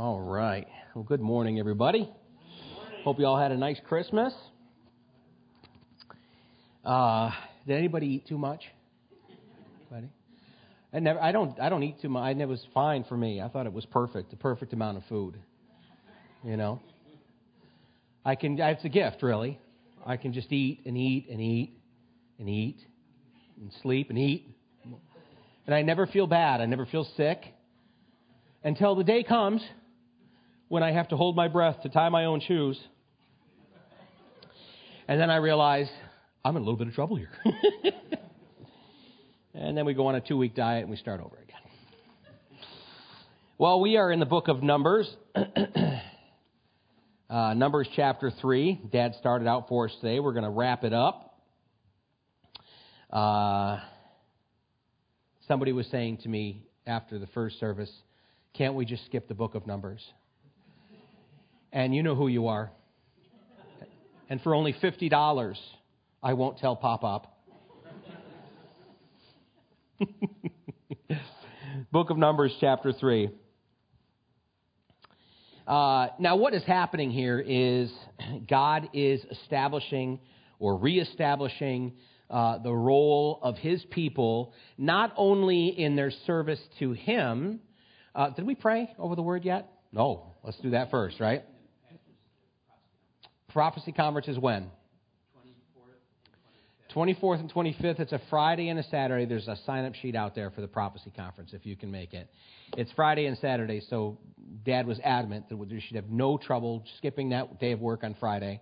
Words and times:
All 0.00 0.18
right. 0.18 0.66
Well, 0.94 1.04
good 1.04 1.20
morning, 1.20 1.58
everybody. 1.58 2.10
Hope 3.04 3.18
you 3.18 3.26
all 3.26 3.38
had 3.38 3.52
a 3.52 3.56
nice 3.58 3.78
Christmas. 3.86 4.32
Uh, 6.82 7.30
did 7.66 7.76
anybody 7.76 8.06
eat 8.06 8.26
too 8.26 8.38
much? 8.38 8.62
Anybody? 9.90 10.10
I 10.94 11.00
never. 11.00 11.20
I 11.20 11.32
don't. 11.32 11.60
I 11.60 11.68
don't 11.68 11.82
eat 11.82 12.00
too 12.00 12.08
much. 12.08 12.34
It 12.34 12.48
was 12.48 12.64
fine 12.72 13.04
for 13.04 13.14
me. 13.14 13.42
I 13.42 13.48
thought 13.48 13.66
it 13.66 13.74
was 13.74 13.84
perfect. 13.84 14.30
The 14.30 14.38
perfect 14.38 14.72
amount 14.72 14.96
of 14.96 15.02
food. 15.04 15.36
You 16.44 16.56
know. 16.56 16.80
I 18.24 18.36
can. 18.36 18.58
It's 18.58 18.86
a 18.86 18.88
gift, 18.88 19.22
really. 19.22 19.58
I 20.06 20.16
can 20.16 20.32
just 20.32 20.50
eat 20.50 20.80
and 20.86 20.96
eat 20.96 21.26
and 21.30 21.42
eat 21.42 21.78
and 22.38 22.48
eat 22.48 22.78
and 23.60 23.70
sleep 23.82 24.08
and 24.08 24.18
eat, 24.18 24.48
and 25.66 25.74
I 25.74 25.82
never 25.82 26.06
feel 26.06 26.26
bad. 26.26 26.62
I 26.62 26.64
never 26.64 26.86
feel 26.86 27.06
sick 27.18 27.42
until 28.64 28.94
the 28.94 29.04
day 29.04 29.22
comes 29.22 29.62
when 30.70 30.82
I 30.84 30.92
have 30.92 31.08
to 31.08 31.16
hold 31.16 31.34
my 31.34 31.48
breath 31.48 31.82
to 31.82 31.88
tie 31.88 32.08
my 32.10 32.26
own 32.26 32.40
shoes. 32.40 32.78
And 35.08 35.20
then 35.20 35.28
I 35.28 35.36
realize 35.36 35.90
I'm 36.44 36.54
in 36.56 36.62
a 36.62 36.64
little 36.64 36.78
bit 36.78 36.86
of 36.86 36.94
trouble 36.94 37.16
here. 37.16 37.32
and 39.54 39.76
then 39.76 39.84
we 39.84 39.94
go 39.94 40.06
on 40.06 40.14
a 40.14 40.20
two 40.20 40.36
week 40.36 40.54
diet 40.54 40.82
and 40.82 40.90
we 40.90 40.96
start 40.96 41.20
over 41.20 41.34
again. 41.34 41.56
Well, 43.58 43.80
we 43.80 43.96
are 43.96 44.12
in 44.12 44.20
the 44.20 44.26
book 44.26 44.46
of 44.46 44.62
Numbers. 44.62 45.12
uh, 47.28 47.54
Numbers 47.54 47.88
chapter 47.96 48.30
3. 48.40 48.80
Dad 48.92 49.16
started 49.18 49.48
out 49.48 49.68
for 49.68 49.86
us 49.86 49.94
today. 50.00 50.20
We're 50.20 50.34
going 50.34 50.44
to 50.44 50.50
wrap 50.50 50.84
it 50.84 50.92
up. 50.92 51.36
Uh, 53.12 53.80
somebody 55.48 55.72
was 55.72 55.88
saying 55.88 56.18
to 56.18 56.28
me 56.28 56.64
after 56.86 57.18
the 57.18 57.26
first 57.26 57.58
service, 57.58 57.90
can't 58.54 58.76
we 58.76 58.84
just 58.84 59.04
skip 59.06 59.26
the 59.26 59.34
book 59.34 59.56
of 59.56 59.66
Numbers? 59.66 60.00
And 61.72 61.94
you 61.94 62.02
know 62.02 62.14
who 62.14 62.28
you 62.28 62.48
are. 62.48 62.70
And 64.28 64.40
for 64.42 64.54
only 64.54 64.72
$50, 64.72 65.56
I 66.22 66.32
won't 66.34 66.58
tell 66.58 66.76
Pop 66.76 67.04
Up. 67.04 67.36
book 71.92 72.10
of 72.10 72.16
Numbers, 72.16 72.54
chapter 72.60 72.92
3. 72.92 73.30
Uh, 75.66 76.08
now, 76.18 76.36
what 76.36 76.54
is 76.54 76.64
happening 76.64 77.10
here 77.10 77.38
is 77.38 77.92
God 78.48 78.88
is 78.92 79.20
establishing 79.30 80.20
or 80.58 80.76
reestablishing 80.76 81.92
uh, 82.28 82.58
the 82.58 82.72
role 82.72 83.40
of 83.42 83.56
his 83.56 83.84
people, 83.90 84.52
not 84.78 85.12
only 85.16 85.68
in 85.68 85.96
their 85.96 86.10
service 86.26 86.60
to 86.78 86.92
him. 86.92 87.60
Uh, 88.14 88.30
did 88.30 88.46
we 88.46 88.54
pray 88.54 88.90
over 88.98 89.16
the 89.16 89.22
word 89.22 89.44
yet? 89.44 89.70
No. 89.92 90.34
Let's 90.42 90.58
do 90.58 90.70
that 90.70 90.90
first, 90.90 91.20
right? 91.20 91.44
Prophecy 93.52 93.92
conference 93.92 94.28
is 94.28 94.38
when? 94.38 94.70
24th 96.94 97.40
and 97.40 97.52
25th. 97.52 98.00
It's 98.00 98.12
a 98.12 98.20
Friday 98.30 98.68
and 98.68 98.78
a 98.78 98.82
Saturday. 98.84 99.24
There's 99.24 99.46
a 99.48 99.56
sign 99.64 99.84
up 99.84 99.94
sheet 99.94 100.16
out 100.16 100.34
there 100.34 100.50
for 100.50 100.60
the 100.60 100.66
prophecy 100.66 101.12
conference 101.16 101.52
if 101.52 101.64
you 101.64 101.76
can 101.76 101.90
make 101.90 102.14
it. 102.14 102.28
It's 102.76 102.90
Friday 102.92 103.26
and 103.26 103.38
Saturday, 103.38 103.80
so 103.88 104.18
Dad 104.64 104.86
was 104.86 104.98
adamant 105.04 105.48
that 105.48 105.56
we 105.56 105.80
should 105.80 105.96
have 105.96 106.10
no 106.10 106.36
trouble 106.36 106.84
skipping 106.98 107.30
that 107.30 107.60
day 107.60 107.72
of 107.72 107.80
work 107.80 108.02
on 108.02 108.16
Friday 108.18 108.60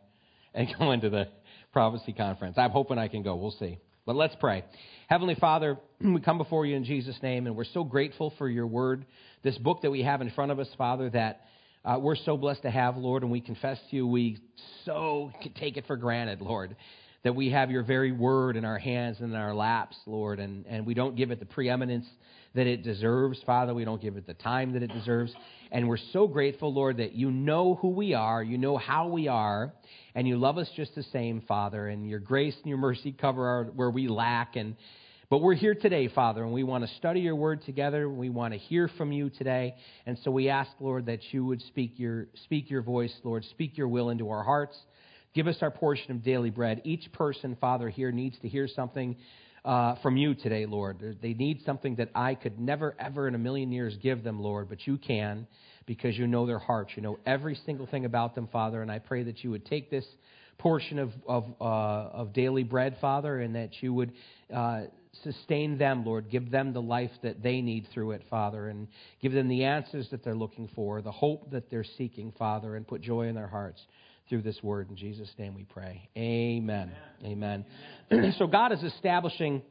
and 0.55 0.69
going 0.79 1.01
to 1.01 1.11
the 1.11 1.29
prophecy 1.73 2.13
conference. 2.13 2.57
I'm 2.59 2.71
hoping 2.71 2.99
I 2.99 3.09
can 3.09 3.23
go. 3.23 3.37
We'll 3.37 3.51
see. 3.53 3.79
But 4.05 4.17
let's 4.17 4.37
pray. 4.41 4.65
Heavenly 5.09 5.35
Father, 5.35 5.79
we 6.01 6.21
come 6.21 6.39
before 6.39 6.67
you 6.67 6.77
in 6.77 6.85
Jesus' 6.85 7.17
name, 7.23 7.47
and 7.47 7.57
we're 7.57 7.65
so 7.65 7.85
grateful 7.85 8.33
for 8.39 8.49
your 8.49 8.67
word, 8.67 9.07
this 9.43 9.57
book 9.59 9.83
that 9.83 9.91
we 9.91 10.03
have 10.03 10.21
in 10.21 10.31
front 10.31 10.51
of 10.51 10.59
us, 10.59 10.69
Father, 10.77 11.11
that 11.11 11.43
uh, 11.85 11.99
we're 12.01 12.17
so 12.17 12.37
blessed 12.37 12.63
to 12.63 12.71
have, 12.71 12.97
Lord, 12.97 13.23
and 13.23 13.31
we 13.31 13.41
confess 13.41 13.79
to 13.91 13.97
you, 13.97 14.07
we 14.07 14.39
so 14.85 15.31
take 15.57 15.77
it 15.77 15.87
for 15.87 15.97
granted, 15.97 16.41
Lord, 16.41 16.77
that 17.25 17.35
we 17.35 17.51
have 17.51 17.71
your 17.71 17.83
very 17.83 18.13
word 18.13 18.57
in 18.57 18.65
our 18.65 18.79
hands 18.79 19.19
and 19.21 19.33
in 19.33 19.39
our 19.39 19.55
laps, 19.55 19.97
Lord, 20.07 20.41
and, 20.41 20.67
and 20.67 20.87
we 20.87 20.95
don't 20.95 21.17
give 21.17 21.31
it 21.31 21.41
the 21.41 21.47
preeminence 21.47 22.07
that 22.55 22.67
it 22.67 22.83
deserves, 22.83 23.41
Father. 23.45 23.75
We 23.75 23.85
don't 23.85 24.01
give 24.01 24.17
it 24.17 24.27
the 24.27 24.35
time 24.35 24.73
that 24.73 24.83
it 24.83 24.93
deserves. 24.93 25.33
And 25.71 25.89
we're 25.89 25.99
so 26.13 26.27
grateful, 26.27 26.73
Lord, 26.73 26.97
that 26.97 27.13
you 27.13 27.31
know 27.31 27.75
who 27.77 27.89
we 27.89 28.15
are, 28.15 28.43
you 28.43 28.59
know 28.59 28.77
how 28.77 29.09
we 29.09 29.29
are, 29.29 29.73
and 30.15 30.27
you 30.27 30.37
love 30.39 30.59
us 30.59 30.69
just 30.75 30.95
the 30.95 31.03
same, 31.05 31.43
Father. 31.43 31.89
And 31.89 32.09
your 32.09 32.21
grace 32.21 32.57
and 32.57 32.67
your 32.67 32.79
mercy 32.79 33.13
cover 33.13 33.47
our, 33.47 33.65
where 33.65 33.91
we 33.91 34.09
lack. 34.09 34.57
And 34.57 34.77
but 35.31 35.43
we're 35.43 35.55
here 35.55 35.75
today, 35.75 36.09
Father, 36.09 36.43
and 36.43 36.55
we 36.55 36.63
want 36.63 36.89
to 36.89 36.95
study 36.97 37.21
your 37.21 37.37
word 37.37 37.63
together. 37.67 38.09
We 38.09 38.31
want 38.31 38.55
to 38.55 38.59
hear 38.59 38.89
from 38.97 39.13
you 39.13 39.29
today. 39.29 39.75
And 40.07 40.19
so 40.25 40.31
we 40.31 40.49
ask, 40.49 40.71
Lord, 40.81 41.05
that 41.07 41.21
you 41.33 41.45
would 41.45 41.61
speak 41.61 41.95
your, 41.97 42.29
speak 42.45 42.71
your 42.71 42.81
voice, 42.81 43.13
Lord, 43.25 43.45
speak 43.51 43.77
your 43.77 43.89
will 43.89 44.09
into 44.09 44.31
our 44.31 44.43
hearts. 44.43 44.75
Give 45.35 45.47
us 45.47 45.57
our 45.61 45.71
portion 45.71 46.13
of 46.13 46.25
daily 46.25 46.49
bread. 46.49 46.81
Each 46.85 47.13
person, 47.13 47.59
Father, 47.61 47.91
here 47.91 48.11
needs 48.11 48.39
to 48.39 48.49
hear 48.49 48.67
something 48.67 49.17
uh, 49.67 49.97
from 49.97 50.17
you 50.17 50.35
today, 50.35 50.65
Lord. 50.65 51.19
They 51.21 51.35
need 51.35 51.61
something 51.67 51.97
that 51.97 52.09
I 52.15 52.35
could 52.35 52.59
never, 52.59 52.97
ever 52.99 53.29
in 53.29 53.35
a 53.35 53.39
million 53.39 53.71
years 53.71 53.99
give 54.03 54.25
them, 54.25 54.41
Lord, 54.41 54.71
but 54.71 54.87
you 54.87 54.97
can 54.97 55.47
because 55.85 56.17
you 56.17 56.27
know 56.27 56.47
their 56.47 56.59
hearts. 56.59 56.93
You 56.97 57.03
know 57.03 57.19
every 57.27 57.55
single 57.67 57.87
thing 57.87 58.07
about 58.07 58.35
them, 58.35 58.49
Father. 58.51 58.81
And 58.81 58.91
I 58.91 58.99
pray 58.99 59.25
that 59.25 59.45
you 59.45 59.51
would 59.51 59.67
take 59.67 59.91
this 59.91 60.07
portion 60.57 60.99
of, 60.99 61.13
of, 61.27 61.45
uh, 61.61 61.65
of 61.65 62.33
daily 62.33 62.65
bread, 62.65 62.97
Father, 63.01 63.41
and 63.41 63.55
that 63.55 63.83
you 63.83 63.93
would 63.95 64.13
uh, 64.53 64.83
sustain 65.23 65.79
them, 65.79 66.05
Lord. 66.05 66.31
Give 66.31 66.51
them 66.51 66.73
the 66.73 66.83
life 66.83 67.11
that 67.23 67.43
they 67.43 67.61
need 67.61 67.87
through 67.93 68.13
it, 68.13 68.23
Father, 68.31 68.69
and 68.69 68.89
give 69.21 69.33
them 69.33 69.49
the 69.49 69.65
answers 69.65 70.09
that 70.11 70.25
they're 70.25 70.35
looking 70.35 70.69
for, 70.75 71.03
the 71.03 71.13
hope 71.13 71.51
that 71.51 71.71
they're 71.71 71.85
seeking, 71.85 72.33
Father, 72.39 72.77
and 72.77 72.87
put 72.87 73.01
joy 73.01 73.29
in 73.29 73.35
their 73.35 73.49
hearts 73.49 73.81
through 74.29 74.43
this 74.43 74.63
word. 74.63 74.91
In 74.91 74.97
Jesus' 74.97 75.31
name 75.39 75.55
we 75.55 75.65
pray. 75.65 76.09
Amen. 76.17 76.93
Amen. 77.25 77.65
Amen. 78.13 78.35
so 78.39 78.47
God 78.47 78.73
is 78.73 78.83
establishing 78.83 79.63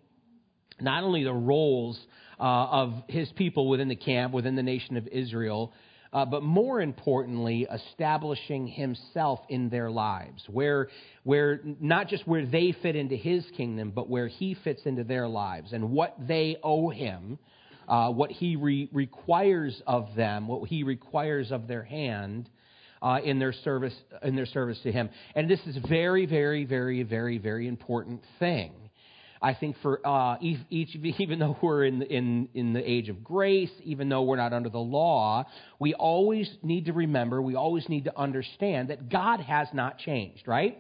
not 0.79 1.03
only 1.03 1.23
the 1.23 1.33
roles 1.33 1.99
uh, 2.39 2.43
of 2.43 2.93
his 3.07 3.31
people 3.33 3.67
within 3.69 3.87
the 3.87 3.95
camp, 3.95 4.33
within 4.33 4.55
the 4.55 4.63
nation 4.63 4.97
of 4.97 5.07
Israel, 5.07 5.73
uh, 6.13 6.25
but 6.25 6.43
more 6.43 6.81
importantly, 6.81 7.67
establishing 7.71 8.67
himself 8.67 9.39
in 9.49 9.69
their 9.69 9.89
lives, 9.89 10.43
where, 10.47 10.89
where 11.23 11.61
not 11.79 12.07
just 12.07 12.27
where 12.27 12.45
they 12.45 12.75
fit 12.81 12.95
into 12.95 13.15
his 13.15 13.45
kingdom, 13.55 13.91
but 13.91 14.09
where 14.09 14.27
he 14.27 14.55
fits 14.63 14.81
into 14.85 15.03
their 15.03 15.27
lives 15.27 15.73
and 15.73 15.91
what 15.91 16.15
they 16.27 16.57
owe 16.63 16.89
him, 16.89 17.37
uh, 17.87 18.09
what 18.09 18.31
he 18.31 18.55
re- 18.55 18.89
requires 18.91 19.81
of 19.87 20.07
them, 20.15 20.47
what 20.47 20.67
he 20.67 20.83
requires 20.83 21.51
of 21.51 21.67
their 21.67 21.83
hand. 21.83 22.49
Uh, 22.99 23.19
in 23.23 23.37
their 23.37 23.53
service 23.53 23.93
in 24.23 24.35
their 24.35 24.47
service 24.47 24.79
to 24.81 24.91
him 24.91 25.07
and 25.35 25.47
this 25.47 25.59
is 25.67 25.77
very 25.87 26.25
very 26.25 26.65
very 26.65 27.03
very 27.03 27.37
very 27.37 27.67
important 27.67 28.19
thing 28.39 28.86
I 29.41 29.53
think 29.53 29.75
for 29.81 30.05
uh, 30.05 30.37
each, 30.41 30.95
even 31.19 31.39
though 31.39 31.57
we're 31.61 31.85
in, 31.85 32.01
in, 32.03 32.49
in 32.53 32.73
the 32.73 32.89
age 32.89 33.09
of 33.09 33.23
grace, 33.23 33.71
even 33.83 34.09
though 34.09 34.23
we're 34.23 34.37
not 34.37 34.53
under 34.53 34.69
the 34.69 34.77
law, 34.77 35.45
we 35.79 35.93
always 35.93 36.49
need 36.63 36.85
to 36.85 36.93
remember, 36.93 37.41
we 37.41 37.55
always 37.55 37.87
need 37.89 38.05
to 38.05 38.17
understand 38.17 38.89
that 38.89 39.09
God 39.09 39.39
has 39.41 39.67
not 39.73 39.97
changed, 39.97 40.47
right? 40.47 40.77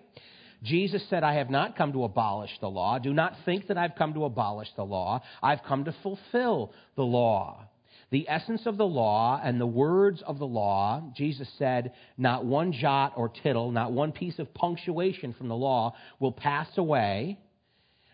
Jesus 0.63 1.03
said, 1.09 1.23
I 1.23 1.35
have 1.35 1.49
not 1.49 1.77
come 1.77 1.93
to 1.93 2.03
abolish 2.03 2.51
the 2.59 2.69
law. 2.69 2.97
Do 2.97 3.13
not 3.13 3.33
think 3.45 3.67
that 3.67 3.77
I've 3.77 3.95
come 3.95 4.13
to 4.15 4.25
abolish 4.25 4.69
the 4.75 4.83
law. 4.83 5.21
I've 5.41 5.63
come 5.63 5.85
to 5.85 5.95
fulfill 6.01 6.73
the 6.95 7.03
law. 7.03 7.67
The 8.09 8.27
essence 8.29 8.65
of 8.65 8.77
the 8.77 8.85
law 8.85 9.39
and 9.43 9.59
the 9.59 9.67
words 9.67 10.23
of 10.25 10.39
the 10.39 10.47
law, 10.47 11.03
Jesus 11.15 11.47
said, 11.59 11.91
not 12.17 12.45
one 12.45 12.71
jot 12.71 13.13
or 13.17 13.29
tittle, 13.29 13.71
not 13.71 13.91
one 13.91 14.13
piece 14.13 14.39
of 14.39 14.53
punctuation 14.53 15.33
from 15.33 15.49
the 15.49 15.55
law 15.55 15.93
will 16.19 16.31
pass 16.31 16.69
away 16.77 17.37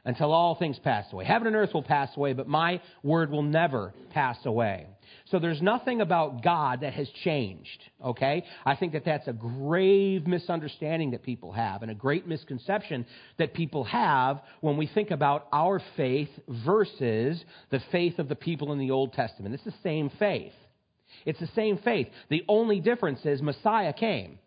until 0.06 0.32
all 0.34 0.56
things 0.56 0.78
pass 0.80 1.06
away. 1.14 1.26
Heaven 1.26 1.48
and 1.48 1.56
earth 1.56 1.74
will 1.74 1.84
pass 1.84 2.10
away, 2.18 2.34
but 2.34 2.48
my 2.48 2.82
word 3.04 3.32
will 3.32 3.44
never 3.44 3.94
pass 4.12 4.38
away. 4.46 4.88
So 5.26 5.40
there's 5.40 5.62
nothing 5.62 6.02
about 6.02 6.44
God 6.44 6.82
that 6.82 6.94
has 6.94 7.10
changed, 7.24 7.84
okay? 8.04 8.44
I 8.66 8.76
think 8.76 8.94
that 8.94 9.06
that's 9.06 9.28
a 9.28 9.34
grave 9.34 10.28
misunderstanding 10.28 11.12
that 11.12 11.24
people 11.24 11.54
have 11.54 11.82
and 11.82 11.92
a 11.92 11.96
great 11.96 12.28
misconception 12.28 13.06
that 13.38 13.54
people 13.54 13.86
have 13.86 14.42
when 14.62 14.76
we 14.76 14.88
think 14.88 15.12
about 15.12 15.48
our 15.54 15.82
faith 15.96 16.30
versus 16.66 17.44
the 17.70 17.82
faith 17.92 18.20
of 18.20 18.28
the 18.28 18.36
people 18.36 18.74
in 18.74 18.80
the 18.80 18.92
Old 18.92 19.14
Testament. 19.14 19.56
It's 19.56 19.64
the 19.64 19.74
same 19.84 20.10
faith. 20.20 20.54
It's 21.26 21.40
the 21.40 21.50
same 21.56 21.78
faith. 21.78 22.08
The 22.30 22.44
only 22.50 22.82
difference 22.82 23.26
is 23.26 23.42
Messiah 23.42 23.94
came. 23.94 24.40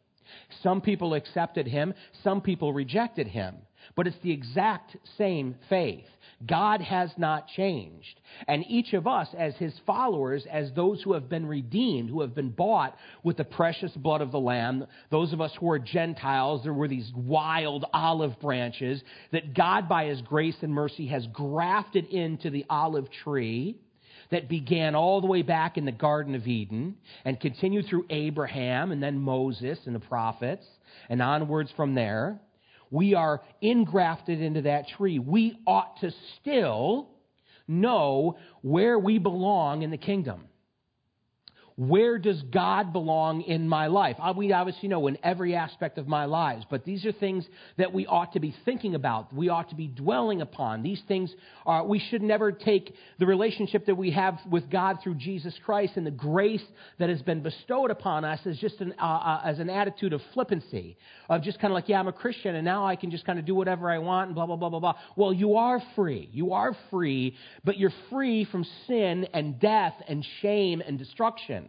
Some 0.63 0.81
people 0.81 1.15
accepted 1.15 1.69
him, 1.69 1.95
some 2.25 2.41
people 2.41 2.73
rejected 2.73 3.29
him 3.29 3.57
but 3.95 4.07
it's 4.07 4.19
the 4.23 4.33
exact 4.33 4.97
same 5.17 5.57
faith. 5.69 6.07
God 6.47 6.81
has 6.83 7.11
not 7.17 7.49
changed. 7.49 8.21
And 8.47 8.65
each 8.69 8.93
of 8.93 9.07
us, 9.07 9.29
as 9.39 9.55
his 9.57 9.73
followers, 9.87 10.47
as 10.51 10.71
those 10.73 11.01
who 11.03 11.15
have 11.15 11.29
been 11.29 11.47
redeemed, 11.47 12.11
who 12.11 12.21
have 12.21 12.35
been 12.35 12.51
bought 12.51 12.97
with 13.23 13.37
the 13.37 13.45
precious 13.45 13.93
blood 13.93 14.21
of 14.21 14.33
the 14.33 14.41
Lamb, 14.41 14.87
those 15.11 15.33
of 15.33 15.41
us 15.41 15.53
who 15.59 15.71
are 15.71 15.79
Gentiles, 15.79 16.63
there 16.63 16.75
were 16.75 16.89
these 16.89 17.11
wild 17.15 17.87
olive 17.93 18.39
branches 18.41 19.03
that 19.33 19.55
God, 19.55 19.89
by 19.89 20.07
his 20.07 20.21
grace 20.23 20.57
and 20.61 20.73
mercy, 20.73 21.07
has 21.07 21.27
grafted 21.29 22.07
into 22.07 22.51
the 22.51 22.67
olive 22.69 23.09
tree 23.25 23.79
that 24.31 24.49
began 24.49 24.95
all 24.95 25.21
the 25.21 25.27
way 25.27 25.43
back 25.43 25.77
in 25.77 25.85
the 25.85 25.93
Garden 25.93 26.35
of 26.35 26.47
Eden 26.47 26.97
and 27.25 27.39
continued 27.41 27.87
through 27.87 28.07
Abraham 28.11 28.93
and 28.93 29.03
then 29.03 29.19
Moses 29.19 29.79
and 29.87 29.95
the 29.95 30.01
prophets 30.01 30.67
and 31.09 31.23
onwards 31.23 31.71
from 31.77 31.95
there. 31.95 32.41
We 32.91 33.15
are 33.15 33.43
ingrafted 33.63 34.41
into 34.41 34.63
that 34.63 34.89
tree. 34.89 35.19
We 35.19 35.59
ought 35.67 36.01
to 36.01 36.13
still 36.41 37.09
know 37.69 38.37
where 38.63 38.99
we 38.99 39.19
belong 39.19 39.83
in 39.83 39.91
the 39.91 39.97
kingdom. 39.97 40.45
Where 41.79 42.17
does 42.17 42.41
God 42.41 42.95
belong 42.95 43.43
in 43.43 43.69
my 43.69 43.89
life? 43.89 44.17
We 44.35 44.51
obviously 44.51 44.89
know 44.89 45.09
in 45.09 45.19
every 45.23 45.55
aspect 45.55 45.99
of 45.99 46.09
my 46.09 46.25
lives, 46.25 46.65
but 46.71 46.87
these 46.87 47.05
are 47.05 47.13
things 47.13 47.47
that 47.77 47.93
we 47.93 48.07
ought 48.07 48.33
to 48.33 48.41
be 48.41 48.57
thinking 48.65 48.95
about. 48.95 49.31
We 49.35 49.51
ought 49.51 49.69
to 49.69 49.75
be 49.75 49.87
dwelling 49.87 50.41
upon. 50.41 50.83
These 50.83 51.03
things 51.07 51.31
are, 51.67 51.85
we 51.85 51.99
should 51.99 52.23
never 52.23 52.51
take 52.51 52.95
the 53.19 53.27
relationship 53.27 53.85
that 53.87 53.95
we 53.95 54.11
have 54.13 54.39
with 54.51 54.71
God 54.71 55.01
through 55.03 55.17
Jesus 55.17 55.55
Christ 55.67 55.93
and 55.97 56.07
the 56.07 56.11
grace 56.11 56.65
that 56.99 57.11
has 57.11 57.21
been 57.21 57.43
bestowed 57.43 57.91
upon 57.91 58.25
us 58.25 58.41
as 58.47 58.57
just 58.57 58.81
an, 58.81 58.95
uh, 58.99 59.05
uh, 59.05 59.43
as 59.45 59.59
an 59.59 59.69
attitude 59.69 60.15
of 60.15 60.23
flippancy, 60.33 60.97
of 61.29 61.43
just 61.43 61.61
kind 61.61 61.73
of 61.73 61.75
like, 61.75 61.91
yeah, 61.91 62.01
I'm 62.01 62.09
a 62.09 62.13
Christian 62.13 62.55
and 62.55 62.65
now 62.65 62.87
I 62.87 62.97
can 62.97 63.11
just 63.11 63.27
kind 63.27 63.39
of 63.39 63.45
do 63.45 63.55
whatever 63.55 63.91
I 63.91 63.99
want 63.99 64.29
and 64.29 64.35
blah, 64.35 64.47
blah, 64.47 64.57
blah, 64.57 64.71
blah, 64.71 64.81
blah. 64.81 64.95
Well, 65.15 65.35
you 65.35 65.57
are 65.57 65.83
free. 65.95 66.31
You 66.33 66.55
are 66.55 66.75
free, 66.91 67.37
but 67.65 67.77
you're 67.77 67.93
free 68.09 68.47
from 68.47 68.65
sin 68.87 69.29
and 69.35 69.61
death 69.61 69.95
and 70.09 70.27
shame 70.41 70.81
and 70.81 70.99
destruction. 70.99 71.66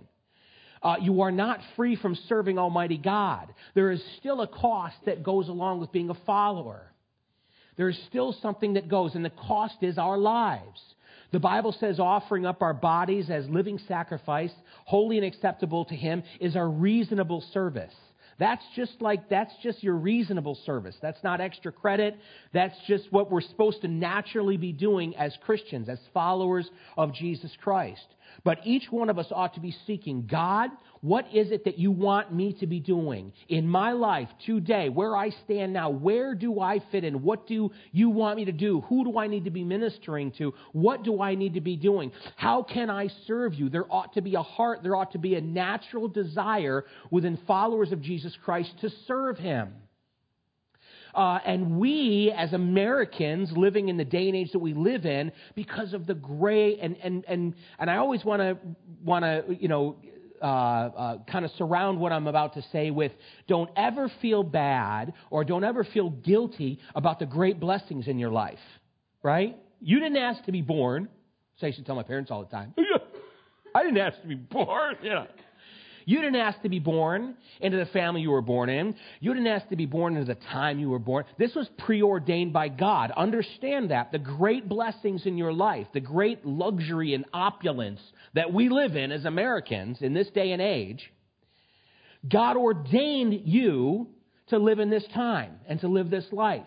Uh, 0.81 0.95
you 1.01 1.21
are 1.21 1.31
not 1.31 1.59
free 1.75 1.95
from 1.95 2.15
serving 2.27 2.57
Almighty 2.57 2.97
God. 2.97 3.53
There 3.73 3.91
is 3.91 4.01
still 4.19 4.41
a 4.41 4.47
cost 4.47 4.95
that 5.05 5.23
goes 5.23 5.49
along 5.49 5.79
with 5.79 5.91
being 5.91 6.09
a 6.09 6.17
follower. 6.25 6.91
There 7.77 7.89
is 7.89 7.99
still 8.09 8.33
something 8.41 8.73
that 8.73 8.87
goes, 8.87 9.15
and 9.15 9.23
the 9.23 9.29
cost 9.29 9.77
is 9.81 9.97
our 9.97 10.17
lives. 10.17 10.81
The 11.31 11.39
Bible 11.39 11.73
says 11.73 11.99
offering 11.99 12.45
up 12.45 12.61
our 12.61 12.73
bodies 12.73 13.29
as 13.29 13.47
living 13.49 13.79
sacrifice, 13.87 14.51
holy 14.85 15.17
and 15.17 15.25
acceptable 15.25 15.85
to 15.85 15.95
Him, 15.95 16.23
is 16.39 16.55
our 16.55 16.69
reasonable 16.69 17.41
service. 17.53 17.93
That's 18.39 18.63
just 18.75 19.01
like, 19.01 19.29
that's 19.29 19.53
just 19.63 19.83
your 19.83 19.95
reasonable 19.95 20.55
service. 20.65 20.95
That's 21.01 21.23
not 21.23 21.41
extra 21.41 21.71
credit. 21.71 22.17
That's 22.53 22.75
just 22.87 23.11
what 23.11 23.31
we're 23.31 23.41
supposed 23.41 23.81
to 23.81 23.87
naturally 23.87 24.57
be 24.57 24.71
doing 24.71 25.15
as 25.15 25.35
Christians, 25.43 25.89
as 25.89 25.99
followers 26.13 26.69
of 26.97 27.13
Jesus 27.13 27.51
Christ. 27.63 28.05
But 28.43 28.59
each 28.63 28.91
one 28.91 29.09
of 29.09 29.17
us 29.17 29.27
ought 29.31 29.55
to 29.55 29.59
be 29.59 29.75
seeking 29.87 30.27
God, 30.27 30.69
what 31.07 31.25
is 31.33 31.51
it 31.51 31.63
that 31.63 31.77
you 31.77 31.91
want 31.91 32.33
me 32.33 32.53
to 32.59 32.67
be 32.67 32.79
doing 32.79 33.31
in 33.47 33.67
my 33.67 33.93
life 33.93 34.27
today, 34.45 34.89
where 34.89 35.15
I 35.15 35.29
stand 35.45 35.71
now? 35.71 35.89
Where 35.89 36.35
do 36.35 36.59
I 36.59 36.79
fit 36.91 37.05
in? 37.05 37.23
What 37.23 37.47
do 37.47 37.71
you 37.93 38.09
want 38.09 38.35
me 38.35 38.45
to 38.45 38.51
do? 38.51 38.81
Who 38.81 39.05
do 39.05 39.17
I 39.17 39.27
need 39.27 39.45
to 39.45 39.51
be 39.51 39.63
ministering 39.63 40.31
to? 40.33 40.53
What 40.73 41.03
do 41.03 41.21
I 41.21 41.35
need 41.35 41.53
to 41.53 41.61
be 41.61 41.77
doing? 41.77 42.11
How 42.35 42.61
can 42.61 42.89
I 42.89 43.07
serve 43.25 43.53
you? 43.53 43.69
There 43.69 43.85
ought 43.89 44.13
to 44.15 44.21
be 44.21 44.35
a 44.35 44.43
heart, 44.43 44.81
there 44.83 44.95
ought 44.95 45.13
to 45.13 45.17
be 45.17 45.35
a 45.35 45.41
natural 45.41 46.09
desire 46.09 46.83
within 47.09 47.37
followers 47.47 47.93
of 47.93 48.01
Jesus 48.01 48.35
Christ 48.43 48.73
to 48.81 48.89
serve 49.07 49.37
Him. 49.37 49.73
Uh, 51.15 51.39
and 51.45 51.79
we, 51.79 52.33
as 52.35 52.53
Americans 52.53 53.51
living 53.55 53.89
in 53.89 53.97
the 53.97 54.05
day 54.05 54.27
and 54.27 54.35
age 54.35 54.51
that 54.51 54.59
we 54.59 54.73
live 54.73 55.05
in, 55.05 55.31
because 55.55 55.93
of 55.93 56.05
the 56.05 56.13
gray 56.13 56.77
and 56.79 56.95
and 57.01 57.25
and 57.27 57.55
and 57.79 57.89
I 57.89 57.97
always 57.97 58.23
want 58.23 58.41
to 58.41 58.57
want 59.03 59.23
to 59.23 59.55
you 59.59 59.67
know 59.67 59.95
uh, 60.41 60.45
uh, 60.45 61.17
kind 61.31 61.45
of 61.45 61.51
surround 61.57 61.99
what 61.99 62.11
I'm 62.11 62.27
about 62.27 62.53
to 62.55 62.63
say 62.71 62.91
with 62.91 63.11
don't 63.47 63.69
ever 63.75 64.11
feel 64.21 64.43
bad 64.43 65.13
or 65.29 65.43
don't 65.43 65.63
ever 65.63 65.83
feel 65.83 66.09
guilty 66.09 66.79
about 66.95 67.19
the 67.19 67.25
great 67.25 67.59
blessings 67.59 68.07
in 68.07 68.19
your 68.19 68.31
life, 68.31 68.59
right? 69.23 69.57
You 69.81 69.99
didn't 69.99 70.17
ask 70.17 70.43
to 70.45 70.51
be 70.51 70.61
born. 70.61 71.09
So 71.59 71.65
I 71.65 71.67
used 71.67 71.79
to 71.79 71.85
tell 71.85 71.95
my 71.95 72.03
parents 72.03 72.29
all 72.31 72.43
the 72.43 72.49
time, 72.49 72.73
I 73.75 73.83
didn't 73.83 73.97
ask 73.97 74.21
to 74.21 74.27
be 74.27 74.35
born. 74.35 74.95
Yeah. 75.03 75.25
You 76.07 76.21
didn't 76.21 76.37
ask 76.37 76.61
to 76.61 76.69
be 76.69 76.79
born 76.79 77.35
into 77.59 77.75
the 77.75 77.85
family 77.87 78.21
you 78.21 78.31
were 78.31 78.41
born 78.41 78.69
in. 78.69 78.95
You 79.19 79.33
didn't 79.33 79.47
ask 79.47 79.67
to 79.67 79.75
be 79.75 79.85
born 79.85 80.15
into 80.15 80.33
the 80.33 80.39
time 80.39 80.79
you 80.79 80.89
were 80.89 80.99
born. 80.99 81.25
This 81.37 81.53
was 81.53 81.67
preordained 81.79 82.53
by 82.53 82.69
God. 82.69 83.11
Understand 83.11 83.91
that. 83.91 84.13
The 84.13 84.17
great 84.17 84.69
blessings 84.69 85.25
in 85.25 85.37
your 85.37 85.51
life, 85.51 85.85
the 85.93 85.99
great 85.99 86.45
luxury 86.45 87.13
and 87.13 87.25
opulence 87.33 87.99
that 88.35 88.53
we 88.53 88.69
live 88.69 88.95
in 88.95 89.11
as 89.11 89.25
Americans 89.25 89.97
in 90.01 90.13
this 90.13 90.29
day 90.29 90.53
and 90.53 90.61
age, 90.61 91.11
God 92.25 92.55
ordained 92.55 93.41
you 93.43 94.07
to 94.47 94.59
live 94.59 94.79
in 94.79 94.89
this 94.89 95.05
time 95.13 95.59
and 95.67 95.77
to 95.81 95.89
live 95.89 96.09
this 96.09 96.31
life. 96.31 96.63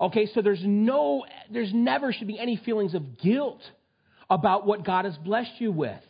Okay, 0.00 0.26
so 0.34 0.42
there's 0.42 0.64
no, 0.64 1.26
there's 1.48 1.72
never 1.72 2.12
should 2.12 2.26
be 2.26 2.40
any 2.40 2.56
feelings 2.56 2.94
of 2.94 3.20
guilt 3.20 3.62
about 4.28 4.66
what 4.66 4.84
God 4.84 5.04
has 5.04 5.16
blessed 5.18 5.60
you 5.60 5.70
with. 5.70 6.02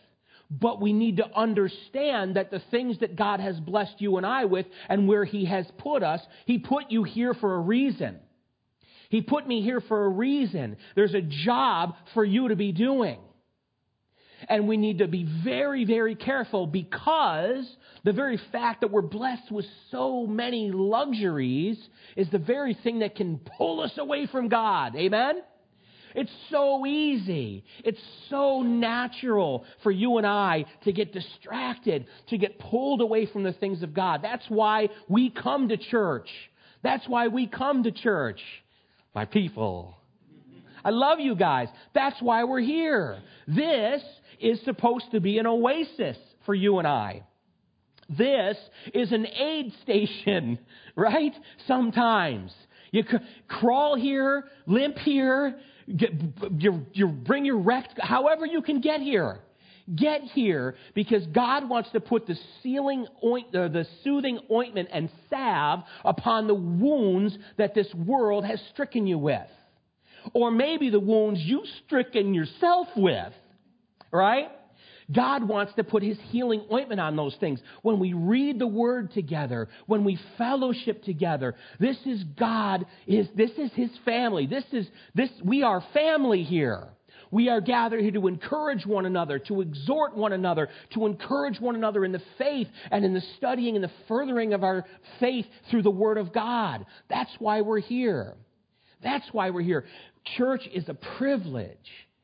But 0.50 0.80
we 0.80 0.92
need 0.92 1.18
to 1.18 1.36
understand 1.36 2.36
that 2.36 2.50
the 2.50 2.62
things 2.70 2.98
that 3.00 3.14
God 3.14 3.38
has 3.40 3.58
blessed 3.60 4.00
you 4.00 4.16
and 4.16 4.26
I 4.26 4.46
with 4.46 4.66
and 4.88 5.06
where 5.06 5.24
He 5.24 5.44
has 5.44 5.66
put 5.78 6.02
us, 6.02 6.20
He 6.44 6.58
put 6.58 6.90
you 6.90 7.04
here 7.04 7.34
for 7.34 7.54
a 7.54 7.60
reason. 7.60 8.18
He 9.10 9.20
put 9.22 9.46
me 9.46 9.62
here 9.62 9.80
for 9.80 10.04
a 10.04 10.08
reason. 10.08 10.76
There's 10.94 11.14
a 11.14 11.20
job 11.20 11.94
for 12.14 12.24
you 12.24 12.48
to 12.48 12.56
be 12.56 12.72
doing. 12.72 13.18
And 14.48 14.66
we 14.66 14.76
need 14.76 14.98
to 14.98 15.08
be 15.08 15.28
very, 15.44 15.84
very 15.84 16.14
careful 16.14 16.66
because 16.66 17.68
the 18.04 18.12
very 18.12 18.40
fact 18.52 18.80
that 18.80 18.90
we're 18.90 19.02
blessed 19.02 19.50
with 19.50 19.66
so 19.90 20.26
many 20.26 20.70
luxuries 20.72 21.78
is 22.16 22.30
the 22.30 22.38
very 22.38 22.74
thing 22.74 23.00
that 23.00 23.16
can 23.16 23.38
pull 23.58 23.80
us 23.80 23.92
away 23.98 24.26
from 24.26 24.48
God. 24.48 24.96
Amen? 24.96 25.42
It's 26.14 26.32
so 26.50 26.86
easy. 26.86 27.64
It's 27.84 28.00
so 28.28 28.62
natural 28.62 29.64
for 29.82 29.90
you 29.90 30.18
and 30.18 30.26
I 30.26 30.64
to 30.84 30.92
get 30.92 31.12
distracted, 31.12 32.06
to 32.28 32.38
get 32.38 32.58
pulled 32.58 33.00
away 33.00 33.26
from 33.26 33.42
the 33.42 33.52
things 33.52 33.82
of 33.82 33.94
God. 33.94 34.20
That's 34.22 34.44
why 34.48 34.88
we 35.08 35.30
come 35.30 35.68
to 35.68 35.76
church. 35.76 36.28
That's 36.82 37.08
why 37.08 37.28
we 37.28 37.46
come 37.46 37.82
to 37.84 37.90
church. 37.90 38.40
My 39.14 39.24
people. 39.24 39.96
I 40.84 40.90
love 40.90 41.20
you 41.20 41.34
guys. 41.34 41.68
That's 41.94 42.20
why 42.22 42.44
we're 42.44 42.60
here. 42.60 43.18
This 43.46 44.02
is 44.40 44.60
supposed 44.64 45.10
to 45.12 45.20
be 45.20 45.38
an 45.38 45.46
oasis 45.46 46.16
for 46.46 46.54
you 46.54 46.78
and 46.78 46.88
I. 46.88 47.24
This 48.08 48.56
is 48.92 49.12
an 49.12 49.26
aid 49.26 49.72
station, 49.82 50.58
right? 50.96 51.34
Sometimes. 51.66 52.52
You 52.92 53.04
crawl 53.46 53.94
here, 53.96 54.44
limp 54.66 54.98
here, 54.98 55.60
Get, 55.96 56.12
you, 56.58 56.86
you 56.92 57.08
bring 57.08 57.44
your 57.44 57.58
wrecked, 57.58 57.98
however 58.00 58.46
you 58.46 58.62
can 58.62 58.80
get 58.80 59.00
here. 59.00 59.40
Get 59.94 60.22
here 60.22 60.76
because 60.94 61.26
God 61.28 61.68
wants 61.68 61.90
to 61.92 62.00
put 62.00 62.26
the 62.26 62.36
sealing 62.62 63.06
oint, 63.24 63.54
uh, 63.54 63.68
the 63.68 63.86
soothing 64.04 64.38
ointment 64.50 64.88
and 64.92 65.10
salve 65.28 65.80
upon 66.04 66.46
the 66.46 66.54
wounds 66.54 67.36
that 67.56 67.74
this 67.74 67.92
world 67.94 68.44
has 68.44 68.60
stricken 68.72 69.06
you 69.06 69.18
with. 69.18 69.48
Or 70.32 70.50
maybe 70.50 70.90
the 70.90 71.00
wounds 71.00 71.40
you've 71.42 71.66
stricken 71.84 72.34
yourself 72.34 72.88
with. 72.96 73.32
Right? 74.12 74.48
God 75.12 75.46
wants 75.46 75.72
to 75.74 75.84
put 75.84 76.02
his 76.02 76.18
healing 76.28 76.64
ointment 76.72 77.00
on 77.00 77.16
those 77.16 77.34
things. 77.40 77.60
When 77.82 77.98
we 77.98 78.12
read 78.12 78.58
the 78.58 78.66
word 78.66 79.12
together, 79.12 79.68
when 79.86 80.04
we 80.04 80.18
fellowship 80.38 81.02
together, 81.04 81.54
this 81.78 81.96
is 82.06 82.22
God, 82.38 82.86
is, 83.06 83.26
this 83.34 83.50
is 83.52 83.70
his 83.74 83.90
family. 84.04 84.46
This 84.46 84.64
is, 84.72 84.86
this, 85.14 85.30
we 85.44 85.62
are 85.62 85.84
family 85.92 86.42
here. 86.42 86.88
We 87.32 87.48
are 87.48 87.60
gathered 87.60 88.00
here 88.00 88.10
to 88.12 88.26
encourage 88.26 88.84
one 88.84 89.06
another, 89.06 89.38
to 89.40 89.60
exhort 89.60 90.16
one 90.16 90.32
another, 90.32 90.68
to 90.94 91.06
encourage 91.06 91.60
one 91.60 91.76
another 91.76 92.04
in 92.04 92.12
the 92.12 92.22
faith 92.38 92.66
and 92.90 93.04
in 93.04 93.14
the 93.14 93.22
studying 93.36 93.76
and 93.76 93.84
the 93.84 93.92
furthering 94.08 94.52
of 94.52 94.64
our 94.64 94.84
faith 95.20 95.46
through 95.70 95.82
the 95.82 95.90
Word 95.90 96.18
of 96.18 96.32
God. 96.32 96.86
That's 97.08 97.30
why 97.38 97.60
we're 97.60 97.80
here. 97.80 98.34
That's 99.02 99.26
why 99.32 99.50
we're 99.50 99.62
here. 99.62 99.84
Church 100.36 100.62
is 100.72 100.88
a 100.88 100.94
privilege. 100.94 101.78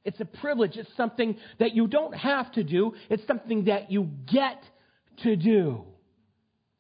It's 0.06 0.20
a 0.20 0.24
privilege. 0.24 0.76
It's 0.76 0.88
something 0.96 1.36
that 1.58 1.74
you 1.74 1.88
don't 1.88 2.14
have 2.14 2.52
to 2.52 2.62
do. 2.62 2.94
It's 3.10 3.26
something 3.26 3.64
that 3.64 3.90
you 3.90 4.08
get 4.30 4.62
to 5.24 5.34
do. 5.34 5.84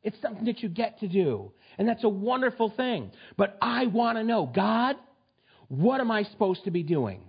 It's 0.04 0.16
something 0.22 0.44
that 0.44 0.62
you 0.62 0.68
get 0.68 1.00
to 1.00 1.08
do. 1.08 1.52
And 1.76 1.88
that's 1.88 2.04
a 2.04 2.08
wonderful 2.08 2.70
thing. 2.70 3.10
But 3.36 3.58
I 3.60 3.86
want 3.86 4.16
to 4.16 4.24
know, 4.24 4.50
God, 4.54 4.94
what 5.66 6.00
am 6.00 6.12
I 6.12 6.22
supposed 6.22 6.64
to 6.64 6.70
be 6.70 6.84
doing? 6.84 7.20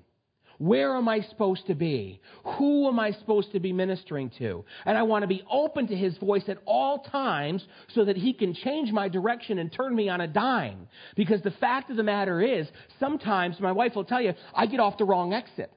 Where 0.60 0.96
am 0.96 1.08
I 1.08 1.22
supposed 1.22 1.68
to 1.68 1.76
be? 1.76 2.22
Who 2.58 2.88
am 2.88 3.00
I 3.00 3.12
supposed 3.12 3.52
to 3.54 3.60
be 3.60 3.74
ministering 3.74 4.32
to? 4.38 4.66
And 4.86 4.98
I 4.98 5.04
want 5.04 5.24
to 5.24 5.28
be 5.28 5.44
open 5.52 5.88
to 5.88 5.96
His 5.96 6.18
voice 6.18 6.44
at 6.48 6.58
all 6.66 7.00
times 7.00 7.66
so 7.94 8.06
that 8.06 8.18
He 8.18 8.34
can 8.34 8.54
change 8.54 8.92
my 8.92 9.08
direction 9.08 9.60
and 9.60 9.72
turn 9.72 9.96
me 9.96 10.10
on 10.10 10.22
a 10.22 10.28
dime. 10.28 10.88
Because 11.16 11.42
the 11.42 11.52
fact 11.52 11.90
of 11.90 11.98
the 11.98 12.04
matter 12.04 12.42
is, 12.42 12.68
sometimes 13.00 13.60
my 13.60 13.72
wife 13.72 13.96
will 13.96 14.06
tell 14.06 14.22
you, 14.22 14.34
I 14.54 14.66
get 14.68 14.80
off 14.80 14.98
the 14.98 15.06
wrong 15.06 15.34
exit. 15.34 15.72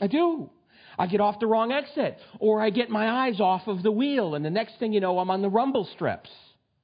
I 0.00 0.06
do. 0.06 0.50
I 0.98 1.06
get 1.06 1.20
off 1.20 1.40
the 1.40 1.46
wrong 1.46 1.72
exit, 1.72 2.18
or 2.40 2.60
I 2.60 2.70
get 2.70 2.90
my 2.90 3.26
eyes 3.26 3.40
off 3.40 3.62
of 3.66 3.82
the 3.82 3.90
wheel, 3.90 4.34
and 4.34 4.44
the 4.44 4.50
next 4.50 4.78
thing 4.78 4.92
you 4.92 5.00
know, 5.00 5.18
I'm 5.18 5.30
on 5.30 5.40
the 5.40 5.48
rumble 5.48 5.88
strips, 5.94 6.30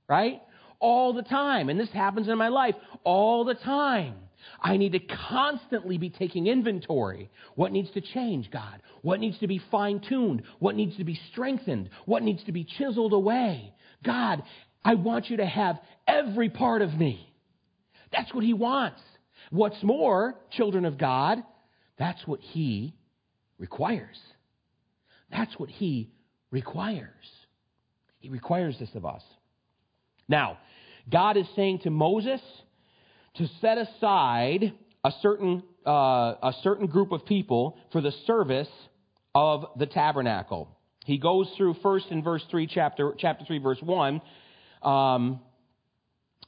right? 0.09 0.41
All 0.79 1.13
the 1.13 1.23
time. 1.23 1.69
And 1.69 1.79
this 1.79 1.91
happens 1.91 2.29
in 2.29 2.39
my 2.39 2.49
life 2.49 2.75
all 3.05 3.45
the 3.45 3.55
time. 3.55 4.15
I 4.61 4.77
need 4.77 4.93
to 4.93 5.01
constantly 5.01 5.99
be 5.99 6.09
taking 6.09 6.47
inventory. 6.47 7.31
What 7.57 7.73
needs 7.73 7.91
to 7.93 8.01
change, 8.01 8.51
God? 8.51 8.81
What 9.03 9.21
needs 9.21 9.39
to 9.41 9.47
be 9.47 9.61
fine 9.71 10.01
tuned? 10.01 10.43
What 10.61 10.77
needs 10.77 10.97
to 10.97 11.05
be 11.05 11.19
strengthened? 11.33 11.91
What 12.05 12.23
needs 12.23 12.45
to 12.45 12.53
be 12.53 12.65
chiseled 12.65 13.13
away? 13.13 13.75
God, 14.05 14.43
I 14.85 14.95
want 14.95 15.29
you 15.29 15.39
to 15.39 15.47
have 15.47 15.79
every 16.07 16.49
part 16.49 16.81
of 16.81 16.95
me. 16.95 17.29
That's 18.13 18.33
what 18.33 18.45
He 18.45 18.55
wants. 18.55 19.01
What's 19.51 19.83
more, 19.83 20.37
children 20.53 20.85
of 20.85 20.97
God, 20.97 21.43
that's 21.99 22.27
what 22.27 22.41
He 22.41 22.95
requires. 23.59 24.19
That's 25.31 25.59
what 25.59 25.69
He 25.69 26.11
requires. 26.51 27.09
He 28.19 28.29
requires 28.29 28.77
this 28.79 28.91
of 28.95 29.05
us. 29.05 29.23
Now, 30.29 30.59
God 31.11 31.37
is 31.37 31.47
saying 31.55 31.81
to 31.81 31.91
Moses 31.91 32.41
to 33.37 33.47
set 33.61 33.79
aside 33.79 34.73
a 35.05 35.13
certain, 35.23 35.63
uh, 35.87 35.91
a 35.91 36.53
certain 36.63 36.87
group 36.87 37.13
of 37.13 37.25
people 37.25 37.79
for 37.93 38.01
the 38.01 38.13
service 38.27 38.69
of 39.35 39.67
the 39.79 39.87
tabernacle. 39.87 40.69
He 41.05 41.19
goes 41.19 41.49
through 41.57 41.77
first 41.83 42.07
in 42.11 42.23
verse 42.23 42.43
3, 42.51 42.67
chapter, 42.67 43.15
chapter 43.17 43.45
3, 43.45 43.59
verse 43.59 43.79
1. 43.81 44.21
Um, 44.83 45.41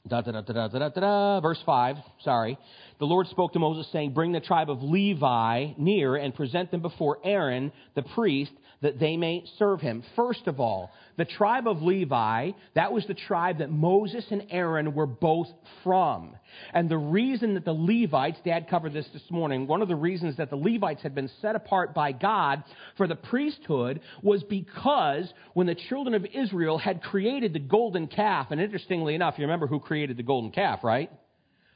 da, 0.09 0.21
da, 0.21 0.89
da, 0.89 1.39
verse 1.39 1.61
5, 1.65 1.95
sorry. 2.23 2.57
The 2.99 3.05
Lord 3.05 3.27
spoke 3.27 3.53
to 3.53 3.59
Moses, 3.59 3.89
saying, 3.91 4.13
Bring 4.13 4.31
the 4.31 4.39
tribe 4.39 4.69
of 4.69 4.83
Levi 4.83 5.73
near 5.77 6.15
and 6.15 6.35
present 6.35 6.71
them 6.71 6.81
before 6.81 7.19
Aaron 7.23 7.71
the 7.95 8.01
priest, 8.01 8.51
that 8.81 8.99
they 8.99 9.17
may 9.17 9.43
serve 9.57 9.81
him. 9.81 10.03
First 10.15 10.47
of 10.47 10.59
all, 10.59 10.91
the 11.17 11.25
tribe 11.25 11.67
of 11.67 11.81
Levi, 11.81 12.51
that 12.75 12.93
was 12.93 13.05
the 13.05 13.13
tribe 13.13 13.57
that 13.57 13.69
Moses 13.69 14.25
and 14.31 14.45
Aaron 14.49 14.93
were 14.93 15.05
both 15.05 15.47
from. 15.83 16.35
And 16.73 16.89
the 16.89 16.97
reason 16.97 17.55
that 17.55 17.65
the 17.65 17.73
Levites, 17.73 18.39
Dad 18.45 18.69
covered 18.69 18.93
this 18.93 19.07
this 19.11 19.29
morning, 19.29 19.67
one 19.67 19.81
of 19.81 19.89
the 19.89 19.97
reasons 19.97 20.37
that 20.37 20.49
the 20.49 20.55
Levites 20.55 21.01
had 21.01 21.13
been 21.13 21.29
set 21.41 21.55
apart 21.55 21.93
by 21.93 22.13
God 22.13 22.63
for 22.95 23.05
the 23.05 23.15
priesthood 23.15 23.99
was 24.23 24.43
because 24.43 25.31
when 25.53 25.67
the 25.67 25.75
children 25.75 26.15
of 26.15 26.25
Israel 26.33 26.77
had 26.77 27.03
created 27.03 27.51
the 27.51 27.59
golden 27.59 28.07
calf, 28.07 28.47
and 28.51 28.61
interestingly 28.61 29.13
enough, 29.13 29.35
you 29.37 29.43
remember 29.43 29.67
who 29.67 29.81
created 29.81 29.98
the 30.07 30.23
golden 30.23 30.51
calf, 30.51 30.83
right? 30.83 31.11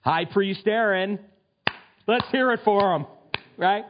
High 0.01 0.25
priest 0.25 0.67
Aaron. 0.67 1.19
Let's 2.07 2.27
hear 2.31 2.51
it 2.51 2.61
for 2.65 2.95
him, 2.95 3.05
right? 3.57 3.85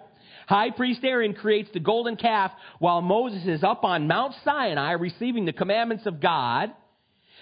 High 0.48 0.72
priest 0.72 1.00
Aaron 1.04 1.34
creates 1.34 1.70
the 1.74 1.80
golden 1.80 2.16
calf 2.16 2.52
while 2.80 3.02
Moses 3.02 3.46
is 3.48 3.64
up 3.64 3.84
on 3.84 4.08
Mount 4.08 4.36
Sinai 4.44 4.92
receiving 4.92 5.46
the 5.46 5.54
commandments 5.54 6.06
of 6.06 6.20
God. 6.20 6.72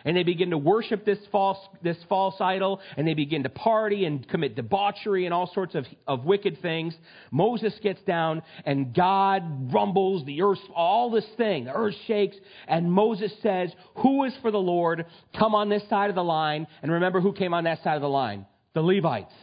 And 0.05 0.15
they 0.15 0.23
begin 0.23 0.49
to 0.51 0.57
worship 0.57 1.05
this 1.05 1.19
false, 1.31 1.57
this 1.83 1.97
false 2.09 2.35
idol, 2.39 2.81
and 2.97 3.07
they 3.07 3.13
begin 3.13 3.43
to 3.43 3.49
party 3.49 4.05
and 4.05 4.27
commit 4.27 4.55
debauchery 4.55 5.25
and 5.25 5.33
all 5.33 5.51
sorts 5.53 5.75
of, 5.75 5.85
of 6.07 6.25
wicked 6.25 6.61
things. 6.61 6.95
Moses 7.31 7.73
gets 7.81 8.01
down, 8.01 8.41
and 8.65 8.93
God 8.93 9.73
rumbles, 9.73 10.25
the 10.25 10.41
earth, 10.41 10.59
all 10.75 11.11
this 11.11 11.27
thing, 11.37 11.65
the 11.65 11.75
earth 11.75 11.95
shakes, 12.07 12.37
and 12.67 12.91
Moses 12.91 13.31
says, 13.41 13.71
Who 13.97 14.23
is 14.25 14.33
for 14.41 14.51
the 14.51 14.57
Lord? 14.57 15.05
Come 15.37 15.55
on 15.55 15.69
this 15.69 15.87
side 15.89 16.09
of 16.09 16.15
the 16.15 16.23
line. 16.23 16.67
And 16.81 16.91
remember 16.91 17.21
who 17.21 17.33
came 17.33 17.53
on 17.53 17.65
that 17.65 17.83
side 17.83 17.95
of 17.95 18.01
the 18.01 18.09
line? 18.09 18.45
The 18.73 18.81
Levites. 18.81 19.33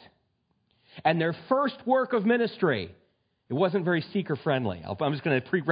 And 1.05 1.21
their 1.21 1.37
first 1.49 1.77
work 1.87 2.13
of 2.13 2.27
ministry 2.27 2.91
it 3.49 3.55
wasn't 3.55 3.85
very 3.85 4.03
seeker 4.13 4.37
friendly. 4.37 4.83
I'm 4.85 5.13
just 5.13 5.25
going 5.25 5.41
to 5.41 5.49
pre 5.49 5.63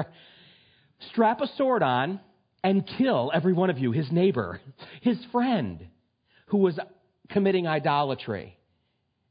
strap 1.11 1.41
a 1.41 1.47
sword 1.57 1.83
on 1.83 2.21
and 2.67 2.85
kill 2.99 3.31
every 3.33 3.53
one 3.53 3.71
of 3.71 3.79
you, 3.79 3.93
his 3.93 4.11
neighbor, 4.11 4.61
his 5.01 5.17
friend, 5.31 5.87
who 6.47 6.59
was 6.59 6.77
committing 7.31 7.69
idolatry. 7.69 8.59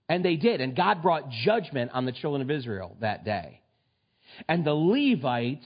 And 0.08 0.24
they 0.24 0.38
did. 0.38 0.62
And 0.62 0.74
God 0.74 1.02
brought 1.02 1.30
judgment 1.44 1.92
on 1.94 2.06
the 2.06 2.14
children 2.14 2.42
of 2.42 2.50
Israel 2.50 2.96
that 3.02 3.26
day. 3.26 3.60
And 4.48 4.64
the 4.64 4.74
Levites, 4.74 5.66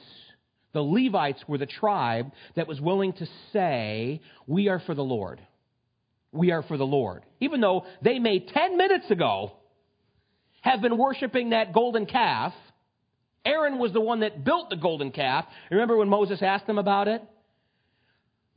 the 0.73 0.81
Levites 0.81 1.43
were 1.47 1.59
the 1.59 1.67
tribe 1.67 2.31
that 2.55 2.67
was 2.67 2.81
willing 2.81 3.13
to 3.13 3.27
say, 3.53 4.21
We 4.47 4.69
are 4.69 4.79
for 4.79 4.95
the 4.95 5.03
Lord. 5.03 5.39
We 6.31 6.49
are 6.49 6.63
for 6.63 6.75
the 6.77 6.87
Lord. 6.87 7.21
Even 7.39 7.61
though 7.61 7.85
they 8.01 8.17
may 8.17 8.39
10 8.39 8.77
minutes 8.77 9.11
ago 9.11 9.51
have 10.61 10.81
been 10.81 10.97
worshiping 10.97 11.51
that 11.51 11.71
golden 11.71 12.07
calf 12.07 12.53
Aaron 13.45 13.79
was 13.79 13.93
the 13.93 14.01
one 14.01 14.19
that 14.19 14.43
built 14.43 14.69
the 14.69 14.75
golden 14.75 15.11
calf. 15.11 15.45
Remember 15.71 15.95
when 15.95 16.09
Moses 16.09 16.41
asked 16.41 16.67
him 16.67 16.77
about 16.77 17.07
it? 17.07 17.23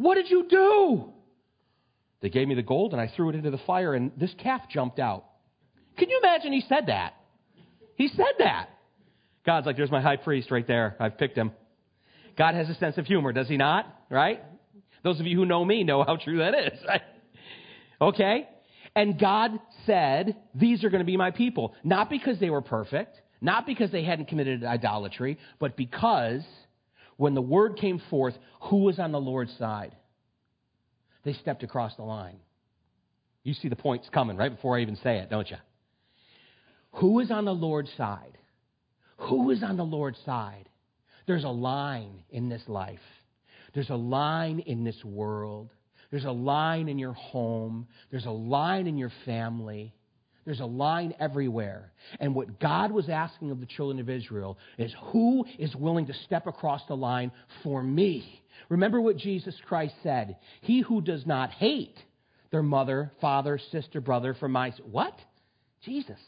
What 0.02 0.16
did 0.16 0.28
you 0.28 0.46
do? 0.48 1.12
They 2.22 2.28
gave 2.28 2.48
me 2.48 2.56
the 2.56 2.62
gold 2.62 2.92
and 2.92 3.00
I 3.00 3.10
threw 3.14 3.28
it 3.28 3.36
into 3.36 3.52
the 3.52 3.58
fire 3.58 3.94
and 3.94 4.10
this 4.16 4.34
calf 4.42 4.62
jumped 4.68 4.98
out. 4.98 5.24
Can 5.96 6.10
you 6.10 6.20
imagine 6.22 6.52
he 6.52 6.64
said 6.68 6.86
that? 6.86 7.14
He 7.94 8.08
said 8.08 8.34
that. 8.40 8.68
God's 9.46 9.64
like, 9.64 9.76
there's 9.76 9.92
my 9.92 10.00
high 10.00 10.16
priest 10.16 10.50
right 10.50 10.66
there. 10.66 10.96
I've 10.98 11.18
picked 11.18 11.38
him. 11.38 11.52
God 12.36 12.56
has 12.56 12.68
a 12.68 12.74
sense 12.74 12.98
of 12.98 13.06
humor, 13.06 13.32
does 13.32 13.46
he 13.46 13.56
not? 13.56 13.86
Right? 14.10 14.42
Those 15.04 15.20
of 15.20 15.26
you 15.26 15.36
who 15.36 15.46
know 15.46 15.64
me 15.64 15.84
know 15.84 16.02
how 16.02 16.16
true 16.16 16.38
that 16.38 16.54
is. 16.54 16.78
Okay? 18.00 18.48
And 18.96 19.16
God 19.16 19.52
said, 19.86 20.34
These 20.56 20.82
are 20.82 20.90
going 20.90 21.02
to 21.02 21.06
be 21.06 21.16
my 21.16 21.30
people. 21.30 21.72
Not 21.84 22.10
because 22.10 22.40
they 22.40 22.50
were 22.50 22.60
perfect, 22.60 23.16
not 23.40 23.64
because 23.64 23.92
they 23.92 24.02
hadn't 24.02 24.26
committed 24.26 24.64
idolatry, 24.64 25.38
but 25.60 25.76
because 25.76 26.42
when 27.16 27.34
the 27.34 27.42
word 27.42 27.76
came 27.76 28.00
forth, 28.10 28.34
who 28.62 28.78
was 28.78 28.98
on 28.98 29.12
the 29.12 29.20
Lord's 29.20 29.56
side? 29.58 29.94
They 31.24 31.32
stepped 31.34 31.62
across 31.62 31.94
the 31.96 32.02
line. 32.02 32.38
You 33.44 33.54
see 33.54 33.68
the 33.68 33.76
points 33.76 34.08
coming 34.12 34.36
right 34.36 34.54
before 34.54 34.76
I 34.76 34.82
even 34.82 34.96
say 34.96 35.18
it, 35.18 35.30
don't 35.30 35.50
you? 35.50 35.56
Who 36.94 37.20
is 37.20 37.30
on 37.30 37.44
the 37.44 37.54
Lord's 37.54 37.90
side? 37.96 38.38
Who 39.18 39.50
is 39.50 39.62
on 39.62 39.76
the 39.76 39.84
Lord's 39.84 40.18
side? 40.24 40.68
There's 41.26 41.44
a 41.44 41.48
line 41.48 42.24
in 42.30 42.48
this 42.48 42.62
life. 42.66 42.98
There's 43.74 43.90
a 43.90 43.96
line 43.96 44.60
in 44.60 44.84
this 44.84 45.02
world. 45.04 45.70
There's 46.10 46.24
a 46.24 46.32
line 46.32 46.88
in 46.88 46.98
your 46.98 47.14
home. 47.14 47.86
There's 48.10 48.26
a 48.26 48.30
line 48.30 48.86
in 48.86 48.98
your 48.98 49.12
family. 49.24 49.94
There's 50.44 50.60
a 50.60 50.66
line 50.66 51.14
everywhere. 51.20 51.92
And 52.18 52.34
what 52.34 52.58
God 52.58 52.90
was 52.90 53.08
asking 53.08 53.50
of 53.50 53.60
the 53.60 53.66
children 53.66 54.00
of 54.00 54.10
Israel 54.10 54.58
is 54.76 54.94
who 55.12 55.44
is 55.58 55.74
willing 55.76 56.06
to 56.06 56.14
step 56.24 56.46
across 56.46 56.82
the 56.88 56.96
line 56.96 57.30
for 57.62 57.82
me? 57.82 58.42
Remember 58.68 59.00
what 59.00 59.16
Jesus 59.16 59.54
Christ 59.66 59.94
said 60.02 60.36
He 60.60 60.80
who 60.80 61.00
does 61.00 61.26
not 61.26 61.50
hate 61.50 61.96
their 62.50 62.62
mother, 62.62 63.12
father, 63.20 63.58
sister, 63.70 64.00
brother 64.00 64.34
for 64.34 64.48
my. 64.48 64.72
What? 64.90 65.14
Jesus. 65.84 66.18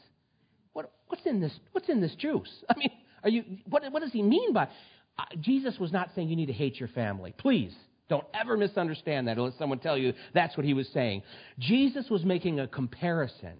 What, 0.72 0.92
what's, 1.08 1.26
in 1.26 1.40
this, 1.40 1.52
what's 1.72 1.88
in 1.88 2.00
this 2.00 2.14
juice? 2.16 2.50
I 2.68 2.74
mean, 2.76 2.90
are 3.22 3.30
you, 3.30 3.44
what, 3.68 3.82
what 3.92 4.00
does 4.00 4.12
he 4.12 4.22
mean 4.22 4.52
by. 4.52 4.68
Uh, 5.16 5.24
Jesus 5.40 5.78
was 5.78 5.92
not 5.92 6.10
saying 6.14 6.28
you 6.28 6.36
need 6.36 6.46
to 6.46 6.52
hate 6.52 6.78
your 6.78 6.88
family. 6.88 7.34
Please. 7.38 7.74
Don't 8.08 8.26
ever 8.34 8.56
misunderstand 8.56 9.28
that 9.28 9.38
unless 9.38 9.56
someone 9.58 9.78
tell 9.78 9.96
you 9.96 10.12
that's 10.34 10.56
what 10.58 10.66
he 10.66 10.74
was 10.74 10.86
saying. 10.92 11.22
Jesus 11.58 12.10
was 12.10 12.22
making 12.22 12.60
a 12.60 12.66
comparison 12.66 13.54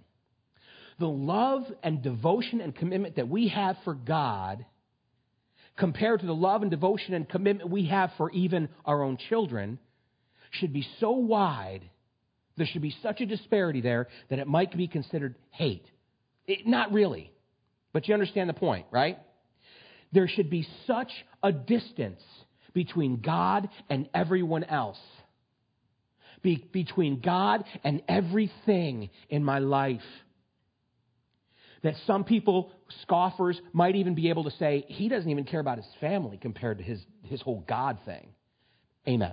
the 0.99 1.09
love 1.09 1.65
and 1.83 2.03
devotion 2.03 2.61
and 2.61 2.75
commitment 2.75 3.17
that 3.17 3.29
we 3.29 3.49
have 3.49 3.77
for 3.85 3.95
God 3.95 4.65
compared 5.77 6.21
to 6.21 6.27
the 6.27 6.35
love 6.35 6.63
and 6.63 6.71
devotion 6.71 7.15
and 7.15 7.29
commitment 7.29 7.71
we 7.71 7.87
have 7.87 8.13
for 8.17 8.31
even 8.31 8.69
our 8.85 9.03
own 9.03 9.17
children 9.29 9.79
should 10.51 10.73
be 10.73 10.87
so 11.01 11.11
wide, 11.11 11.83
there 12.57 12.67
should 12.67 12.83
be 12.83 12.95
such 13.03 13.21
a 13.21 13.27
disparity 13.27 13.81
there 13.81 14.09
that 14.31 14.39
it 14.39 14.47
might 14.47 14.77
be 14.77 14.87
considered 14.87 15.35
hate. 15.51 15.85
It, 16.47 16.67
not 16.67 16.93
really, 16.93 17.33
but 17.93 18.07
you 18.07 18.15
understand 18.15 18.49
the 18.49 18.55
point, 18.55 18.87
right? 18.93 19.19
There 20.13 20.29
should 20.29 20.51
be 20.51 20.67
such 20.87 21.11
a 21.43 21.51
distance 21.51 22.21
between 22.73 23.21
God 23.21 23.69
and 23.89 24.09
everyone 24.15 24.65
else. 24.65 24.99
Be, 26.43 26.65
between 26.73 27.21
God 27.21 27.65
and 27.83 28.03
everything 28.07 29.11
in 29.29 29.43
my 29.43 29.59
life 29.59 30.03
that 31.85 31.95
some 32.07 32.25
people, 32.25 32.73
scoffers, 33.03 33.61
might 33.73 33.95
even 33.95 34.15
be 34.15 34.31
able 34.31 34.45
to 34.45 34.51
say, 34.53 34.85
he 34.89 35.09
doesn't 35.09 35.31
even 35.31 35.45
care 35.45 35.61
about 35.61 35.77
his 35.77 35.87
family 36.01 36.39
compared 36.39 36.79
to 36.79 36.85
his, 36.85 36.99
his 37.23 37.41
whole 37.43 37.63
God 37.69 37.99
thing. 38.07 38.31
Amen. 39.07 39.33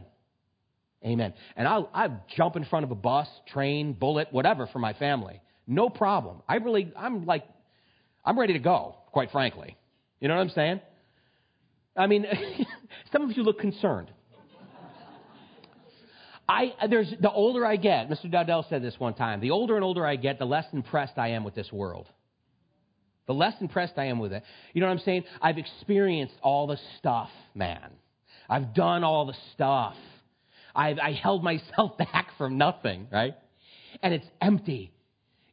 Amen. 1.04 1.34
And 1.56 1.68
I'll, 1.68 1.90
I'll 1.94 2.24
jump 2.36 2.58
in 2.58 2.66
front 2.66 2.84
of 2.84 2.92
a 2.92 2.96
bus, 2.96 3.28
train, 3.48 3.94
bullet, 3.94 4.28
whatever 4.32 4.68
for 4.68 4.80
my 4.80 4.94
family. 4.94 5.42
No 5.66 5.90
problem. 5.90 6.42
I 6.48 6.56
really, 6.56 6.92
I'm 6.96 7.26
like, 7.26 7.46
I'm 8.24 8.38
ready 8.38 8.54
to 8.54 8.60
go, 8.60 8.98
quite 9.14 9.32
frankly. 9.32 9.78
You 10.20 10.28
know 10.28 10.36
what 10.36 10.42
I'm 10.42 10.50
saying? 10.50 10.82
I 11.96 12.08
mean, 12.08 12.26
some 13.14 13.24
of 13.24 13.36
you 13.36 13.44
look 13.44 13.60
concerned. 13.60 14.12
I, 16.50 16.74
there's, 16.90 17.12
the 17.22 17.32
older 17.32 17.66
I 17.66 17.78
get, 17.78 18.10
Mr. 18.10 18.30
Dowdell 18.30 18.66
said 18.68 18.84
this 18.84 18.96
one 18.98 19.14
time, 19.14 19.40
the 19.40 19.52
older 19.52 19.76
and 19.76 19.86
older 19.86 20.06
I 20.06 20.18
get, 20.18 20.38
the 20.38 20.46
less 20.46 20.66
impressed 20.74 21.18
I 21.18 21.30
am 21.30 21.46
with 21.46 21.56
this 21.56 21.72
world. 21.72 22.10
The 23.28 23.34
less 23.34 23.54
impressed 23.62 23.94
I 23.98 24.06
am 24.06 24.20
with 24.20 24.34
it. 24.34 24.44
You 24.74 24.82
know 24.82 24.88
what 24.88 24.94
I'm 24.94 25.00
saying? 25.00 25.24
I've 25.42 25.58
experienced 25.58 26.36
all 26.42 26.68
the 26.68 26.78
stuff, 26.98 27.30
man. 27.54 27.92
I've 28.50 28.74
done 28.74 29.04
all 29.04 29.26
the 29.26 29.36
stuff. 29.54 29.96
I've, 30.76 31.00
I 31.00 31.14
held 31.14 31.44
myself 31.52 31.98
back 31.98 32.30
from 32.38 32.58
nothing, 32.58 33.08
right? 33.12 33.36
And 34.02 34.14
it's 34.14 34.28
empty. 34.42 34.92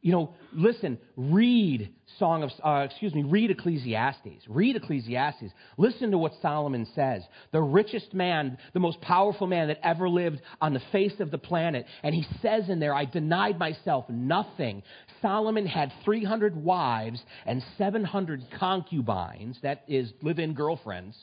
You 0.01 0.13
know, 0.13 0.33
listen, 0.53 0.97
read 1.17 1.93
Song 2.17 2.43
of, 2.43 2.51
uh, 2.63 2.87
excuse 2.89 3.13
me, 3.13 3.23
read 3.23 3.51
Ecclesiastes. 3.51 4.45
Read 4.47 4.75
Ecclesiastes. 4.77 5.51
Listen 5.77 6.11
to 6.11 6.17
what 6.17 6.31
Solomon 6.41 6.87
says. 6.95 7.23
The 7.51 7.61
richest 7.61 8.13
man, 8.13 8.57
the 8.73 8.79
most 8.79 9.01
powerful 9.01 9.45
man 9.45 9.67
that 9.67 9.79
ever 9.83 10.09
lived 10.09 10.41
on 10.61 10.73
the 10.73 10.81
face 10.91 11.19
of 11.19 11.31
the 11.31 11.37
planet. 11.37 11.85
And 12.01 12.15
he 12.15 12.25
says 12.41 12.69
in 12.69 12.79
there, 12.79 12.93
I 12.93 13.05
denied 13.05 13.59
myself 13.59 14.05
nothing. 14.09 14.83
Solomon 15.21 15.65
had 15.65 15.91
300 16.05 16.55
wives 16.55 17.21
and 17.45 17.61
700 17.77 18.43
concubines, 18.57 19.57
that 19.63 19.83
is, 19.87 20.11
live 20.21 20.39
in 20.39 20.53
girlfriends 20.53 21.17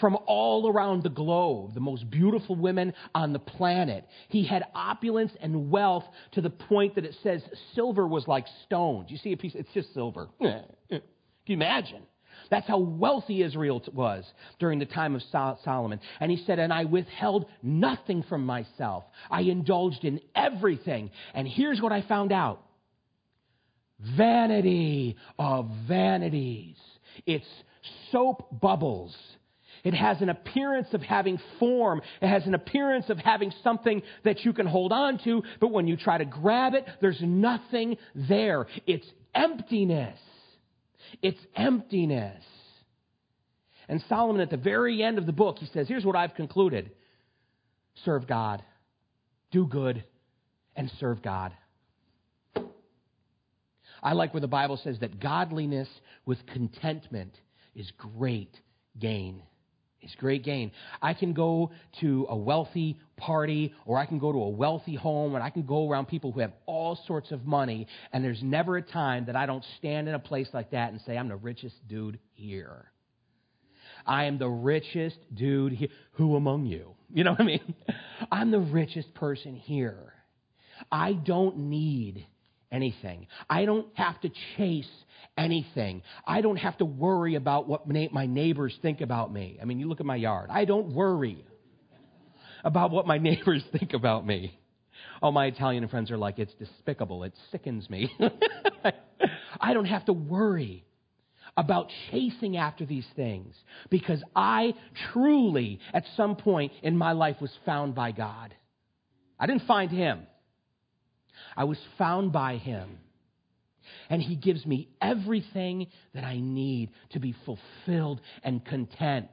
from 0.00 0.16
all 0.26 0.70
around 0.70 1.02
the 1.02 1.10
globe, 1.10 1.74
the 1.74 1.80
most 1.80 2.08
beautiful 2.10 2.56
women 2.56 2.94
on 3.14 3.32
the 3.32 3.38
planet. 3.38 4.06
He 4.28 4.44
had 4.44 4.64
opulence 4.74 5.32
and 5.40 5.70
wealth 5.70 6.04
to 6.32 6.40
the 6.40 6.50
point 6.50 6.94
that 6.94 7.04
it 7.04 7.16
says 7.22 7.42
silver 7.74 8.06
was 8.06 8.26
like 8.26 8.46
stone. 8.64 9.06
You 9.08 9.18
see 9.18 9.32
a 9.32 9.36
piece, 9.36 9.54
it's 9.54 9.72
just 9.74 9.92
silver. 9.94 10.28
Can 10.40 11.02
you 11.46 11.56
imagine? 11.56 12.02
That's 12.50 12.66
how 12.66 12.78
wealthy 12.78 13.42
Israel 13.42 13.82
was 13.92 14.24
during 14.58 14.78
the 14.78 14.86
time 14.86 15.14
of 15.14 15.22
Solomon. 15.64 16.00
And 16.20 16.30
he 16.30 16.42
said, 16.44 16.58
And 16.58 16.72
I 16.72 16.84
withheld 16.84 17.46
nothing 17.62 18.24
from 18.28 18.44
myself. 18.44 19.04
I 19.30 19.42
indulged 19.42 20.04
in 20.04 20.20
everything. 20.34 21.10
And 21.34 21.46
here's 21.46 21.80
what 21.80 21.92
I 21.92 22.02
found 22.02 22.32
out 22.32 22.62
vanity 24.16 25.16
of 25.38 25.70
vanities. 25.86 26.76
It's 27.26 27.46
soap 28.10 28.60
bubbles 28.60 29.14
it 29.84 29.94
has 29.94 30.20
an 30.20 30.28
appearance 30.28 30.88
of 30.92 31.02
having 31.02 31.38
form. 31.58 32.02
It 32.20 32.28
has 32.28 32.46
an 32.46 32.54
appearance 32.54 33.10
of 33.10 33.18
having 33.18 33.52
something 33.64 34.02
that 34.24 34.44
you 34.44 34.52
can 34.52 34.66
hold 34.66 34.92
on 34.92 35.18
to, 35.24 35.42
but 35.60 35.72
when 35.72 35.88
you 35.88 35.96
try 35.96 36.18
to 36.18 36.24
grab 36.24 36.74
it, 36.74 36.86
there's 37.00 37.20
nothing 37.20 37.96
there. 38.14 38.66
It's 38.86 39.06
emptiness. 39.34 40.18
It's 41.20 41.40
emptiness. 41.56 42.42
And 43.88 44.02
Solomon, 44.08 44.40
at 44.40 44.50
the 44.50 44.56
very 44.56 45.02
end 45.02 45.18
of 45.18 45.26
the 45.26 45.32
book, 45.32 45.58
he 45.58 45.66
says, 45.66 45.88
Here's 45.88 46.04
what 46.04 46.16
I've 46.16 46.34
concluded 46.34 46.90
serve 48.04 48.26
God, 48.26 48.62
do 49.50 49.66
good, 49.66 50.04
and 50.76 50.90
serve 51.00 51.22
God. 51.22 51.52
I 54.02 54.14
like 54.14 54.34
where 54.34 54.40
the 54.40 54.48
Bible 54.48 54.80
says 54.82 54.98
that 55.00 55.20
godliness 55.20 55.88
with 56.26 56.44
contentment 56.46 57.36
is 57.74 57.90
great 57.98 58.54
gain. 58.98 59.42
It's 60.02 60.14
great 60.16 60.42
gain. 60.42 60.72
I 61.00 61.14
can 61.14 61.32
go 61.32 61.70
to 62.00 62.26
a 62.28 62.36
wealthy 62.36 62.98
party 63.16 63.72
or 63.86 63.98
I 63.98 64.06
can 64.06 64.18
go 64.18 64.32
to 64.32 64.38
a 64.38 64.48
wealthy 64.48 64.96
home 64.96 65.34
and 65.34 65.44
I 65.44 65.50
can 65.50 65.62
go 65.62 65.88
around 65.88 66.06
people 66.06 66.32
who 66.32 66.40
have 66.40 66.52
all 66.66 66.98
sorts 67.06 67.30
of 67.30 67.46
money 67.46 67.86
and 68.12 68.24
there's 68.24 68.42
never 68.42 68.76
a 68.76 68.82
time 68.82 69.26
that 69.26 69.36
I 69.36 69.46
don't 69.46 69.64
stand 69.78 70.08
in 70.08 70.14
a 70.14 70.18
place 70.18 70.48
like 70.52 70.72
that 70.72 70.92
and 70.92 71.00
say, 71.02 71.16
I'm 71.16 71.28
the 71.28 71.36
richest 71.36 71.76
dude 71.88 72.18
here. 72.32 72.90
I 74.04 74.24
am 74.24 74.38
the 74.38 74.48
richest 74.48 75.18
dude 75.32 75.72
here. 75.72 75.88
Who 76.12 76.36
among 76.36 76.66
you? 76.66 76.94
You 77.12 77.24
know 77.24 77.32
what 77.32 77.40
I 77.40 77.44
mean? 77.44 77.74
I'm 78.32 78.50
the 78.50 78.58
richest 78.60 79.14
person 79.14 79.54
here. 79.54 80.12
I 80.90 81.12
don't 81.12 81.56
need 81.58 82.26
anything. 82.72 83.26
I 83.48 83.64
don't 83.64 83.86
have 83.94 84.20
to 84.22 84.30
chase 84.56 84.90
anything. 85.36 86.02
I 86.26 86.40
don't 86.40 86.56
have 86.56 86.78
to 86.78 86.84
worry 86.84 87.36
about 87.36 87.68
what 87.68 87.86
my 87.86 88.26
neighbors 88.26 88.76
think 88.82 89.00
about 89.00 89.32
me. 89.32 89.58
I 89.60 89.64
mean, 89.64 89.78
you 89.78 89.88
look 89.88 90.00
at 90.00 90.06
my 90.06 90.16
yard. 90.16 90.50
I 90.50 90.64
don't 90.64 90.92
worry 90.92 91.44
about 92.64 92.90
what 92.90 93.06
my 93.06 93.18
neighbors 93.28 93.62
think 93.78 93.92
about 93.92 94.26
me. 94.26 94.58
All 95.20 95.32
my 95.32 95.46
Italian 95.46 95.86
friends 95.88 96.10
are 96.10 96.18
like, 96.18 96.38
it's 96.38 96.54
despicable. 96.54 97.24
It 97.24 97.34
sickens 97.50 97.88
me. 97.88 98.10
I 99.60 99.72
don't 99.74 99.84
have 99.84 100.04
to 100.06 100.12
worry 100.12 100.84
about 101.56 101.88
chasing 102.10 102.56
after 102.56 102.86
these 102.86 103.06
things 103.14 103.54
because 103.90 104.22
I 104.34 104.74
truly, 105.12 105.80
at 105.92 106.04
some 106.16 106.36
point 106.36 106.72
in 106.82 106.96
my 106.96 107.12
life, 107.12 107.36
was 107.40 107.52
found 107.64 107.94
by 107.94 108.12
God. 108.12 108.54
I 109.38 109.46
didn't 109.46 109.66
find 109.66 109.90
Him, 109.90 110.26
I 111.56 111.64
was 111.64 111.78
found 111.98 112.32
by 112.32 112.56
Him 112.56 112.98
and 114.08 114.22
He 114.22 114.36
gives 114.36 114.64
me 114.66 114.88
everything 115.00 115.88
that 116.14 116.24
I 116.24 116.38
need 116.38 116.90
to 117.10 117.20
be 117.20 117.34
fulfilled 117.44 118.20
and 118.42 118.64
content. 118.64 119.28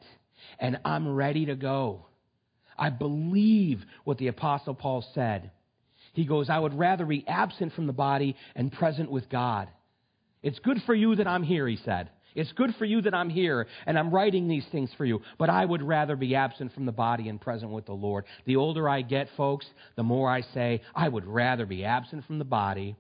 And 0.60 0.80
I'm 0.86 1.14
ready 1.16 1.46
to 1.48 1.56
go. 1.56 2.06
I 2.78 2.90
believe 2.90 3.84
what 4.06 4.18
the 4.18 4.28
Apostle 4.28 4.74
Paul 4.74 5.06
said. 5.14 5.52
He 6.14 6.26
goes, 6.26 6.50
I 6.50 6.58
would 6.58 6.74
rather 6.74 7.06
be 7.06 7.26
absent 7.28 7.74
from 7.74 7.88
the 7.88 7.94
body 7.94 8.36
and 8.56 8.72
present 8.72 9.12
with 9.12 9.30
God. 9.30 9.68
It's 10.42 10.60
good 10.60 10.82
for 10.86 10.96
you 10.96 11.16
that 11.16 11.28
I'm 11.28 11.44
here, 11.44 11.68
he 11.68 11.78
said. 11.84 12.10
It's 12.36 12.52
good 12.54 12.76
for 12.78 12.86
you 12.86 13.02
that 13.02 13.14
I'm 13.14 13.30
here 13.30 13.68
and 13.86 13.98
I'm 13.98 14.12
writing 14.12 14.48
these 14.48 14.66
things 14.72 14.92
for 14.98 15.06
you, 15.06 15.22
but 15.38 15.50
I 15.50 15.66
would 15.66 15.82
rather 15.82 16.16
be 16.16 16.36
absent 16.36 16.74
from 16.74 16.86
the 16.86 16.92
body 16.92 17.30
and 17.30 17.40
present 17.40 17.72
with 17.72 17.86
the 17.86 17.94
Lord. 17.94 18.26
The 18.46 18.56
older 18.56 18.88
I 18.88 19.02
get, 19.02 19.30
folks, 19.36 19.66
the 19.96 20.04
more 20.04 20.30
I 20.30 20.42
say, 20.54 20.82
I 20.96 21.10
would 21.10 21.26
rather 21.26 21.66
be 21.66 21.86
absent 21.86 22.26
from 22.26 22.40
the 22.40 22.46
body 22.46 22.96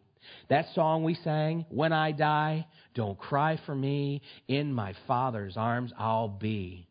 that 0.49 0.65
song 0.73 1.03
we 1.03 1.15
sang, 1.15 1.65
When 1.69 1.93
I 1.93 2.11
Die, 2.11 2.67
Don't 2.93 3.17
Cry 3.17 3.59
for 3.65 3.75
Me, 3.75 4.21
in 4.47 4.73
my 4.73 4.93
Father's 5.07 5.57
arms 5.57 5.91
I'll 5.97 6.27
be. 6.27 6.87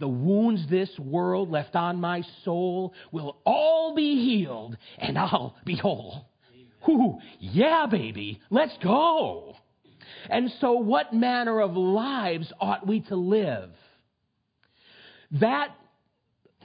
The 0.00 0.08
wounds 0.08 0.68
this 0.68 0.90
world 0.98 1.50
left 1.50 1.76
on 1.76 2.00
my 2.00 2.22
soul 2.44 2.94
will 3.12 3.38
all 3.44 3.94
be 3.94 4.16
healed, 4.24 4.76
and 4.98 5.18
I'll 5.18 5.56
be 5.64 5.76
whole. 5.76 6.28
Whoo, 6.86 7.18
yeah, 7.38 7.86
baby, 7.86 8.40
let's 8.50 8.76
go. 8.82 9.56
And 10.30 10.50
so, 10.60 10.72
what 10.72 11.12
manner 11.12 11.60
of 11.60 11.76
lives 11.76 12.52
ought 12.60 12.86
we 12.86 13.00
to 13.00 13.16
live? 13.16 13.70
That 15.40 15.68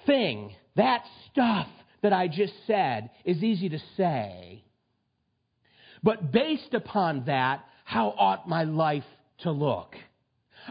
thing, 0.05 0.51
that 0.75 1.03
stuff 1.31 1.67
that 2.01 2.13
I 2.13 2.27
just 2.27 2.53
said, 2.67 3.09
is 3.25 3.43
easy 3.43 3.69
to 3.69 3.79
say. 3.97 4.63
But 6.03 6.31
based 6.31 6.73
upon 6.73 7.25
that, 7.25 7.65
how 7.83 8.09
ought 8.17 8.47
my 8.47 8.63
life 8.63 9.03
to 9.39 9.51
look? 9.51 9.95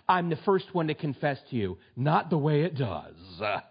I'm 0.09 0.31
the 0.31 0.39
first 0.45 0.75
one 0.75 0.89
to 0.89 0.95
confess 0.95 1.39
to 1.51 1.57
you, 1.57 1.79
not 1.97 2.31
the 2.31 2.39
way 2.39 2.63
it 2.63 2.77
does. 2.77 3.15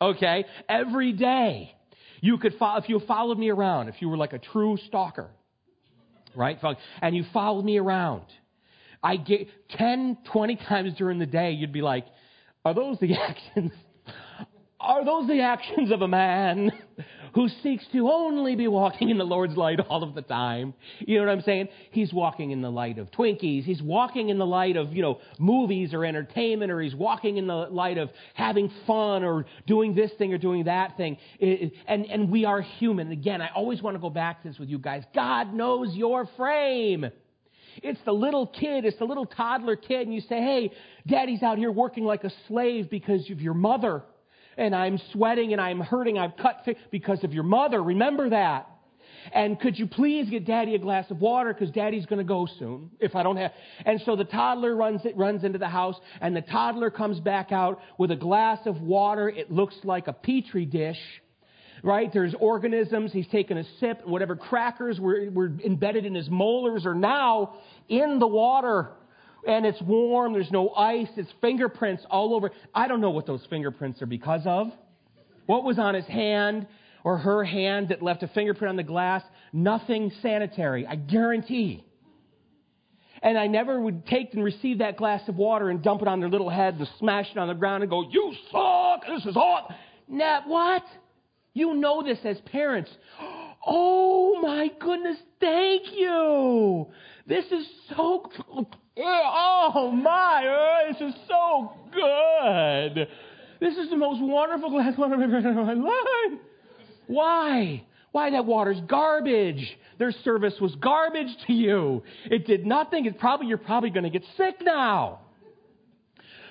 Okay? 0.00 0.44
Every 0.68 1.12
day. 1.12 1.74
You 2.20 2.38
could 2.38 2.54
follow, 2.58 2.78
if 2.78 2.88
you 2.88 3.00
followed 3.00 3.38
me 3.38 3.48
around, 3.48 3.88
if 3.88 3.96
you 4.00 4.08
were 4.08 4.16
like 4.16 4.32
a 4.32 4.38
true 4.38 4.76
stalker, 4.86 5.28
right? 6.34 6.58
And 7.00 7.16
you 7.16 7.24
followed 7.32 7.64
me 7.64 7.78
around, 7.78 8.24
I 9.02 9.16
get 9.16 9.48
10, 9.70 10.18
20 10.32 10.56
times 10.56 10.94
during 10.98 11.18
the 11.18 11.26
day, 11.26 11.52
you'd 11.52 11.72
be 11.72 11.82
like, 11.82 12.06
are 12.64 12.74
those 12.74 12.98
the 12.98 13.14
actions? 13.28 13.72
Are 14.80 15.04
those 15.04 15.26
the 15.26 15.40
actions 15.40 15.90
of 15.90 16.02
a 16.02 16.08
man 16.08 16.70
who 17.34 17.48
seeks 17.62 17.84
to 17.92 18.10
only 18.10 18.56
be 18.56 18.68
walking 18.68 19.10
in 19.10 19.18
the 19.18 19.24
Lord's 19.24 19.56
light 19.56 19.80
all 19.80 20.02
of 20.02 20.14
the 20.14 20.22
time. 20.22 20.74
You 20.98 21.18
know 21.18 21.26
what 21.26 21.32
I'm 21.32 21.42
saying? 21.42 21.68
He's 21.90 22.12
walking 22.12 22.50
in 22.50 22.62
the 22.62 22.70
light 22.70 22.98
of 22.98 23.10
Twinkies. 23.10 23.64
He's 23.64 23.82
walking 23.82 24.28
in 24.28 24.38
the 24.38 24.46
light 24.46 24.76
of, 24.76 24.92
you 24.92 25.02
know, 25.02 25.20
movies 25.38 25.94
or 25.94 26.04
entertainment, 26.04 26.72
or 26.72 26.80
he's 26.80 26.94
walking 26.94 27.36
in 27.36 27.46
the 27.46 27.54
light 27.54 27.98
of 27.98 28.10
having 28.34 28.72
fun 28.86 29.24
or 29.24 29.46
doing 29.66 29.94
this 29.94 30.10
thing 30.18 30.32
or 30.32 30.38
doing 30.38 30.64
that 30.64 30.96
thing. 30.96 31.16
And, 31.40 32.06
and 32.06 32.30
we 32.30 32.44
are 32.44 32.60
human. 32.60 33.10
Again, 33.12 33.40
I 33.40 33.50
always 33.54 33.82
want 33.82 33.94
to 33.94 34.00
go 34.00 34.10
back 34.10 34.42
to 34.42 34.48
this 34.48 34.58
with 34.58 34.68
you 34.68 34.78
guys. 34.78 35.04
God 35.14 35.52
knows 35.54 35.94
your 35.94 36.28
frame. 36.36 37.06
It's 37.82 38.00
the 38.04 38.12
little 38.12 38.46
kid, 38.46 38.84
it's 38.84 38.98
the 38.98 39.04
little 39.04 39.26
toddler 39.26 39.76
kid, 39.76 40.02
and 40.02 40.14
you 40.14 40.20
say, 40.20 40.40
hey, 40.40 40.72
daddy's 41.06 41.42
out 41.42 41.58
here 41.58 41.72
working 41.72 42.04
like 42.04 42.24
a 42.24 42.30
slave 42.46 42.90
because 42.90 43.30
of 43.30 43.40
your 43.40 43.54
mother 43.54 44.02
and 44.58 44.74
I'm 44.74 45.00
sweating 45.12 45.52
and 45.52 45.60
I'm 45.60 45.80
hurting. 45.80 46.18
I've 46.18 46.36
cut 46.36 46.66
because 46.90 47.22
of 47.24 47.32
your 47.32 47.44
mother. 47.44 47.82
Remember 47.82 48.28
that. 48.30 48.68
And 49.32 49.58
could 49.58 49.78
you 49.78 49.86
please 49.86 50.28
get 50.28 50.46
daddy 50.46 50.74
a 50.74 50.78
glass 50.78 51.10
of 51.10 51.20
water 51.20 51.52
because 51.52 51.70
daddy's 51.70 52.06
going 52.06 52.18
to 52.18 52.24
go 52.24 52.46
soon 52.58 52.90
if 53.00 53.14
I 53.14 53.22
don't 53.22 53.36
have. 53.36 53.52
And 53.84 54.00
so 54.04 54.16
the 54.16 54.24
toddler 54.24 54.74
runs, 54.74 55.04
it 55.04 55.16
runs 55.16 55.44
into 55.44 55.58
the 55.58 55.68
house 55.68 55.96
and 56.20 56.34
the 56.34 56.40
toddler 56.42 56.90
comes 56.90 57.20
back 57.20 57.52
out 57.52 57.80
with 57.98 58.10
a 58.10 58.16
glass 58.16 58.58
of 58.66 58.80
water. 58.80 59.28
It 59.28 59.50
looks 59.50 59.76
like 59.84 60.08
a 60.08 60.12
petri 60.12 60.66
dish. 60.66 60.98
Right? 61.82 62.12
There's 62.12 62.34
organisms. 62.38 63.12
He's 63.12 63.28
taken 63.28 63.58
a 63.58 63.64
sip. 63.80 64.06
Whatever 64.06 64.36
crackers 64.36 64.98
were, 64.98 65.30
were 65.30 65.52
embedded 65.64 66.06
in 66.06 66.14
his 66.14 66.28
molars 66.28 66.86
are 66.86 66.94
now 66.94 67.56
in 67.88 68.18
the 68.18 68.26
water 68.26 68.90
and 69.46 69.64
it's 69.64 69.80
warm, 69.82 70.32
there's 70.32 70.50
no 70.50 70.70
ice, 70.70 71.08
it's 71.16 71.30
fingerprints 71.40 72.04
all 72.10 72.34
over. 72.34 72.50
I 72.74 72.88
don't 72.88 73.00
know 73.00 73.10
what 73.10 73.26
those 73.26 73.44
fingerprints 73.48 74.02
are 74.02 74.06
because 74.06 74.42
of. 74.44 74.72
What 75.46 75.64
was 75.64 75.78
on 75.78 75.94
his 75.94 76.06
hand 76.06 76.66
or 77.04 77.18
her 77.18 77.44
hand 77.44 77.88
that 77.88 78.02
left 78.02 78.22
a 78.22 78.28
fingerprint 78.28 78.70
on 78.70 78.76
the 78.76 78.82
glass? 78.82 79.22
Nothing 79.52 80.12
sanitary, 80.20 80.86
I 80.86 80.96
guarantee. 80.96 81.84
And 83.22 83.38
I 83.38 83.46
never 83.46 83.80
would 83.80 84.06
take 84.06 84.34
and 84.34 84.44
receive 84.44 84.78
that 84.78 84.96
glass 84.96 85.26
of 85.28 85.36
water 85.36 85.70
and 85.70 85.82
dump 85.82 86.02
it 86.02 86.08
on 86.08 86.20
their 86.20 86.28
little 86.28 86.50
head 86.50 86.74
and 86.74 86.88
smash 86.98 87.26
it 87.30 87.38
on 87.38 87.48
the 87.48 87.54
ground 87.54 87.82
and 87.82 87.90
go, 87.90 88.08
You 88.08 88.34
suck! 88.52 89.06
This 89.08 89.24
is 89.24 89.34
hot! 89.34 89.74
Nah, 90.06 90.42
what? 90.46 90.82
You 91.58 91.74
know 91.74 92.04
this 92.04 92.18
as 92.24 92.38
parents. 92.52 92.88
Oh 93.66 94.40
my 94.40 94.70
goodness, 94.78 95.16
thank 95.40 95.92
you. 95.92 96.86
This 97.26 97.46
is 97.46 97.66
so, 97.88 98.30
oh 98.96 99.90
my, 99.90 100.44
oh, 100.46 100.92
this 100.92 101.00
is 101.00 101.14
so 101.26 101.72
good. 101.92 103.08
This 103.60 103.76
is 103.76 103.90
the 103.90 103.96
most 103.96 104.22
wonderful 104.22 104.70
glass 104.70 104.96
water 104.96 105.16
I've 105.16 105.20
ever 105.20 105.40
had 105.40 105.46
in 105.46 105.56
my 105.56 105.72
life. 105.72 106.40
Why? 107.08 107.84
Why 108.12 108.30
that 108.30 108.46
water's 108.46 108.80
garbage. 108.86 109.76
Their 109.98 110.12
service 110.12 110.54
was 110.60 110.76
garbage 110.76 111.36
to 111.48 111.52
you. 111.52 112.04
It 112.26 112.46
did 112.46 112.66
nothing. 112.66 113.04
It's 113.04 113.16
probably, 113.18 113.48
you're 113.48 113.58
probably 113.58 113.90
going 113.90 114.04
to 114.04 114.10
get 114.10 114.22
sick 114.36 114.62
now. 114.62 115.22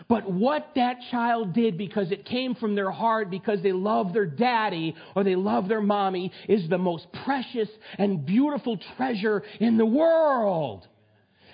But 0.09 0.29
what 0.29 0.71
that 0.75 0.97
child 1.11 1.53
did 1.53 1.77
because 1.77 2.11
it 2.11 2.25
came 2.25 2.55
from 2.55 2.75
their 2.75 2.91
heart, 2.91 3.29
because 3.29 3.61
they 3.61 3.73
love 3.73 4.13
their 4.13 4.25
daddy 4.25 4.95
or 5.15 5.23
they 5.23 5.35
love 5.35 5.67
their 5.67 5.81
mommy, 5.81 6.31
is 6.47 6.69
the 6.69 6.77
most 6.77 7.07
precious 7.25 7.69
and 7.97 8.25
beautiful 8.25 8.79
treasure 8.95 9.43
in 9.59 9.77
the 9.77 9.85
world. 9.85 10.87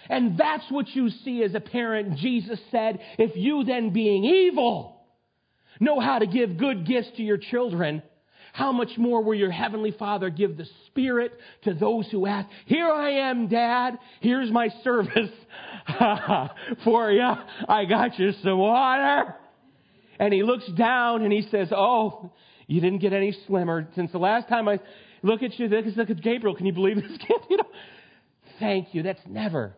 And 0.09 0.37
that's 0.37 0.65
what 0.69 0.87
you 0.89 1.09
see 1.09 1.43
as 1.43 1.55
a 1.55 1.59
parent. 1.59 2.17
Jesus 2.17 2.59
said, 2.69 2.99
if 3.17 3.35
you 3.35 3.63
then 3.63 3.91
being 3.91 4.23
evil 4.23 5.01
know 5.79 5.99
how 5.99 6.19
to 6.19 6.27
give 6.27 6.57
good 6.57 6.85
gifts 6.85 7.09
to 7.17 7.23
your 7.23 7.37
children, 7.37 8.03
how 8.53 8.71
much 8.71 8.89
more 8.97 9.23
will 9.23 9.33
your 9.33 9.49
heavenly 9.49 9.91
Father 9.91 10.29
give 10.29 10.57
the 10.57 10.67
Spirit 10.85 11.33
to 11.63 11.73
those 11.73 12.07
who 12.11 12.27
ask? 12.27 12.47
Here 12.67 12.87
I 12.87 13.29
am, 13.29 13.47
Dad. 13.47 13.97
Here's 14.21 14.51
my 14.51 14.69
service 14.83 15.31
for 16.83 17.11
you. 17.11 17.31
I 17.67 17.85
got 17.85 18.17
you 18.17 18.31
some 18.43 18.57
water. 18.57 19.35
And 20.19 20.33
he 20.33 20.43
looks 20.43 20.67
down 20.77 21.23
and 21.23 21.33
he 21.33 21.47
says, 21.49 21.69
Oh, 21.71 22.31
you 22.67 22.81
didn't 22.81 22.99
get 22.99 23.13
any 23.13 23.35
slimmer 23.47 23.87
since 23.95 24.11
the 24.11 24.19
last 24.19 24.47
time 24.47 24.67
I 24.67 24.79
look 25.21 25.43
at 25.43 25.57
you. 25.59 25.67
Look 25.67 26.09
at 26.09 26.21
Gabriel. 26.21 26.55
Can 26.55 26.65
you 26.65 26.73
believe 26.73 26.95
this 26.97 27.17
kid? 27.19 27.37
You 27.49 27.57
know, 27.57 27.69
thank 28.59 28.93
you. 28.93 29.03
That's 29.03 29.21
never 29.27 29.75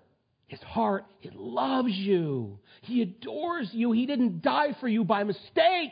his 0.47 0.61
heart. 0.61 1.05
He 1.19 1.29
loves 1.33 1.91
you. 1.91 2.59
He 2.81 3.01
adores 3.01 3.69
you. 3.73 3.91
He 3.91 4.05
didn't 4.05 4.41
die 4.41 4.75
for 4.79 4.87
you 4.87 5.03
by 5.03 5.23
mistake. 5.23 5.91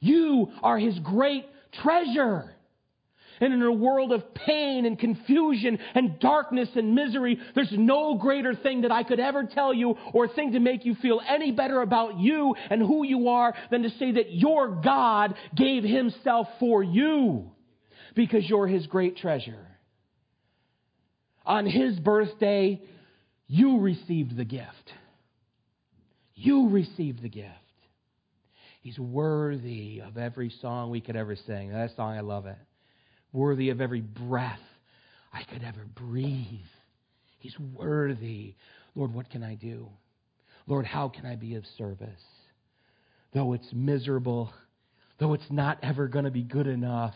You 0.00 0.48
are 0.62 0.78
his 0.78 0.98
great 1.00 1.46
treasure. 1.82 2.55
And 3.40 3.52
in 3.52 3.62
a 3.62 3.72
world 3.72 4.12
of 4.12 4.34
pain 4.34 4.86
and 4.86 4.98
confusion 4.98 5.78
and 5.94 6.18
darkness 6.18 6.68
and 6.74 6.94
misery, 6.94 7.38
there's 7.54 7.72
no 7.72 8.16
greater 8.16 8.54
thing 8.54 8.82
that 8.82 8.92
I 8.92 9.02
could 9.02 9.20
ever 9.20 9.44
tell 9.44 9.74
you 9.74 9.96
or 10.12 10.28
thing 10.28 10.52
to 10.52 10.60
make 10.60 10.84
you 10.84 10.94
feel 10.96 11.20
any 11.26 11.52
better 11.52 11.82
about 11.82 12.18
you 12.18 12.54
and 12.70 12.80
who 12.80 13.04
you 13.04 13.28
are 13.28 13.54
than 13.70 13.82
to 13.82 13.90
say 13.90 14.12
that 14.12 14.32
your 14.32 14.80
God 14.82 15.34
gave 15.54 15.84
himself 15.84 16.48
for 16.58 16.82
you 16.82 17.50
because 18.14 18.48
you're 18.48 18.66
his 18.66 18.86
great 18.86 19.18
treasure. 19.18 19.66
On 21.44 21.66
his 21.66 21.98
birthday, 21.98 22.82
you 23.46 23.80
received 23.80 24.36
the 24.36 24.44
gift. 24.44 24.92
You 26.34 26.68
received 26.70 27.22
the 27.22 27.28
gift. 27.28 27.52
He's 28.80 28.98
worthy 28.98 30.00
of 30.00 30.16
every 30.16 30.52
song 30.60 30.90
we 30.90 31.00
could 31.00 31.16
ever 31.16 31.36
sing. 31.46 31.72
That 31.72 31.90
song, 31.96 32.16
I 32.16 32.20
love 32.20 32.46
it. 32.46 32.58
Worthy 33.36 33.68
of 33.68 33.82
every 33.82 34.00
breath 34.00 34.58
I 35.30 35.42
could 35.44 35.62
ever 35.62 35.84
breathe. 35.94 36.64
He's 37.38 37.54
worthy. 37.74 38.54
Lord, 38.94 39.12
what 39.12 39.28
can 39.28 39.42
I 39.42 39.54
do? 39.54 39.88
Lord, 40.66 40.86
how 40.86 41.10
can 41.10 41.26
I 41.26 41.36
be 41.36 41.54
of 41.56 41.64
service? 41.76 42.08
Though 43.34 43.52
it's 43.52 43.68
miserable, 43.74 44.52
though 45.20 45.34
it's 45.34 45.50
not 45.50 45.78
ever 45.82 46.08
going 46.08 46.24
to 46.24 46.30
be 46.30 46.42
good 46.42 46.66
enough, 46.66 47.14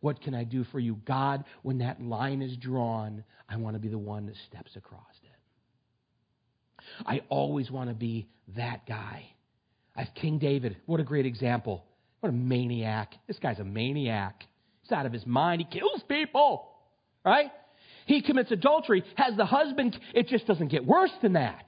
what 0.00 0.22
can 0.22 0.34
I 0.34 0.44
do 0.44 0.64
for 0.64 0.80
you? 0.80 0.98
God, 1.06 1.44
when 1.62 1.78
that 1.78 2.02
line 2.02 2.40
is 2.40 2.56
drawn, 2.56 3.22
I 3.50 3.58
want 3.58 3.76
to 3.76 3.80
be 3.80 3.88
the 3.88 3.98
one 3.98 4.24
that 4.26 4.36
steps 4.48 4.76
across 4.76 5.02
it. 5.24 7.04
I 7.04 7.20
always 7.28 7.70
want 7.70 7.90
to 7.90 7.94
be 7.94 8.28
that 8.56 8.86
guy 8.86 9.26
as 9.94 10.06
King 10.14 10.38
David, 10.38 10.76
what 10.86 11.00
a 11.00 11.04
great 11.04 11.26
example. 11.26 11.84
What 12.20 12.30
a 12.30 12.32
maniac. 12.32 13.14
This 13.26 13.38
guy's 13.38 13.58
a 13.58 13.64
maniac. 13.64 14.44
He's 14.88 14.96
out 14.96 15.06
of 15.06 15.12
his 15.12 15.26
mind. 15.26 15.60
He 15.66 15.78
kills 15.78 16.02
people, 16.08 16.68
right? 17.24 17.50
He 18.06 18.22
commits 18.22 18.50
adultery, 18.50 19.04
has 19.16 19.36
the 19.36 19.44
husband. 19.44 19.98
It 20.14 20.28
just 20.28 20.46
doesn't 20.46 20.68
get 20.68 20.86
worse 20.86 21.10
than 21.20 21.34
that. 21.34 21.64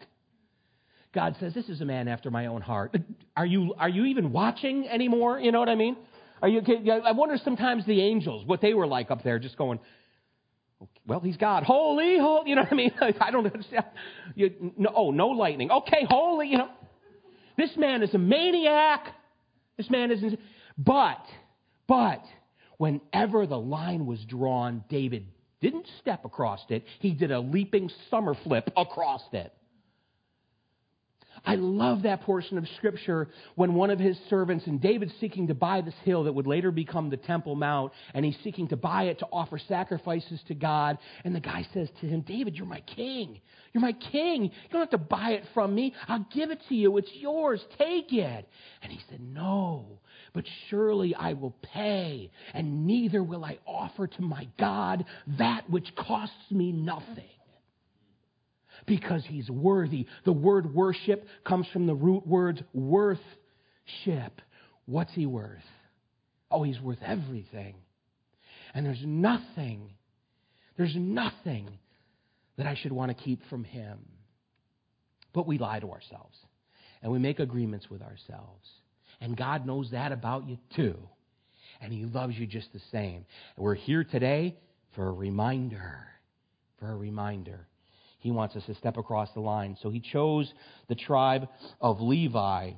God 1.12 1.36
says, 1.38 1.52
This 1.52 1.68
is 1.68 1.80
a 1.80 1.84
man 1.84 2.08
after 2.08 2.30
my 2.30 2.46
own 2.46 2.62
heart. 2.62 2.96
Are 3.36 3.44
you, 3.44 3.74
are 3.78 3.88
you 3.88 4.06
even 4.06 4.32
watching 4.32 4.88
anymore? 4.88 5.38
You 5.38 5.52
know 5.52 5.58
what 5.58 5.68
I 5.68 5.74
mean? 5.74 5.96
Are 6.40 6.48
you, 6.48 6.62
I 7.04 7.12
wonder 7.12 7.36
sometimes 7.44 7.84
the 7.84 8.00
angels, 8.00 8.46
what 8.46 8.62
they 8.62 8.72
were 8.72 8.86
like 8.86 9.10
up 9.10 9.22
there, 9.22 9.38
just 9.38 9.58
going, 9.58 9.78
well, 11.06 11.20
he's 11.20 11.36
God. 11.36 11.64
Holy, 11.64 12.16
holy, 12.18 12.48
you 12.48 12.56
know 12.56 12.62
what 12.62 12.72
I 12.72 12.76
mean? 12.76 12.92
I 13.20 13.30
don't 13.30 13.44
understand. 13.44 13.84
You, 14.34 14.72
no, 14.78 14.90
oh, 14.94 15.10
no 15.10 15.28
lightning. 15.28 15.70
Okay, 15.70 16.06
holy, 16.08 16.48
you 16.48 16.58
know. 16.58 16.68
This 17.58 17.76
man 17.76 18.02
is 18.02 18.14
a 18.14 18.18
maniac. 18.18 19.08
This 19.76 19.90
man 19.90 20.10
is. 20.10 20.22
But, 20.78 21.22
but, 21.86 22.22
whenever 22.80 23.46
the 23.46 23.58
line 23.58 24.06
was 24.06 24.18
drawn, 24.24 24.82
David 24.88 25.26
didn't 25.60 25.86
step 26.00 26.24
across 26.24 26.64
it. 26.70 26.82
He 26.98 27.10
did 27.10 27.30
a 27.30 27.38
leaping 27.38 27.90
summer 28.08 28.34
flip 28.42 28.72
across 28.74 29.20
it. 29.34 29.52
I 31.44 31.56
love 31.56 32.04
that 32.04 32.22
portion 32.22 32.56
of 32.56 32.66
scripture 32.76 33.28
when 33.54 33.74
one 33.74 33.90
of 33.90 33.98
his 33.98 34.18
servants, 34.30 34.66
and 34.66 34.80
David's 34.80 35.12
seeking 35.20 35.46
to 35.48 35.54
buy 35.54 35.82
this 35.82 35.94
hill 36.04 36.24
that 36.24 36.32
would 36.32 36.46
later 36.46 36.70
become 36.70 37.10
the 37.10 37.18
Temple 37.18 37.54
Mount, 37.54 37.92
and 38.14 38.24
he's 38.24 38.36
seeking 38.42 38.68
to 38.68 38.76
buy 38.76 39.04
it 39.04 39.18
to 39.18 39.26
offer 39.30 39.58
sacrifices 39.68 40.40
to 40.48 40.54
God. 40.54 40.96
And 41.24 41.34
the 41.34 41.40
guy 41.40 41.66
says 41.74 41.88
to 42.00 42.06
him, 42.06 42.22
David, 42.22 42.56
you're 42.56 42.66
my 42.66 42.80
king. 42.80 43.40
You're 43.74 43.82
my 43.82 43.92
king. 43.92 44.44
You 44.44 44.70
don't 44.70 44.80
have 44.80 44.90
to 44.90 44.98
buy 44.98 45.32
it 45.32 45.44
from 45.52 45.74
me. 45.74 45.94
I'll 46.08 46.26
give 46.32 46.50
it 46.50 46.60
to 46.70 46.74
you. 46.74 46.96
It's 46.96 47.12
yours. 47.12 47.62
Take 47.76 48.12
it. 48.12 48.48
And 48.82 48.90
he 48.90 49.00
said, 49.10 49.20
No, 49.20 50.00
but 50.40 50.48
surely 50.70 51.14
I 51.14 51.34
will 51.34 51.54
pay, 51.60 52.30
and 52.54 52.86
neither 52.86 53.22
will 53.22 53.44
I 53.44 53.58
offer 53.66 54.06
to 54.06 54.22
my 54.22 54.48
God 54.58 55.04
that 55.38 55.68
which 55.68 55.94
costs 55.94 56.50
me 56.50 56.72
nothing 56.72 57.28
because 58.86 59.22
he's 59.26 59.50
worthy. 59.50 60.06
The 60.24 60.32
word 60.32 60.74
worship 60.74 61.26
comes 61.44 61.66
from 61.74 61.86
the 61.86 61.94
root 61.94 62.26
words 62.26 62.62
worth 62.72 63.20
ship. 64.02 64.40
What's 64.86 65.12
he 65.12 65.26
worth? 65.26 65.58
Oh, 66.50 66.62
he's 66.62 66.80
worth 66.80 67.02
everything. 67.04 67.74
And 68.72 68.86
there's 68.86 69.04
nothing, 69.04 69.90
there's 70.78 70.96
nothing 70.96 71.68
that 72.56 72.66
I 72.66 72.76
should 72.76 72.92
want 72.92 73.14
to 73.14 73.24
keep 73.24 73.42
from 73.50 73.62
him. 73.62 73.98
But 75.34 75.46
we 75.46 75.58
lie 75.58 75.80
to 75.80 75.90
ourselves 75.90 76.38
and 77.02 77.12
we 77.12 77.18
make 77.18 77.40
agreements 77.40 77.90
with 77.90 78.00
ourselves. 78.00 78.66
And 79.20 79.36
God 79.36 79.66
knows 79.66 79.90
that 79.90 80.12
about 80.12 80.48
you 80.48 80.58
too. 80.74 80.96
And 81.80 81.92
he 81.92 82.04
loves 82.04 82.36
you 82.36 82.46
just 82.46 82.72
the 82.72 82.80
same. 82.92 83.24
And 83.56 83.64
we're 83.64 83.74
here 83.74 84.04
today 84.04 84.56
for 84.94 85.08
a 85.08 85.12
reminder. 85.12 86.06
For 86.78 86.90
a 86.90 86.96
reminder. 86.96 87.66
He 88.18 88.30
wants 88.30 88.54
us 88.56 88.64
to 88.66 88.74
step 88.74 88.96
across 88.96 89.32
the 89.32 89.40
line. 89.40 89.76
So 89.82 89.90
he 89.90 90.00
chose 90.00 90.52
the 90.88 90.94
tribe 90.94 91.48
of 91.80 92.00
Levi. 92.00 92.72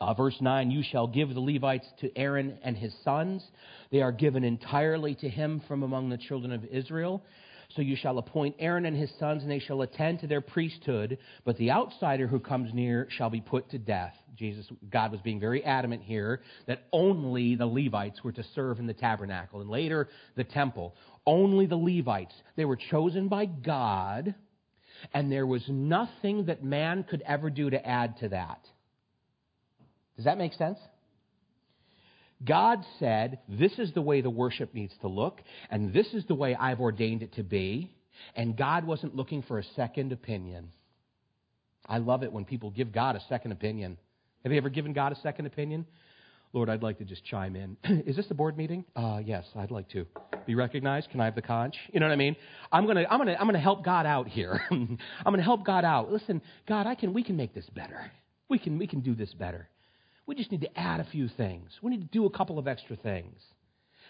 Uh, 0.00 0.14
verse 0.14 0.36
9 0.40 0.70
You 0.70 0.82
shall 0.82 1.06
give 1.06 1.34
the 1.34 1.40
Levites 1.40 1.86
to 2.00 2.16
Aaron 2.16 2.58
and 2.62 2.76
his 2.76 2.94
sons. 3.04 3.44
They 3.90 4.02
are 4.02 4.12
given 4.12 4.44
entirely 4.44 5.14
to 5.16 5.28
him 5.28 5.62
from 5.66 5.82
among 5.82 6.10
the 6.10 6.18
children 6.18 6.52
of 6.52 6.64
Israel. 6.66 7.22
So 7.76 7.82
you 7.82 7.96
shall 7.96 8.16
appoint 8.16 8.56
Aaron 8.58 8.86
and 8.86 8.96
his 8.96 9.10
sons, 9.18 9.42
and 9.42 9.50
they 9.50 9.58
shall 9.58 9.82
attend 9.82 10.20
to 10.20 10.26
their 10.26 10.40
priesthood. 10.40 11.18
But 11.44 11.58
the 11.58 11.70
outsider 11.70 12.26
who 12.26 12.40
comes 12.40 12.72
near 12.72 13.06
shall 13.10 13.28
be 13.28 13.42
put 13.42 13.70
to 13.70 13.78
death. 13.78 14.14
Jesus, 14.36 14.66
God 14.90 15.12
was 15.12 15.20
being 15.20 15.38
very 15.38 15.62
adamant 15.64 16.02
here 16.02 16.40
that 16.66 16.84
only 16.92 17.56
the 17.56 17.66
Levites 17.66 18.24
were 18.24 18.32
to 18.32 18.44
serve 18.54 18.78
in 18.78 18.86
the 18.86 18.94
tabernacle 18.94 19.60
and 19.60 19.68
later 19.68 20.08
the 20.34 20.44
temple. 20.44 20.94
Only 21.26 21.66
the 21.66 21.76
Levites. 21.76 22.34
They 22.56 22.64
were 22.64 22.78
chosen 22.90 23.28
by 23.28 23.44
God, 23.44 24.34
and 25.12 25.30
there 25.30 25.46
was 25.46 25.64
nothing 25.68 26.46
that 26.46 26.64
man 26.64 27.04
could 27.04 27.22
ever 27.26 27.50
do 27.50 27.68
to 27.68 27.86
add 27.86 28.16
to 28.18 28.30
that. 28.30 28.60
Does 30.16 30.24
that 30.24 30.38
make 30.38 30.54
sense? 30.54 30.78
God 32.44 32.84
said, 32.98 33.40
This 33.48 33.78
is 33.78 33.92
the 33.92 34.02
way 34.02 34.20
the 34.20 34.30
worship 34.30 34.74
needs 34.74 34.94
to 35.00 35.08
look, 35.08 35.40
and 35.70 35.92
this 35.92 36.06
is 36.14 36.24
the 36.26 36.34
way 36.34 36.54
I've 36.54 36.80
ordained 36.80 37.22
it 37.22 37.34
to 37.34 37.42
be. 37.42 37.90
And 38.34 38.56
God 38.56 38.84
wasn't 38.84 39.14
looking 39.14 39.42
for 39.42 39.58
a 39.58 39.64
second 39.76 40.12
opinion. 40.12 40.70
I 41.86 41.98
love 41.98 42.22
it 42.22 42.32
when 42.32 42.44
people 42.44 42.70
give 42.70 42.92
God 42.92 43.16
a 43.16 43.20
second 43.28 43.52
opinion. 43.52 43.96
Have 44.42 44.52
you 44.52 44.58
ever 44.58 44.68
given 44.68 44.92
God 44.92 45.12
a 45.12 45.16
second 45.16 45.46
opinion? 45.46 45.86
Lord, 46.52 46.70
I'd 46.70 46.82
like 46.82 46.98
to 46.98 47.04
just 47.04 47.24
chime 47.24 47.56
in. 47.56 47.76
Is 48.06 48.16
this 48.16 48.26
the 48.26 48.34
board 48.34 48.56
meeting? 48.56 48.84
Uh, 48.96 49.20
yes, 49.24 49.44
I'd 49.54 49.70
like 49.70 49.88
to 49.90 50.06
be 50.46 50.54
recognized. 50.54 51.10
Can 51.10 51.20
I 51.20 51.26
have 51.26 51.34
the 51.34 51.42
conch? 51.42 51.76
You 51.92 52.00
know 52.00 52.06
what 52.06 52.12
I 52.12 52.16
mean? 52.16 52.36
I'm 52.72 52.86
gonna, 52.86 53.04
I'm 53.10 53.18
gonna, 53.18 53.36
I'm 53.38 53.46
gonna 53.46 53.58
help 53.58 53.84
God 53.84 54.06
out 54.06 54.28
here. 54.28 54.60
I'm 54.70 54.98
gonna 55.24 55.42
help 55.42 55.64
God 55.64 55.84
out. 55.84 56.10
Listen, 56.10 56.40
God, 56.66 56.86
I 56.86 56.94
can, 56.94 57.12
we 57.12 57.22
can 57.22 57.36
make 57.36 57.54
this 57.54 57.68
better. 57.74 58.10
We 58.48 58.58
can, 58.58 58.78
we 58.78 58.86
can 58.86 59.00
do 59.00 59.14
this 59.14 59.32
better. 59.34 59.68
We 60.28 60.34
just 60.34 60.52
need 60.52 60.60
to 60.60 60.78
add 60.78 61.00
a 61.00 61.06
few 61.10 61.26
things. 61.26 61.70
We 61.80 61.90
need 61.90 62.02
to 62.02 62.18
do 62.18 62.26
a 62.26 62.30
couple 62.30 62.58
of 62.58 62.68
extra 62.68 62.96
things. 62.96 63.40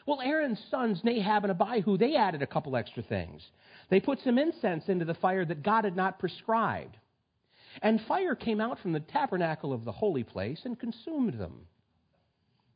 Well, 0.04 0.20
Aaron's 0.20 0.60
sons, 0.68 1.00
Nadab 1.04 1.44
and 1.44 1.52
Abihu, 1.52 1.96
they 1.96 2.16
added 2.16 2.42
a 2.42 2.46
couple 2.46 2.74
extra 2.74 3.04
things. 3.04 3.40
They 3.88 4.00
put 4.00 4.18
some 4.24 4.36
incense 4.36 4.88
into 4.88 5.04
the 5.04 5.14
fire 5.14 5.44
that 5.44 5.62
God 5.62 5.84
had 5.84 5.94
not 5.94 6.18
prescribed. 6.18 6.96
And 7.82 8.00
fire 8.08 8.34
came 8.34 8.60
out 8.60 8.80
from 8.80 8.92
the 8.92 9.00
tabernacle 9.00 9.72
of 9.72 9.84
the 9.84 9.92
holy 9.92 10.24
place 10.24 10.58
and 10.64 10.76
consumed 10.76 11.34
them. 11.34 11.60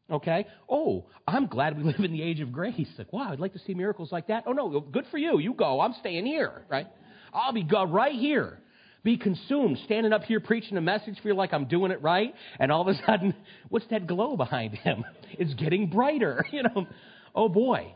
Okay? 0.09 0.47
Oh, 0.69 1.07
I'm 1.27 1.49
glad 1.49 1.77
we 1.77 1.83
live 1.93 1.99
in 1.99 2.13
the 2.13 2.23
age 2.23 2.39
of 2.39 2.53
grace. 2.53 2.87
Like, 2.97 3.13
wow, 3.13 3.33
I'd 3.33 3.41
like 3.41 3.55
to 3.55 3.59
see 3.67 3.75
miracles 3.75 4.13
like 4.13 4.29
that. 4.29 4.45
Oh, 4.47 4.53
no, 4.53 4.79
good 4.79 5.07
for 5.11 5.19
you. 5.19 5.41
You 5.41 5.55
go. 5.55 5.81
I'm 5.81 5.95
staying 5.95 6.27
here, 6.27 6.65
right? 6.69 6.87
I'll 7.35 7.53
be 7.53 7.67
right 7.89 8.15
here. 8.15 8.62
Be 9.05 9.17
consumed, 9.17 9.79
standing 9.85 10.13
up 10.13 10.23
here 10.25 10.39
preaching 10.39 10.77
a 10.77 10.81
message, 10.81 11.19
feel 11.23 11.37
like 11.37 11.53
I'm 11.53 11.67
doing 11.67 11.91
it 11.91 12.01
right, 12.03 12.33
and 12.61 12.71
all 12.71 12.83
of 12.83 12.89
a 12.89 12.95
sudden, 13.05 13.35
what's 13.69 13.87
that 13.89 14.07
glow 14.07 14.37
behind 14.37 14.75
him? 14.75 15.05
It's 15.39 15.55
getting 15.55 15.89
brighter, 15.89 16.45
you 16.53 16.63
know. 16.63 16.87
Oh 17.35 17.49
boy. 17.49 17.95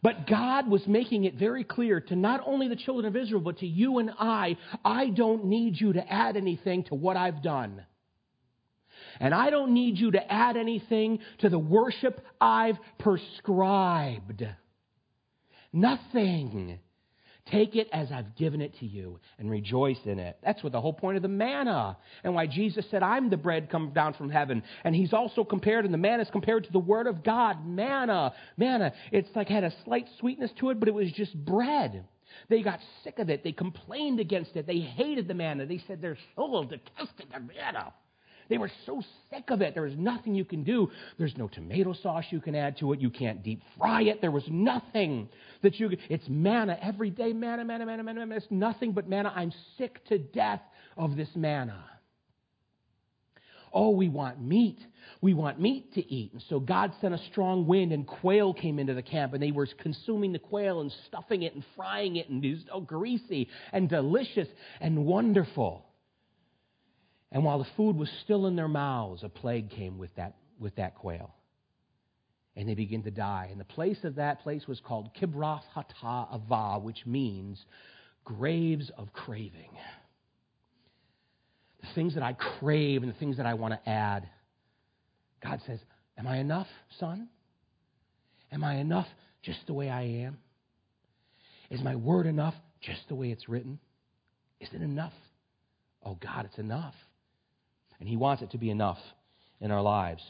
But 0.00 0.28
God 0.28 0.68
was 0.68 0.86
making 0.86 1.24
it 1.24 1.34
very 1.34 1.64
clear 1.64 2.00
to 2.02 2.14
not 2.14 2.40
only 2.46 2.68
the 2.68 2.76
children 2.76 3.04
of 3.04 3.20
Israel, 3.20 3.40
but 3.40 3.58
to 3.58 3.66
you 3.66 3.98
and 3.98 4.12
I, 4.16 4.56
I 4.84 5.10
don't 5.10 5.46
need 5.46 5.78
you 5.80 5.92
to 5.94 6.12
add 6.12 6.36
anything 6.36 6.84
to 6.84 6.94
what 6.94 7.16
I've 7.16 7.42
done. 7.42 7.84
And 9.18 9.34
I 9.34 9.50
don't 9.50 9.74
need 9.74 9.98
you 9.98 10.12
to 10.12 10.32
add 10.32 10.56
anything 10.56 11.18
to 11.38 11.48
the 11.48 11.58
worship 11.58 12.24
I've 12.40 12.76
prescribed. 12.98 14.44
Nothing. 15.72 16.78
Take 17.46 17.74
it 17.74 17.88
as 17.92 18.12
I've 18.12 18.36
given 18.36 18.60
it 18.60 18.78
to 18.80 18.86
you 18.86 19.18
and 19.38 19.50
rejoice 19.50 19.98
in 20.04 20.18
it. 20.18 20.38
That's 20.44 20.62
what 20.62 20.72
the 20.72 20.80
whole 20.80 20.92
point 20.92 21.16
of 21.16 21.22
the 21.22 21.28
manna 21.28 21.96
and 22.22 22.34
why 22.34 22.46
Jesus 22.46 22.84
said, 22.90 23.02
I'm 23.02 23.30
the 23.30 23.36
bread 23.36 23.70
come 23.70 23.90
down 23.90 24.14
from 24.14 24.30
heaven. 24.30 24.62
And 24.84 24.94
he's 24.94 25.12
also 25.12 25.44
compared, 25.44 25.84
and 25.84 25.94
the 25.94 25.98
manna 25.98 26.22
is 26.22 26.30
compared 26.30 26.64
to 26.64 26.72
the 26.72 26.78
word 26.78 27.06
of 27.06 27.24
God. 27.24 27.66
Manna, 27.66 28.34
manna. 28.56 28.92
It's 29.10 29.28
like 29.34 29.48
had 29.48 29.64
a 29.64 29.72
slight 29.84 30.06
sweetness 30.18 30.50
to 30.60 30.70
it, 30.70 30.78
but 30.78 30.88
it 30.88 30.94
was 30.94 31.10
just 31.12 31.34
bread. 31.34 32.04
They 32.48 32.62
got 32.62 32.80
sick 33.02 33.18
of 33.18 33.30
it. 33.30 33.42
They 33.42 33.52
complained 33.52 34.20
against 34.20 34.56
it. 34.56 34.66
They 34.66 34.80
hated 34.80 35.28
the 35.28 35.34
manna. 35.34 35.66
They 35.66 35.82
said 35.86 36.00
their 36.00 36.18
soul 36.36 36.64
detested 36.70 37.26
the 37.32 37.40
manna. 37.40 37.92
They 38.50 38.58
were 38.58 38.70
so 38.84 39.00
sick 39.30 39.44
of 39.48 39.62
it. 39.62 39.74
There 39.74 39.84
was 39.84 39.96
nothing 39.96 40.34
you 40.34 40.44
can 40.44 40.64
do. 40.64 40.90
There's 41.18 41.36
no 41.38 41.46
tomato 41.46 41.94
sauce 41.94 42.24
you 42.30 42.40
can 42.40 42.56
add 42.56 42.76
to 42.78 42.92
it. 42.92 43.00
You 43.00 43.08
can't 43.08 43.42
deep 43.44 43.62
fry 43.78 44.02
it. 44.02 44.20
There 44.20 44.32
was 44.32 44.44
nothing 44.50 45.28
that 45.62 45.78
you 45.78 45.88
could. 45.88 46.00
It's 46.10 46.28
manna 46.28 46.76
every 46.82 47.10
day. 47.10 47.32
Manna, 47.32 47.64
manna, 47.64 47.86
manna, 47.86 48.02
manna, 48.02 48.20
manna. 48.26 48.36
It's 48.36 48.50
nothing 48.50 48.92
but 48.92 49.08
manna. 49.08 49.32
I'm 49.34 49.52
sick 49.78 50.04
to 50.08 50.18
death 50.18 50.60
of 50.96 51.16
this 51.16 51.28
manna. 51.36 51.84
Oh, 53.72 53.90
we 53.90 54.08
want 54.08 54.42
meat. 54.42 54.80
We 55.20 55.32
want 55.32 55.60
meat 55.60 55.94
to 55.94 56.12
eat. 56.12 56.32
And 56.32 56.42
so 56.48 56.58
God 56.58 56.92
sent 57.00 57.14
a 57.14 57.18
strong 57.30 57.68
wind, 57.68 57.92
and 57.92 58.04
quail 58.04 58.52
came 58.52 58.80
into 58.80 58.94
the 58.94 59.02
camp, 59.02 59.32
and 59.32 59.40
they 59.40 59.52
were 59.52 59.68
consuming 59.78 60.32
the 60.32 60.40
quail 60.40 60.80
and 60.80 60.92
stuffing 61.06 61.44
it 61.44 61.54
and 61.54 61.64
frying 61.76 62.16
it, 62.16 62.28
and 62.28 62.44
it 62.44 62.50
was 62.50 62.64
so 62.68 62.80
greasy 62.80 63.48
and 63.72 63.88
delicious 63.88 64.48
and 64.80 65.06
wonderful. 65.06 65.86
And 67.32 67.44
while 67.44 67.58
the 67.58 67.66
food 67.76 67.96
was 67.96 68.10
still 68.24 68.46
in 68.46 68.56
their 68.56 68.68
mouths, 68.68 69.22
a 69.22 69.28
plague 69.28 69.70
came 69.70 69.98
with 69.98 70.14
that, 70.16 70.36
with 70.58 70.74
that 70.76 70.96
quail. 70.96 71.34
And 72.56 72.68
they 72.68 72.74
began 72.74 73.02
to 73.04 73.10
die. 73.10 73.48
And 73.50 73.60
the 73.60 73.64
place 73.64 74.02
of 74.02 74.16
that 74.16 74.42
place 74.42 74.66
was 74.66 74.80
called 74.80 75.10
Kibroth 75.14 75.62
Hattaavah, 75.74 76.82
which 76.82 77.06
means 77.06 77.64
graves 78.24 78.90
of 78.98 79.12
craving. 79.12 79.70
The 81.80 81.88
things 81.94 82.14
that 82.14 82.22
I 82.22 82.32
crave 82.32 83.02
and 83.02 83.12
the 83.12 83.16
things 83.16 83.36
that 83.36 83.46
I 83.46 83.54
want 83.54 83.74
to 83.74 83.88
add. 83.88 84.28
God 85.42 85.60
says, 85.66 85.78
Am 86.18 86.26
I 86.26 86.38
enough, 86.38 86.66
son? 86.98 87.28
Am 88.52 88.64
I 88.64 88.74
enough 88.74 89.06
just 89.42 89.60
the 89.66 89.72
way 89.72 89.88
I 89.88 90.02
am? 90.02 90.38
Is 91.70 91.80
my 91.80 91.94
word 91.94 92.26
enough 92.26 92.54
just 92.82 93.08
the 93.08 93.14
way 93.14 93.30
it's 93.30 93.48
written? 93.48 93.78
Is 94.60 94.68
it 94.74 94.82
enough? 94.82 95.14
Oh, 96.04 96.18
God, 96.20 96.44
it's 96.44 96.58
enough 96.58 96.94
and 98.00 98.08
He 98.08 98.16
wants 98.16 98.42
it 98.42 98.50
to 98.52 98.58
be 98.58 98.70
enough 98.70 98.98
in 99.60 99.70
our 99.70 99.82
lives. 99.82 100.22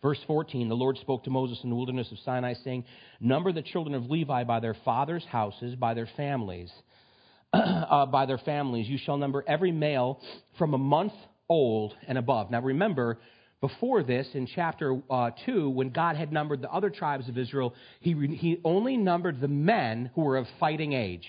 Verse 0.00 0.20
14 0.26 0.68
The 0.68 0.74
Lord 0.74 0.98
spoke 0.98 1.24
to 1.24 1.30
Moses 1.30 1.58
in 1.62 1.70
the 1.70 1.76
wilderness 1.76 2.10
of 2.12 2.18
Sinai, 2.20 2.54
saying, 2.64 2.84
Number 3.20 3.52
the 3.52 3.62
children 3.62 3.94
of 3.94 4.10
Levi 4.10 4.44
by 4.44 4.60
their 4.60 4.76
fathers' 4.84 5.24
houses, 5.30 5.74
by 5.74 5.94
their 5.94 6.08
families. 6.16 6.70
uh, 7.54 8.06
by 8.06 8.26
their 8.26 8.38
families, 8.38 8.88
you 8.88 8.98
shall 8.98 9.16
number 9.16 9.44
every 9.46 9.72
male 9.72 10.20
from 10.58 10.74
a 10.74 10.78
month 10.78 11.12
old 11.48 11.94
and 12.08 12.18
above. 12.18 12.50
Now 12.50 12.60
remember, 12.60 13.18
before 13.60 14.02
this, 14.02 14.26
in 14.34 14.46
chapter 14.46 15.00
uh, 15.08 15.30
2, 15.46 15.70
when 15.70 15.90
God 15.90 16.16
had 16.16 16.32
numbered 16.32 16.62
the 16.62 16.70
other 16.70 16.90
tribes 16.90 17.28
of 17.28 17.38
Israel, 17.38 17.74
he, 18.00 18.12
he 18.36 18.60
only 18.64 18.96
numbered 18.96 19.40
the 19.40 19.48
men 19.48 20.10
who 20.14 20.22
were 20.22 20.36
of 20.36 20.46
fighting 20.58 20.92
age 20.92 21.26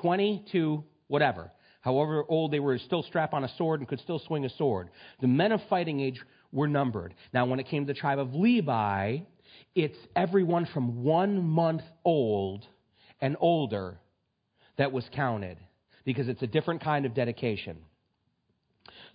20 0.00 0.44
to 0.52 0.84
whatever. 1.08 1.50
However 1.84 2.24
old 2.30 2.50
they 2.50 2.60
were, 2.60 2.78
still 2.78 3.02
strap 3.02 3.34
on 3.34 3.44
a 3.44 3.56
sword 3.58 3.80
and 3.80 3.88
could 3.88 4.00
still 4.00 4.18
swing 4.18 4.46
a 4.46 4.48
sword. 4.48 4.88
The 5.20 5.26
men 5.26 5.52
of 5.52 5.60
fighting 5.68 6.00
age 6.00 6.18
were 6.50 6.66
numbered. 6.66 7.12
Now, 7.34 7.44
when 7.44 7.60
it 7.60 7.68
came 7.68 7.84
to 7.86 7.92
the 7.92 7.98
tribe 7.98 8.18
of 8.18 8.34
Levi, 8.34 9.18
it's 9.74 9.98
everyone 10.16 10.66
from 10.72 11.04
one 11.04 11.44
month 11.44 11.82
old 12.02 12.66
and 13.20 13.36
older 13.38 13.98
that 14.78 14.92
was 14.92 15.04
counted 15.14 15.58
because 16.06 16.26
it's 16.26 16.40
a 16.42 16.46
different 16.46 16.82
kind 16.82 17.04
of 17.04 17.12
dedication. 17.12 17.76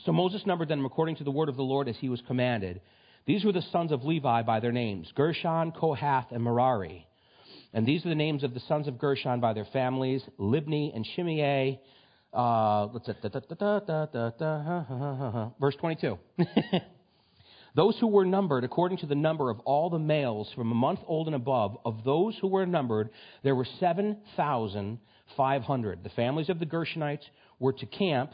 So 0.05 0.11
Moses 0.11 0.45
numbered 0.45 0.69
them 0.69 0.85
according 0.85 1.15
to 1.15 1.23
the 1.23 1.31
word 1.31 1.49
of 1.49 1.57
the 1.57 1.63
Lord 1.63 1.87
as 1.87 1.97
he 1.97 2.07
was 2.07 2.21
commanded. 2.27 2.81
These 3.25 3.45
were 3.45 3.51
the 3.51 3.63
sons 3.71 3.91
of 3.91 4.03
Levi 4.03 4.43
by 4.43 4.59
their 4.59 4.71
names 4.71 5.11
Gershon, 5.15 5.71
Kohath, 5.71 6.31
and 6.31 6.43
Merari. 6.43 7.07
And 7.73 7.87
these 7.87 8.05
are 8.05 8.09
the 8.09 8.15
names 8.15 8.43
of 8.43 8.53
the 8.53 8.59
sons 8.61 8.87
of 8.87 8.99
Gershon 8.99 9.39
by 9.39 9.53
their 9.53 9.65
families 9.65 10.21
Libni 10.39 10.95
and 10.95 11.03
Shimei 11.15 11.79
uh, 12.33 12.87
let's 12.87 13.07
verse 15.59 15.75
22. 15.79 16.17
those 17.75 17.95
who 17.99 18.07
were 18.07 18.25
numbered 18.25 18.63
according 18.63 18.97
to 18.99 19.07
the 19.07 19.15
number 19.15 19.49
of 19.49 19.59
all 19.61 19.89
the 19.89 19.97
males 19.99 20.51
from 20.55 20.71
a 20.71 20.75
month 20.75 20.99
old 21.07 21.27
and 21.27 21.35
above, 21.35 21.77
of 21.85 22.03
those 22.03 22.37
who 22.39 22.47
were 22.47 22.65
numbered, 22.65 23.09
there 23.43 23.55
were 23.55 23.67
7,500. 23.79 26.03
The 26.03 26.09
families 26.09 26.49
of 26.49 26.59
the 26.59 26.65
Gershonites 26.65 27.23
were 27.59 27.73
to 27.73 27.85
camp 27.85 28.31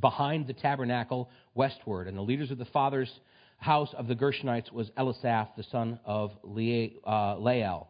behind 0.00 0.46
the 0.46 0.54
tabernacle 0.54 1.30
westward, 1.54 2.08
and 2.08 2.16
the 2.16 2.22
leaders 2.22 2.50
of 2.50 2.56
the 2.58 2.64
father's 2.66 3.10
house 3.58 3.92
of 3.96 4.06
the 4.06 4.14
Gershonites 4.14 4.72
was 4.72 4.90
Eliasaph, 4.96 5.48
the 5.56 5.64
son 5.64 5.98
of 6.04 6.30
uh, 7.06 7.36
Lael. 7.36 7.88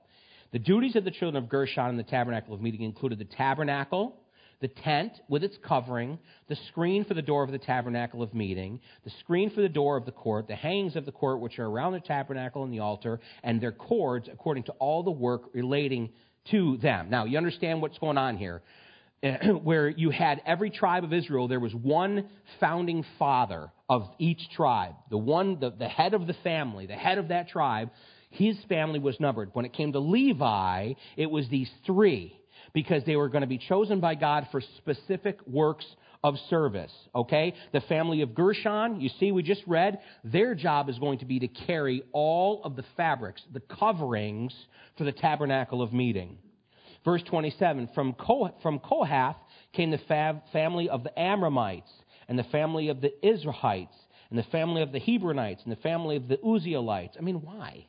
The 0.50 0.58
duties 0.58 0.96
of 0.96 1.04
the 1.04 1.10
children 1.10 1.42
of 1.42 1.50
Gershon 1.50 1.90
in 1.90 1.98
the 1.98 2.02
tabernacle 2.02 2.54
of 2.54 2.62
meeting 2.62 2.82
included 2.82 3.18
the 3.18 3.26
tabernacle, 3.26 4.17
the 4.60 4.68
tent 4.68 5.12
with 5.28 5.44
its 5.44 5.56
covering, 5.66 6.18
the 6.48 6.56
screen 6.68 7.04
for 7.04 7.14
the 7.14 7.22
door 7.22 7.44
of 7.44 7.52
the 7.52 7.58
tabernacle 7.58 8.22
of 8.22 8.34
meeting, 8.34 8.80
the 9.04 9.10
screen 9.20 9.50
for 9.50 9.60
the 9.60 9.68
door 9.68 9.96
of 9.96 10.04
the 10.04 10.12
court, 10.12 10.48
the 10.48 10.56
hangings 10.56 10.96
of 10.96 11.06
the 11.06 11.12
court 11.12 11.40
which 11.40 11.58
are 11.58 11.66
around 11.66 11.92
the 11.92 12.00
tabernacle 12.00 12.64
and 12.64 12.72
the 12.72 12.80
altar, 12.80 13.20
and 13.44 13.60
their 13.60 13.72
cords 13.72 14.28
according 14.32 14.64
to 14.64 14.72
all 14.72 15.02
the 15.02 15.10
work 15.10 15.42
relating 15.52 16.10
to 16.50 16.76
them. 16.78 17.08
Now, 17.10 17.24
you 17.24 17.38
understand 17.38 17.82
what's 17.82 17.98
going 17.98 18.18
on 18.18 18.36
here. 18.36 18.62
Where 19.62 19.88
you 19.88 20.10
had 20.10 20.40
every 20.46 20.70
tribe 20.70 21.02
of 21.04 21.12
Israel, 21.12 21.48
there 21.48 21.60
was 21.60 21.74
one 21.74 22.28
founding 22.60 23.04
father 23.18 23.70
of 23.88 24.08
each 24.18 24.48
tribe. 24.54 24.94
The 25.10 25.18
one, 25.18 25.58
the, 25.60 25.70
the 25.70 25.88
head 25.88 26.14
of 26.14 26.26
the 26.26 26.34
family, 26.44 26.86
the 26.86 26.94
head 26.94 27.18
of 27.18 27.28
that 27.28 27.48
tribe, 27.48 27.90
his 28.30 28.56
family 28.68 28.98
was 28.98 29.18
numbered. 29.18 29.50
When 29.54 29.64
it 29.64 29.72
came 29.72 29.92
to 29.92 29.98
Levi, 29.98 30.92
it 31.16 31.30
was 31.30 31.48
these 31.48 31.70
three 31.84 32.37
because 32.72 33.02
they 33.04 33.16
were 33.16 33.28
going 33.28 33.42
to 33.42 33.48
be 33.48 33.58
chosen 33.58 34.00
by 34.00 34.14
God 34.14 34.48
for 34.50 34.60
specific 34.78 35.38
works 35.46 35.86
of 36.22 36.36
service. 36.50 36.92
Okay? 37.14 37.54
The 37.72 37.80
family 37.82 38.22
of 38.22 38.34
Gershon, 38.34 39.00
you 39.00 39.08
see, 39.20 39.32
we 39.32 39.42
just 39.42 39.62
read, 39.66 40.00
their 40.24 40.54
job 40.54 40.88
is 40.88 40.98
going 40.98 41.18
to 41.20 41.24
be 41.24 41.40
to 41.40 41.48
carry 41.48 42.02
all 42.12 42.62
of 42.64 42.76
the 42.76 42.84
fabrics, 42.96 43.42
the 43.52 43.60
coverings 43.60 44.54
for 44.96 45.04
the 45.04 45.12
tabernacle 45.12 45.82
of 45.82 45.92
meeting. 45.92 46.38
Verse 47.04 47.22
27 47.22 47.90
From, 47.94 48.14
Kohath 48.14 49.36
came 49.72 49.90
the 49.90 50.40
family 50.52 50.88
of 50.88 51.04
the 51.04 51.12
Amramites, 51.16 51.90
and 52.28 52.38
the 52.38 52.44
family 52.44 52.88
of 52.88 53.00
the 53.00 53.12
Izharites, 53.24 53.88
and 54.30 54.38
the 54.38 54.44
family 54.44 54.82
of 54.82 54.92
the 54.92 55.00
Hebronites, 55.00 55.62
and 55.64 55.72
the 55.72 55.80
family 55.80 56.16
of 56.16 56.28
the 56.28 56.36
Uzzielites. 56.36 57.16
I 57.16 57.22
mean, 57.22 57.36
why? 57.36 57.86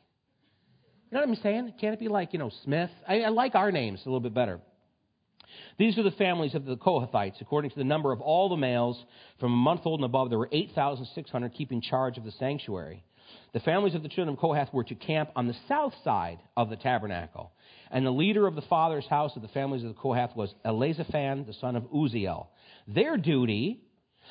You 1.10 1.16
know 1.18 1.20
what 1.20 1.28
I'm 1.28 1.42
saying? 1.42 1.74
Can't 1.80 1.92
it 1.92 2.00
be 2.00 2.08
like, 2.08 2.32
you 2.32 2.38
know, 2.38 2.50
Smith? 2.64 2.90
I, 3.06 3.22
I 3.22 3.28
like 3.28 3.54
our 3.54 3.72
names 3.72 4.00
a 4.04 4.08
little 4.08 4.20
bit 4.20 4.32
better. 4.32 4.60
These 5.78 5.98
are 5.98 6.02
the 6.02 6.10
families 6.12 6.54
of 6.54 6.64
the 6.64 6.76
Kohathites. 6.76 7.40
According 7.40 7.70
to 7.70 7.76
the 7.76 7.84
number 7.84 8.12
of 8.12 8.20
all 8.20 8.48
the 8.48 8.56
males 8.56 9.04
from 9.38 9.52
a 9.52 9.56
month 9.56 9.82
old 9.84 10.00
and 10.00 10.04
above, 10.04 10.30
there 10.30 10.38
were 10.38 10.48
8,600 10.52 11.52
keeping 11.54 11.80
charge 11.80 12.18
of 12.18 12.24
the 12.24 12.32
sanctuary. 12.32 13.02
The 13.52 13.60
families 13.60 13.94
of 13.94 14.02
the 14.02 14.08
children 14.08 14.34
of 14.34 14.40
Kohath 14.40 14.72
were 14.72 14.84
to 14.84 14.94
camp 14.94 15.30
on 15.36 15.46
the 15.46 15.56
south 15.68 15.94
side 16.04 16.38
of 16.56 16.70
the 16.70 16.76
tabernacle. 16.76 17.52
And 17.90 18.06
the 18.06 18.10
leader 18.10 18.46
of 18.46 18.54
the 18.54 18.62
father's 18.62 19.06
house 19.06 19.34
of 19.36 19.42
the 19.42 19.48
families 19.48 19.82
of 19.82 19.88
the 19.88 20.00
Kohath 20.00 20.36
was 20.36 20.54
Elizaphan, 20.64 21.46
the 21.46 21.52
son 21.54 21.76
of 21.76 21.84
Uziel. 21.84 22.48
Their 22.86 23.16
duty 23.16 23.80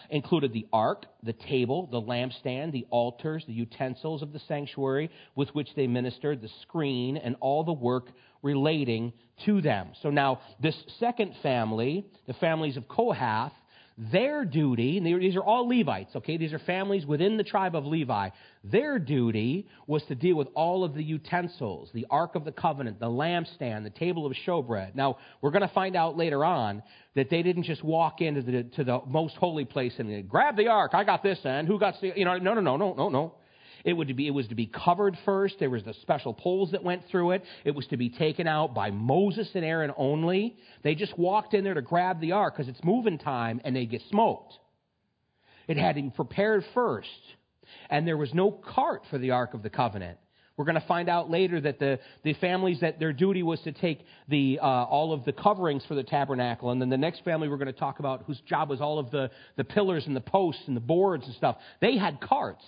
included 0.10 0.54
the 0.54 0.68
ark, 0.72 1.06
the 1.24 1.34
table, 1.34 1.88
the 1.92 2.02
lampstand, 2.02 2.72
the 2.72 2.86
altars, 2.90 3.44
the 3.46 3.54
utensils 3.54 4.22
of 4.22 4.34
the 4.34 4.40
sanctuary 4.40 5.10
with 5.36 5.50
which 5.50 5.70
they 5.76 5.88
ministered, 5.88 6.42
the 6.42 6.50
screen, 6.62 7.18
and 7.18 7.36
all 7.40 7.64
the 7.64 7.74
work 7.74 8.08
relating 8.42 9.14
to 9.46 9.62
them. 9.62 9.90
So 10.02 10.10
now, 10.10 10.42
this 10.62 10.76
second 11.00 11.34
family, 11.42 12.06
the 12.28 12.34
families 12.34 12.78
of 12.78 12.88
Kohath, 12.88 13.52
their 14.00 14.46
duty, 14.46 14.98
and 14.98 15.06
these 15.06 15.36
are 15.36 15.44
all 15.44 15.68
Levites, 15.68 16.16
okay? 16.16 16.38
These 16.38 16.54
are 16.54 16.60
families 16.60 17.06
within 17.06 17.36
the 17.36 17.44
tribe 17.44 17.76
of 17.76 17.86
Levi. 17.86 18.30
Their 18.64 18.98
duty 18.98 19.68
was 19.88 20.04
to 20.06 20.16
deal 20.16 20.38
with 20.38 20.48
all 20.56 20.86
of 20.86 20.94
the 20.94 21.04
utensils, 21.04 21.90
the 21.94 22.08
Ark 22.10 22.36
of 22.36 22.46
the 22.46 22.54
Covenant, 22.54 23.02
the 23.02 23.08
lampstand, 23.08 23.84
the 23.84 23.90
table 23.90 24.26
of 24.26 24.34
showbread. 24.48 24.96
Now, 24.96 25.18
we're 25.42 25.52
going 25.52 25.68
to 25.68 25.74
find 25.74 25.98
out 25.98 26.16
later 26.16 26.46
on 26.46 26.82
that 27.16 27.30
they 27.30 27.44
didn't 27.44 27.64
just 27.64 27.84
walk 27.84 28.22
into 28.22 28.42
the, 28.42 28.64
to 28.78 28.86
the 28.86 29.02
most 29.06 29.36
holy 29.36 29.66
place 29.66 29.94
and 30.00 30.30
grab 30.30 30.56
the 30.56 30.70
Ark. 30.70 30.92
I 30.94 31.04
got 31.04 31.22
this 31.22 31.40
end. 31.44 31.68
Who 31.68 31.78
got 31.78 31.96
the, 32.00 32.14
you 32.16 32.24
know, 32.24 32.38
no, 32.38 32.54
no, 32.54 32.62
no, 32.62 32.78
no, 32.78 32.94
no, 32.94 33.10
no. 33.10 33.34
It, 33.86 33.94
would 33.94 34.16
be, 34.16 34.28
it 34.28 34.32
was 34.32 34.48
to 34.48 34.56
be 34.56 34.68
covered 34.68 35.18
first. 35.26 35.56
There 35.60 35.70
was 35.70 35.84
the 35.84 35.94
special 36.02 36.34
poles 36.34 36.72
that 36.72 36.84
went 36.84 37.04
through 37.10 37.32
it. 37.32 37.44
It 37.64 37.72
was 37.72 37.88
to 37.88 37.98
be 37.98 38.10
taken 38.10 38.48
out 38.48 38.74
by 38.74 38.92
Moses 38.92 39.50
and 39.54 39.64
Aaron 39.64 39.92
only. 39.98 40.58
They 40.84 40.96
just 40.96 41.18
walked 41.18 41.54
in 41.54 41.64
there 41.64 41.74
to 41.74 41.82
grab 41.82 42.20
the 42.20 42.34
ark 42.34 42.56
because 42.56 42.70
it's 42.70 42.84
moving 42.84 43.18
time 43.18 43.62
and 43.64 43.76
they 43.76 43.86
get 43.86 44.02
smoked. 44.10 44.54
It 45.68 45.78
had 45.78 45.96
to 45.96 46.02
be 46.02 46.10
prepared 46.10 46.64
first. 46.74 47.08
And 47.90 48.08
there 48.08 48.18
was 48.18 48.34
no 48.34 48.52
cart 48.52 49.04
for 49.10 49.18
the 49.20 49.32
Ark 49.32 49.54
of 49.54 49.62
the 49.62 49.70
Covenant. 49.70 50.18
We're 50.58 50.66
going 50.66 50.76
to 50.76 50.88
find 50.88 51.08
out 51.08 51.30
later 51.30 51.62
that 51.62 51.80
the, 51.80 52.00
the 52.24 52.34
families 52.34 52.82
that 52.82 53.00
their 53.00 53.14
duty 53.14 53.44
was 53.44 53.62
to 53.62 53.72
take 53.72 54.06
the, 54.28 54.60
uh, 54.62 54.66
all 54.66 55.14
of 55.14 55.24
the 55.24 55.32
coverings 55.32 55.86
for 55.86 55.96
the 55.96 56.04
tabernacle. 56.04 56.72
And 56.72 56.82
then 56.82 56.90
the 56.90 56.98
next 56.98 57.24
family 57.24 57.48
we're 57.48 57.56
going 57.56 57.72
to 57.72 57.80
talk 57.80 58.00
about, 58.00 58.24
whose 58.24 58.42
job 58.42 58.70
was 58.70 58.82
all 58.82 59.00
of 59.00 59.10
the, 59.10 59.32
the 59.56 59.64
pillars 59.64 60.06
and 60.06 60.14
the 60.14 60.22
posts 60.22 60.64
and 60.68 60.76
the 60.76 60.82
boards 60.82 61.26
and 61.26 61.34
stuff, 61.36 61.56
they 61.80 61.98
had 61.98 62.20
carts 62.20 62.66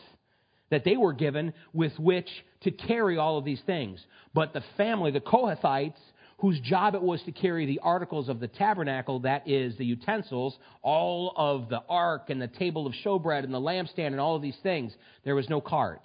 that 0.72 0.84
they 0.84 0.98
were 0.98 1.14
given 1.14 1.54
with 1.74 1.98
which 2.00 2.30
to 2.62 2.72
carry 2.72 3.18
all 3.18 3.38
of 3.38 3.46
these 3.46 3.62
things. 3.68 4.04
But 4.34 4.54
the 4.54 4.64
family, 4.78 5.12
the 5.12 5.20
Kohathites, 5.20 6.00
whose 6.40 6.60
job 6.62 6.96
it 6.96 7.02
was 7.02 7.22
to 7.24 7.32
carry 7.32 7.68
the 7.68 7.80
articles 7.84 8.28
of 8.28 8.40
the 8.40 8.48
tabernacle, 8.48 9.20
that 9.20 9.48
is, 9.48 9.78
the 9.78 9.86
utensils, 9.86 10.58
all 10.82 11.34
of 11.36 11.70
the 11.70 11.84
ark 11.88 12.30
and 12.32 12.42
the 12.42 12.48
table 12.48 12.88
of 12.88 12.94
showbread 13.06 13.44
and 13.44 13.54
the 13.54 13.60
lampstand 13.60 14.08
and 14.08 14.20
all 14.20 14.36
of 14.36 14.42
these 14.42 14.58
things, 14.64 14.96
there 15.24 15.36
was 15.36 15.48
no 15.50 15.62
cart. 15.62 16.02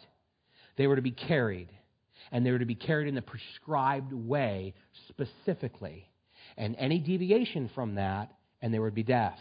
They 0.77 0.87
were 0.87 0.97
to 0.97 1.03
be 1.03 1.13
carried. 1.13 1.71
And 2.33 2.45
they 2.45 2.51
were 2.51 2.59
to 2.59 2.67
be 2.67 2.75
carried 2.75 3.09
in 3.09 3.15
the 3.15 3.23
prescribed 3.23 4.13
way 4.13 4.75
specifically. 5.09 6.11
And 6.57 6.75
any 6.77 6.99
deviation 6.99 7.71
from 7.75 7.95
that, 7.95 8.33
and 8.61 8.75
there 8.75 8.83
would 8.83 8.95
be 8.95 9.05
death. 9.05 9.39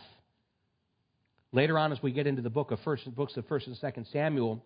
Later 1.51 1.79
on, 1.79 1.91
as 1.91 2.01
we 2.03 2.11
get 2.11 2.27
into 2.27 2.41
the 2.41 2.49
book 2.49 2.71
of 2.71 2.79
first, 2.81 3.13
books 3.15 3.35
of 3.37 3.47
1st 3.47 3.67
and 3.67 3.77
2nd 3.77 4.11
Samuel, 4.11 4.63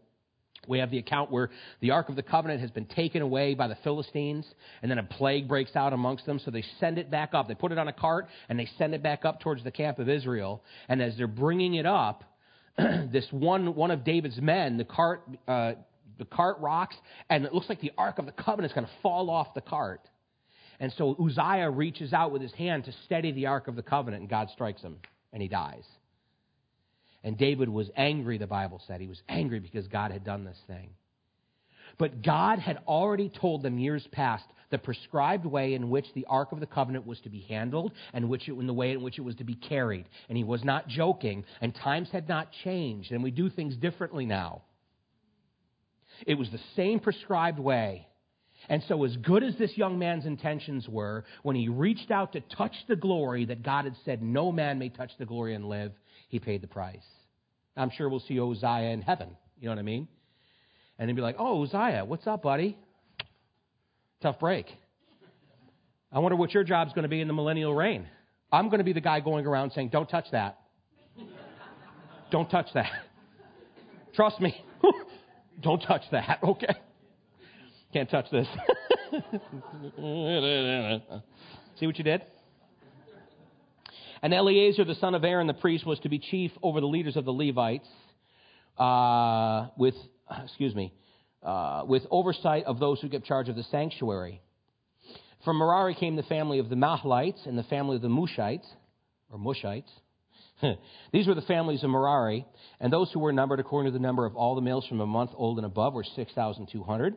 we 0.68 0.80
have 0.80 0.92
the 0.92 1.00
account 1.00 1.32
where 1.32 1.50
the 1.82 1.92
Ark 1.92 2.10
of 2.10 2.16
the 2.16 2.24
Covenant 2.24 2.62
has 2.62 2.70
been 2.70 2.86
taken 2.86 3.22
away 3.22 3.56
by 3.56 3.68
the 3.68 3.78
Philistines, 3.84 4.46
and 4.82 4.92
then 4.92 5.00
a 5.00 5.04
plague 5.04 5.48
breaks 5.48 5.76
out 5.76 5.94
amongst 5.94 6.26
them, 6.26 6.40
so 6.40 6.52
they 6.52 6.64
send 6.80 6.98
it 6.98 7.10
back 7.10 7.34
up. 7.34 7.48
They 7.48 7.56
put 7.56 7.72
it 7.72 7.78
on 7.78 7.88
a 7.88 7.94
cart, 7.94 8.28
and 8.50 8.60
they 8.60 8.70
send 8.78 8.94
it 8.94 9.02
back 9.02 9.26
up 9.26 9.40
towards 9.40 9.64
the 9.64 9.72
camp 9.72 10.00
of 10.00 10.08
Israel. 10.08 10.64
And 10.88 11.02
as 11.02 11.18
they're 11.18 11.28
bringing 11.28 11.74
it 11.76 11.86
up, 11.86 12.24
this 12.78 13.26
one, 13.32 13.74
one 13.74 13.90
of 13.92 14.04
David's 14.04 14.40
men, 14.40 14.78
the 14.78 14.86
cart, 14.86 15.24
uh, 15.48 15.74
the 16.18 16.26
cart 16.26 16.60
rocks, 16.60 16.96
and 17.30 17.46
it 17.46 17.54
looks 17.54 17.70
like 17.70 17.82
the 17.82 17.94
Ark 17.98 18.20
of 18.20 18.26
the 18.26 18.32
Covenant 18.32 18.72
is 18.72 18.76
going 18.76 18.86
to 18.86 18.94
fall 19.02 19.30
off 19.30 19.54
the 19.56 19.62
cart. 19.62 20.02
And 20.80 20.94
so 20.98 21.16
Uzziah 21.20 21.70
reaches 21.70 22.14
out 22.14 22.32
with 22.32 22.42
his 22.42 22.54
hand 22.54 22.86
to 22.86 22.94
steady 23.06 23.32
the 23.32 23.48
Ark 23.48 23.68
of 23.68 23.76
the 23.76 23.84
Covenant, 23.84 24.22
and 24.22 24.30
God 24.30 24.50
strikes 24.52 24.82
him, 24.82 24.98
and 25.34 25.42
he 25.42 25.48
dies. 25.48 25.84
And 27.24 27.38
David 27.38 27.70
was 27.70 27.90
angry, 27.96 28.38
the 28.38 28.48
Bible 28.48 28.82
said. 28.88 29.02
He 29.02 29.08
was 29.08 29.22
angry 29.28 29.60
because 29.60 29.88
God 29.88 30.12
had 30.12 30.24
done 30.24 30.46
this 30.46 30.60
thing. 30.68 30.92
But 31.98 32.22
God 32.22 32.60
had 32.60 32.80
already 32.88 33.30
told 33.30 33.62
them 33.62 33.78
years 33.78 34.08
past 34.12 34.46
the 34.70 34.78
prescribed 34.78 35.46
way 35.46 35.74
in 35.74 35.90
which 35.90 36.06
the 36.14 36.26
Ark 36.30 36.52
of 36.52 36.60
the 36.60 36.66
Covenant 36.66 37.06
was 37.06 37.20
to 37.22 37.30
be 37.30 37.42
handled 37.42 37.92
and 38.14 38.30
which 38.30 38.48
it, 38.48 38.54
in 38.54 38.68
the 38.68 38.74
way 38.74 38.92
in 38.92 39.02
which 39.02 39.18
it 39.18 39.24
was 39.24 39.36
to 39.38 39.44
be 39.44 39.56
carried. 39.56 40.06
And 40.30 40.38
he 40.38 40.44
was 40.44 40.64
not 40.64 40.88
joking, 40.88 41.44
and 41.62 41.74
times 41.74 42.10
had 42.12 42.30
not 42.30 42.50
changed, 42.64 43.12
and 43.12 43.24
we 43.24 43.32
do 43.32 43.50
things 43.50 43.76
differently 43.76 44.26
now. 44.26 44.62
It 46.26 46.36
was 46.36 46.50
the 46.52 46.60
same 46.76 47.00
prescribed 47.00 47.60
way. 47.60 48.08
And 48.68 48.84
so, 48.88 49.06
as 49.06 49.16
good 49.16 49.44
as 49.44 49.56
this 49.56 49.78
young 49.78 49.98
man's 50.00 50.26
intentions 50.26 50.88
were, 50.88 51.24
when 51.44 51.56
he 51.56 51.70
reached 51.70 52.12
out 52.12 52.34
to 52.34 52.42
touch 52.42 52.74
the 52.90 52.96
glory 52.98 53.46
that 53.46 53.64
God 53.64 53.86
had 53.86 53.96
said, 54.04 54.22
No 54.22 54.52
man 54.52 54.80
may 54.80 54.90
touch 54.90 55.12
the 55.18 55.26
glory 55.26 55.56
and 55.56 55.70
live, 55.70 55.94
he 56.30 56.40
paid 56.40 56.62
the 56.62 56.68
price. 56.68 57.06
I'm 57.76 57.90
sure 57.90 58.08
we'll 58.08 58.22
see 58.22 58.40
Uzziah 58.40 58.92
in 58.92 59.02
heaven. 59.02 59.30
You 59.60 59.66
know 59.66 59.72
what 59.72 59.80
I 59.80 59.84
mean? 59.84 60.08
And 60.98 61.10
then 61.10 61.16
be 61.16 61.22
like, 61.22 61.36
oh, 61.38 61.64
Uzziah, 61.64 62.06
what's 62.06 62.26
up, 62.28 62.44
buddy? 62.44 62.78
Tough 64.22 64.40
break. 64.40 64.68
I 66.12 66.20
wonder 66.20 66.36
what 66.36 66.54
your 66.54 66.64
job's 66.64 66.94
going 66.94 67.04
to 67.04 67.10
be 67.10 67.22
in 67.22 67.28
the 67.28 67.34
millennial 67.34 67.74
reign. 67.74 68.08
I'm 68.52 68.70
going 68.70 68.80
to 68.80 68.84
be 68.84 68.94
the 68.94 69.02
guy 69.02 69.20
going 69.20 69.46
around 69.46 69.72
saying, 69.74 69.90
don't 69.90 70.10
touch 70.10 70.26
that. 70.32 70.60
don't 72.32 72.50
touch 72.50 72.68
that. 72.74 72.92
Trust 74.16 74.40
me. 74.40 74.64
don't 75.62 75.80
touch 75.82 76.04
that, 76.12 76.40
okay? 76.44 76.76
Can't 77.94 78.10
touch 78.10 78.26
this. 78.32 78.48
See 81.80 81.86
what 81.86 81.98
you 81.98 82.04
did? 82.04 82.24
And 84.22 84.34
Eleazar, 84.34 84.84
the 84.84 84.96
son 84.96 85.16
of 85.16 85.24
Aaron, 85.24 85.48
the 85.48 85.54
priest, 85.54 85.86
was 85.86 86.00
to 86.00 86.10
be 86.10 86.20
chief 86.20 86.52
over 86.62 86.82
the 86.82 86.88
leaders 86.88 87.16
of 87.16 87.26
the 87.26 87.32
Levites, 87.32 87.88
uh, 88.78 89.68
with, 89.78 89.96
excuse 90.44 90.76
me, 90.76 90.94
uh, 91.44 91.84
with 91.88 92.04
oversight 92.12 92.66
of 92.66 92.80
those 92.80 93.00
who 93.00 93.10
kept 93.10 93.26
charge 93.26 93.50
of 93.50 93.56
the 93.56 93.64
sanctuary. 93.64 94.42
From 95.46 95.58
Merari 95.58 95.96
came 95.96 96.18
the 96.18 96.24
family 96.24 96.60
of 96.60 96.70
the 96.70 96.76
Mahlites 96.76 97.46
and 97.46 97.58
the 97.58 97.64
family 97.64 97.96
of 97.96 98.02
the 98.02 98.10
Mushites, 98.10 98.66
or 99.32 99.40
Mushites. 99.40 99.90
These 101.14 101.28
were 101.28 101.36
the 101.36 101.42
families 101.44 101.84
of 101.84 101.90
Merari, 101.90 102.46
and 102.82 102.92
those 102.92 103.10
who 103.14 103.20
were 103.20 103.32
numbered 103.32 103.62
according 103.62 103.92
to 103.92 103.98
the 103.98 104.02
number 104.02 104.26
of 104.26 104.36
all 104.36 104.56
the 104.56 104.62
males 104.62 104.86
from 104.88 105.00
a 105.00 105.06
month 105.06 105.32
old 105.34 105.58
and 105.58 105.66
above 105.66 105.94
were 105.94 106.04
6,200. 106.04 107.16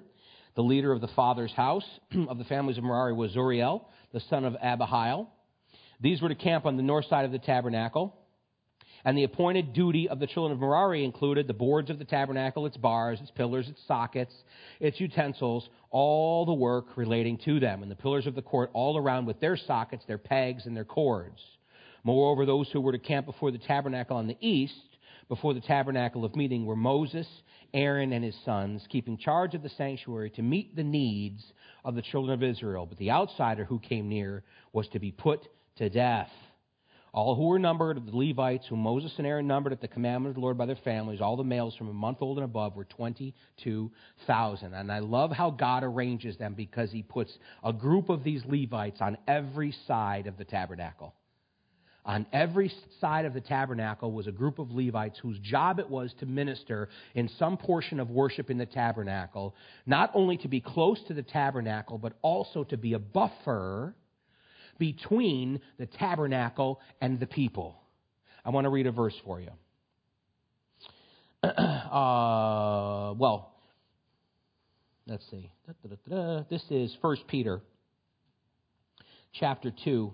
The 0.55 0.63
leader 0.63 0.93
of 0.93 1.01
the 1.01 1.09
father's 1.09 1.53
house 1.53 1.85
of 2.29 2.39
the 2.39 2.45
families 2.45 2.79
of 2.79 2.85
Merari 2.85 3.13
was 3.13 3.33
Zuriel, 3.33 3.87
the 4.13 4.21
son 4.21 4.45
of 4.45 4.55
Abihail. 4.63 5.29
These 6.03 6.21
were 6.21 6.29
to 6.29 6.35
camp 6.35 6.67
on 6.67 6.77
the 6.77 6.83
north 6.83 7.07
side 7.07 7.25
of 7.25 7.33
the 7.33 7.39
tabernacle. 7.39 8.15
And 9.05 9.17
the 9.17 9.25
appointed 9.25 9.73
duty 9.73 10.09
of 10.09 10.21
the 10.21 10.27
children 10.27 10.53
of 10.53 10.61
Merari 10.61 11.05
included 11.05 11.49
the 11.49 11.55
boards 11.55 11.91
of 11.91 11.99
the 11.99 12.05
tabernacle, 12.05 12.67
its 12.67 12.77
bars, 12.77 13.21
its 13.21 13.33
pillars, 13.33 13.69
its 13.69 13.81
sockets, 13.87 14.33
its 14.79 15.01
utensils, 15.01 15.69
all 15.91 16.47
the 16.47 16.53
work 16.53 16.97
relating 16.97 17.39
to 17.39 17.59
them, 17.59 17.83
and 17.83 17.91
the 17.91 17.97
pillars 17.97 18.27
of 18.27 18.35
the 18.37 18.43
court 18.43 18.71
all 18.73 18.97
around 18.97 19.27
with 19.27 19.41
their 19.41 19.57
sockets, 19.57 20.05
their 20.07 20.19
pegs, 20.19 20.67
and 20.67 20.77
their 20.77 20.85
cords. 20.85 21.41
Moreover, 22.05 22.47
those 22.47 22.71
who 22.71 22.81
were 22.81 22.93
to 22.93 22.99
camp 22.99 23.27
before 23.27 23.51
the 23.51 23.59
tabernacle 23.59 24.17
on 24.17 24.29
the 24.29 24.37
east, 24.41 24.75
before 25.29 25.55
the 25.55 25.61
tabernacle 25.61 26.25
of 26.25 26.37
meeting, 26.37 26.65
were 26.65 26.77
Moses, 26.77 27.27
Aaron, 27.75 28.13
and 28.13 28.25
his 28.25 28.37
sons, 28.45 28.87
keeping 28.89 29.17
charge 29.17 29.55
of 29.55 29.63
the 29.63 29.69
sanctuary 29.71 30.31
to 30.31 30.43
meet 30.43 30.77
the 30.77 30.85
needs 30.85 31.43
of 31.85 31.97
the 31.97 32.03
children 32.03 32.35
of 32.35 32.43
Israel. 32.43 32.87
But 32.87 32.99
the 32.99 33.11
outsider 33.11 33.65
who 33.65 33.81
came 33.81 34.09
near 34.09 34.45
was 34.73 34.87
to 34.89 35.01
be 35.01 35.11
put 35.11 35.49
to 35.77 35.89
death. 35.89 36.31
All 37.15 37.35
who 37.35 37.49
were 37.49 37.59
numbered 37.59 37.99
of 37.99 38.07
the 38.07 38.17
Levites, 38.17 38.67
whom 38.67 38.79
Moses 38.79 39.13
and 39.19 39.27
Aaron 39.27 39.47
numbered 39.47 39.75
at 39.75 39.83
the 39.83 39.89
commandment 39.89 40.31
of 40.31 40.35
the 40.37 40.41
Lord 40.41 40.57
by 40.57 40.65
their 40.65 40.77
families, 40.77 41.21
all 41.21 41.37
the 41.37 41.45
males 41.45 41.77
from 41.77 41.89
a 41.89 41.93
month 41.93 42.19
old 42.23 42.39
and 42.39 42.45
above, 42.47 42.75
were 42.75 42.87
22,000. 42.87 44.73
And 44.73 44.91
I 44.91 45.01
love 45.01 45.31
how 45.31 45.51
God 45.51 45.85
arranges 45.85 46.39
them 46.39 46.55
because 46.55 46.91
he 46.91 47.03
puts 47.03 47.37
a 47.63 47.73
group 47.73 48.09
of 48.09 48.25
these 48.25 48.43
Levites 48.47 49.03
on 49.03 49.19
every 49.29 49.75
side 49.87 50.27
of 50.27 50.39
the 50.39 50.45
tabernacle. 50.45 51.15
On 52.05 52.27
every 52.33 52.73
side 53.01 53.27
of 53.27 53.35
the 53.35 53.41
tabernacle 53.41 54.11
was 54.11 54.27
a 54.27 54.33
group 54.33 54.59
of 54.59 54.73
Levites 54.73 55.19
whose 55.19 55.39
job 55.39 55.79
it 55.79 55.89
was 55.89 56.13
to 56.19 56.27
minister 56.27 56.89
in 57.15 57.29
some 57.39 57.57
portion 57.57 58.01
of 58.01 58.11
worship 58.11 58.51
in 58.51 58.59
the 58.59 58.67
tabernacle, 58.67 59.55
not 59.87 60.11
only 60.15 60.37
to 60.39 60.49
be 60.49 60.61
close 60.61 61.01
to 61.09 61.15
the 61.15 61.23
tabernacle, 61.23 61.99
but 61.99 62.15
also 62.23 62.65
to 62.65 62.77
be 62.77 62.95
a 62.95 62.99
buffer 62.99 63.95
between 64.79 65.61
the 65.79 65.87
tabernacle 65.87 66.81
and 67.01 67.21
the 67.21 67.27
people. 67.27 67.77
I 68.45 68.51
want 68.51 68.65
to 68.65 68.71
read 68.71 68.87
a 68.87 68.93
verse 68.93 69.15
for 69.25 69.41
you. 69.41 69.51
uh, 71.49 73.15
well, 73.17 73.53
let's 75.07 75.25
see. 75.31 75.51
This 76.51 76.65
is 76.71 76.97
1 77.01 77.17
Peter 77.29 77.61
chapter 79.33 79.73
2. 79.85 80.13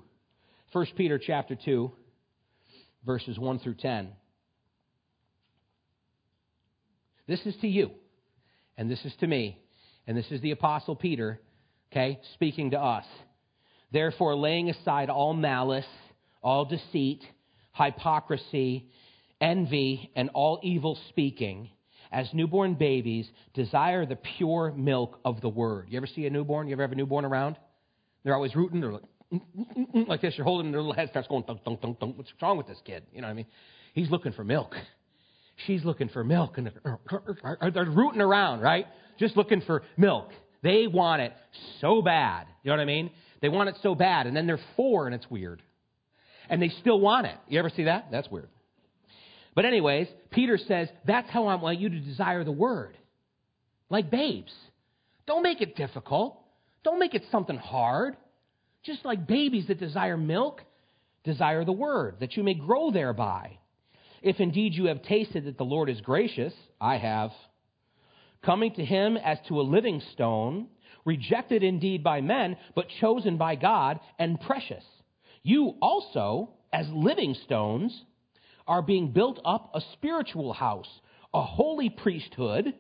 1 0.73 0.87
Peter 0.97 1.19
chapter 1.19 1.57
2, 1.57 1.91
verses 3.07 3.39
1 3.39 3.59
through 3.61 3.75
10. 3.75 4.11
This 7.27 7.41
is 7.47 7.57
to 7.63 7.69
you, 7.69 7.91
and 8.77 8.91
this 8.91 9.03
is 9.05 9.15
to 9.21 9.27
me, 9.27 9.59
and 10.07 10.17
this 10.17 10.31
is 10.31 10.41
the 10.41 10.51
Apostle 10.51 10.95
Peter, 10.95 11.41
okay, 11.91 12.21
speaking 12.35 12.71
to 12.73 12.81
us. 12.81 13.05
Therefore, 13.93 14.35
laying 14.37 14.71
aside 14.71 15.09
all 15.11 15.35
malice, 15.35 15.87
all 16.43 16.65
deceit, 16.65 17.23
hypocrisy, 17.73 18.91
envy, 19.41 20.11
and 20.15 20.31
all 20.35 20.61
evil 20.63 20.99
speaking, 21.09 21.71
as 22.11 22.29
newborn 22.33 22.75
babies, 22.75 23.29
desire 23.55 24.07
the 24.07 24.17
pure 24.17 24.73
milk 24.77 25.19
of 25.25 25.41
the 25.41 25.49
word. 25.49 25.87
You 25.89 25.99
ever 25.99 26.07
see 26.07 26.27
a 26.27 26.31
newborn? 26.31 26.67
You 26.67 26.73
ever 26.75 26.83
have 26.83 26.93
a 26.93 26.97
newborn 26.97 27.25
around? 27.25 27.57
They're 28.25 28.35
always 28.35 28.55
rooting. 28.57 28.81
They're 28.81 28.93
like, 28.93 29.03
mm, 29.33 29.41
mm, 29.59 29.95
mm, 29.95 30.09
like 30.09 30.21
this. 30.21 30.35
You're 30.37 30.45
holding 30.45 30.73
their 30.73 30.81
little 30.81 30.95
head 30.95 31.11
starts 31.11 31.29
going 31.29 31.45
dunk, 31.47 31.65
dunk, 31.65 31.81
dunk, 31.81 31.99
dunk. 32.01 32.19
What's 32.19 32.33
wrong 32.41 32.57
with 32.57 32.67
this 32.67 32.79
kid? 32.85 33.05
You 33.13 33.21
know 33.21 33.27
what 33.27 33.33
I 33.33 33.37
mean? 33.37 33.47
He's 33.95 34.11
looking 34.11 34.33
for 34.33 34.45
milk. 34.45 34.75
She's 35.67 35.85
looking 35.85 36.09
for 36.09 36.23
milk, 36.23 36.57
and 36.57 36.71
they're, 36.85 37.71
they're 37.71 37.85
rooting 37.85 38.21
around, 38.21 38.61
right? 38.61 38.87
Just 39.19 39.37
looking 39.37 39.61
for 39.63 39.83
milk. 39.97 40.31
They 40.63 40.87
want 40.87 41.23
it 41.23 41.33
so 41.81 42.01
bad. 42.01 42.47
You 42.63 42.71
know 42.71 42.77
what 42.77 42.83
I 42.83 42.87
mean? 42.87 43.11
They 43.41 43.49
want 43.49 43.69
it 43.69 43.77
so 43.83 43.95
bad, 43.95 44.27
and 44.27 44.37
then 44.37 44.47
they're 44.47 44.61
four, 44.77 45.07
and 45.07 45.15
it's 45.15 45.31
weird. 45.31 45.63
And 46.49 46.61
they 46.61 46.71
still 46.81 47.01
want 47.01 47.27
it. 47.27 47.37
You 47.49 47.59
ever 47.59 47.71
see 47.71 47.85
that? 47.85 48.09
That's 48.11 48.29
weird. 48.31 48.49
But, 49.55 49.65
anyways, 49.65 50.09
Peter 50.31 50.59
says, 50.59 50.89
That's 51.07 51.29
how 51.31 51.47
I 51.47 51.57
want 51.57 51.79
you 51.79 51.89
to 51.89 52.01
desire 52.01 52.45
the 52.45 52.53
word. 52.53 52.97
Like 53.91 54.11
babes. 54.11 54.53
Don't 55.27 55.43
make 55.43 55.61
it 55.61 55.77
difficult. 55.77 56.39
Don't 56.85 56.99
make 56.99 57.15
it 57.15 57.25
something 57.31 57.59
hard. 57.59 58.17
Just 58.83 59.05
like 59.05 59.27
babies 59.27 59.67
that 59.69 59.79
desire 59.79 60.17
milk, 60.17 60.63
desire 61.25 61.65
the 61.65 61.73
word, 61.73 62.17
that 62.21 62.37
you 62.37 62.43
may 62.43 62.55
grow 62.55 62.91
thereby. 62.91 63.59
If 64.23 64.41
indeed 64.41 64.75
you 64.75 64.87
have 64.87 65.03
tasted 65.03 65.45
that 65.45 65.59
the 65.59 65.65
Lord 65.65 65.89
is 65.89 66.01
gracious, 66.01 66.55
I 66.81 66.97
have, 66.97 67.31
coming 68.43 68.73
to 68.75 68.85
him 68.85 69.17
as 69.17 69.39
to 69.49 69.61
a 69.61 69.63
living 69.63 70.03
stone, 70.13 70.69
rejected 71.09 71.65
indeed 71.65 72.05
by 72.05 72.21
men, 72.21 72.57
but 72.75 72.87
chosen 73.01 73.39
by 73.39 73.57
God 73.57 73.99
and 74.19 74.39
precious. 74.41 74.85
You 75.43 75.75
also, 75.81 76.51
as 76.71 76.87
living 76.91 77.35
stones, 77.45 77.99
are 78.67 78.83
being 78.83 79.13
built 79.13 79.41
up 79.45 79.71
a 79.75 79.81
spiritual 79.95 80.53
house, 80.53 80.91
a 81.33 81.43
holy 81.43 81.89
priesthood, 81.89 82.75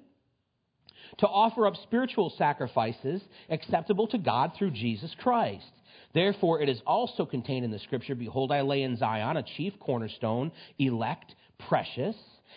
to 1.19 1.27
offer 1.27 1.67
up 1.67 1.75
spiritual 1.85 2.31
sacrifices 2.37 3.23
acceptable 3.49 4.07
to 4.09 4.19
God 4.19 4.53
through 4.59 4.73
Jesus 4.73 5.15
Christ. 5.23 5.65
Therefore, 6.13 6.61
it 6.61 6.69
is 6.69 6.83
also 6.87 7.25
contained 7.25 7.65
in 7.65 7.71
the 7.71 7.79
scripture 7.79 8.15
Behold, 8.15 8.53
I 8.53 8.61
lay 8.61 8.83
in 8.83 8.99
Zion 8.99 9.39
a 9.39 9.43
chief 9.43 9.73
cornerstone, 9.81 10.53
elect, 10.79 11.35
precious, 11.67 12.17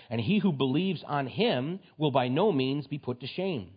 and 0.09 0.19
he 0.19 0.39
who 0.39 0.51
believes 0.51 1.01
on 1.07 1.27
him 1.27 1.79
will 1.97 2.11
by 2.11 2.27
no 2.27 2.51
means 2.51 2.87
be 2.87 2.97
put 2.97 3.21
to 3.21 3.27
shame. 3.27 3.69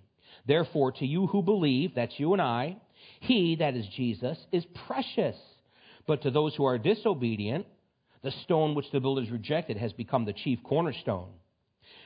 Therefore, 0.46 0.92
to 0.92 1.06
you 1.06 1.26
who 1.26 1.42
believe, 1.42 1.94
that's 1.94 2.18
you 2.18 2.32
and 2.32 2.42
I, 2.42 2.76
he, 3.20 3.56
that 3.56 3.74
is 3.74 3.86
Jesus, 3.96 4.38
is 4.52 4.64
precious. 4.86 5.36
But 6.06 6.22
to 6.22 6.30
those 6.30 6.54
who 6.54 6.64
are 6.64 6.78
disobedient, 6.78 7.66
the 8.22 8.32
stone 8.44 8.74
which 8.74 8.90
the 8.92 9.00
builders 9.00 9.30
rejected 9.30 9.76
has 9.76 9.92
become 9.92 10.24
the 10.24 10.32
chief 10.32 10.58
cornerstone, 10.62 11.30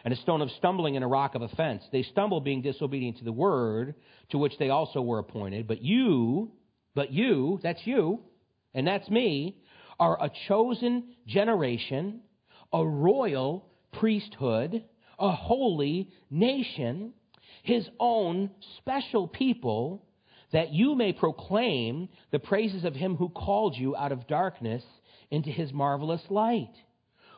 and 0.04 0.12
a 0.12 0.16
stone 0.18 0.42
of 0.42 0.50
stumbling 0.52 0.96
and 0.96 1.04
a 1.04 1.08
rock 1.08 1.34
of 1.34 1.42
offense. 1.42 1.82
They 1.92 2.02
stumble 2.02 2.40
being 2.40 2.62
disobedient 2.62 3.18
to 3.18 3.24
the 3.24 3.32
word 3.32 3.94
to 4.30 4.38
which 4.38 4.58
they 4.58 4.70
also 4.70 5.00
were 5.00 5.18
appointed. 5.18 5.66
But 5.66 5.82
you, 5.82 6.52
but 6.94 7.12
you, 7.12 7.60
that's 7.62 7.80
you, 7.84 8.20
and 8.74 8.86
that's 8.86 9.08
me, 9.08 9.56
are 9.98 10.22
a 10.22 10.30
chosen 10.46 11.14
generation, 11.26 12.20
a 12.72 12.84
royal 12.84 13.66
priesthood, 13.92 14.84
a 15.18 15.32
holy 15.32 16.10
nation, 16.30 17.12
his 17.68 17.86
own 18.00 18.50
special 18.78 19.28
people, 19.28 20.02
that 20.52 20.72
you 20.72 20.94
may 20.94 21.12
proclaim 21.12 22.08
the 22.32 22.38
praises 22.38 22.82
of 22.86 22.94
him 22.94 23.14
who 23.14 23.28
called 23.28 23.76
you 23.76 23.94
out 23.94 24.10
of 24.10 24.26
darkness 24.26 24.82
into 25.30 25.50
his 25.50 25.70
marvelous 25.70 26.22
light, 26.30 26.72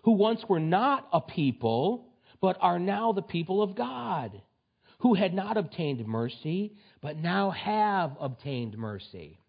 who 0.04 0.12
once 0.12 0.40
were 0.48 0.60
not 0.60 1.08
a 1.12 1.20
people, 1.20 2.06
but 2.40 2.56
are 2.60 2.78
now 2.78 3.10
the 3.10 3.22
people 3.22 3.60
of 3.60 3.74
God, 3.74 4.40
who 5.00 5.14
had 5.14 5.34
not 5.34 5.56
obtained 5.56 6.06
mercy, 6.06 6.76
but 7.02 7.16
now 7.16 7.50
have 7.50 8.16
obtained 8.20 8.78
mercy. 8.78 9.40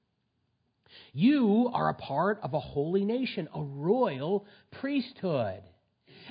You 1.14 1.70
are 1.76 1.90
a 1.90 1.94
part 1.94 2.40
of 2.42 2.56
a 2.56 2.60
holy 2.60 3.06
nation, 3.06 3.48
a 3.54 3.62
royal 3.62 4.48
priesthood. 4.72 5.62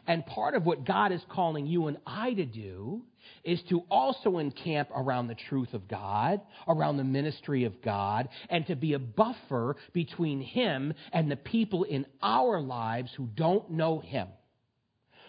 And 0.09 0.27
part 0.27 0.57
of 0.57 0.67
what 0.67 0.85
God 0.85 1.13
is 1.13 1.23
calling 1.31 1.69
you 1.69 1.87
and 1.87 1.99
I 2.05 2.35
to 2.35 2.45
do 2.45 3.05
is 3.45 3.61
to 3.69 3.81
also 3.91 4.39
encamp 4.39 4.89
around 4.95 5.29
the 5.29 5.37
truth 5.49 5.73
of 5.75 5.89
God, 5.89 6.41
around 6.69 6.97
the 6.97 7.05
ministry 7.05 7.65
of 7.65 7.83
God, 7.83 8.29
and 8.49 8.67
to 8.67 8.77
be 8.77 8.95
a 8.95 8.99
buffer 8.99 9.77
between 9.93 10.41
Him 10.41 10.95
and 11.13 11.31
the 11.31 11.37
people 11.37 11.85
in 11.85 12.07
our 12.23 12.61
lives 12.61 13.11
who 13.17 13.27
don't 13.35 13.71
know 13.71 14.01
Him, 14.01 14.29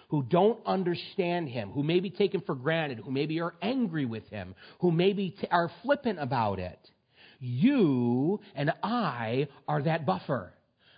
who 0.10 0.24
don't 0.24 0.60
understand 0.66 1.50
Him, 1.50 1.72
who 1.72 1.84
may 1.84 2.00
be 2.00 2.10
taken 2.10 2.42
for 2.42 2.56
granted, 2.56 3.00
who 3.00 3.12
maybe 3.12 3.40
are 3.42 3.56
angry 3.62 4.06
with 4.06 4.28
Him, 4.30 4.56
who 4.80 4.92
maybe 4.92 5.32
t- 5.32 5.48
are 5.52 5.72
flippant 5.84 6.20
about 6.20 6.60
it. 6.60 6.80
You 7.40 8.40
and 8.54 8.72
I 8.84 9.48
are 9.68 9.82
that 9.82 10.06
buffer. 10.06 10.54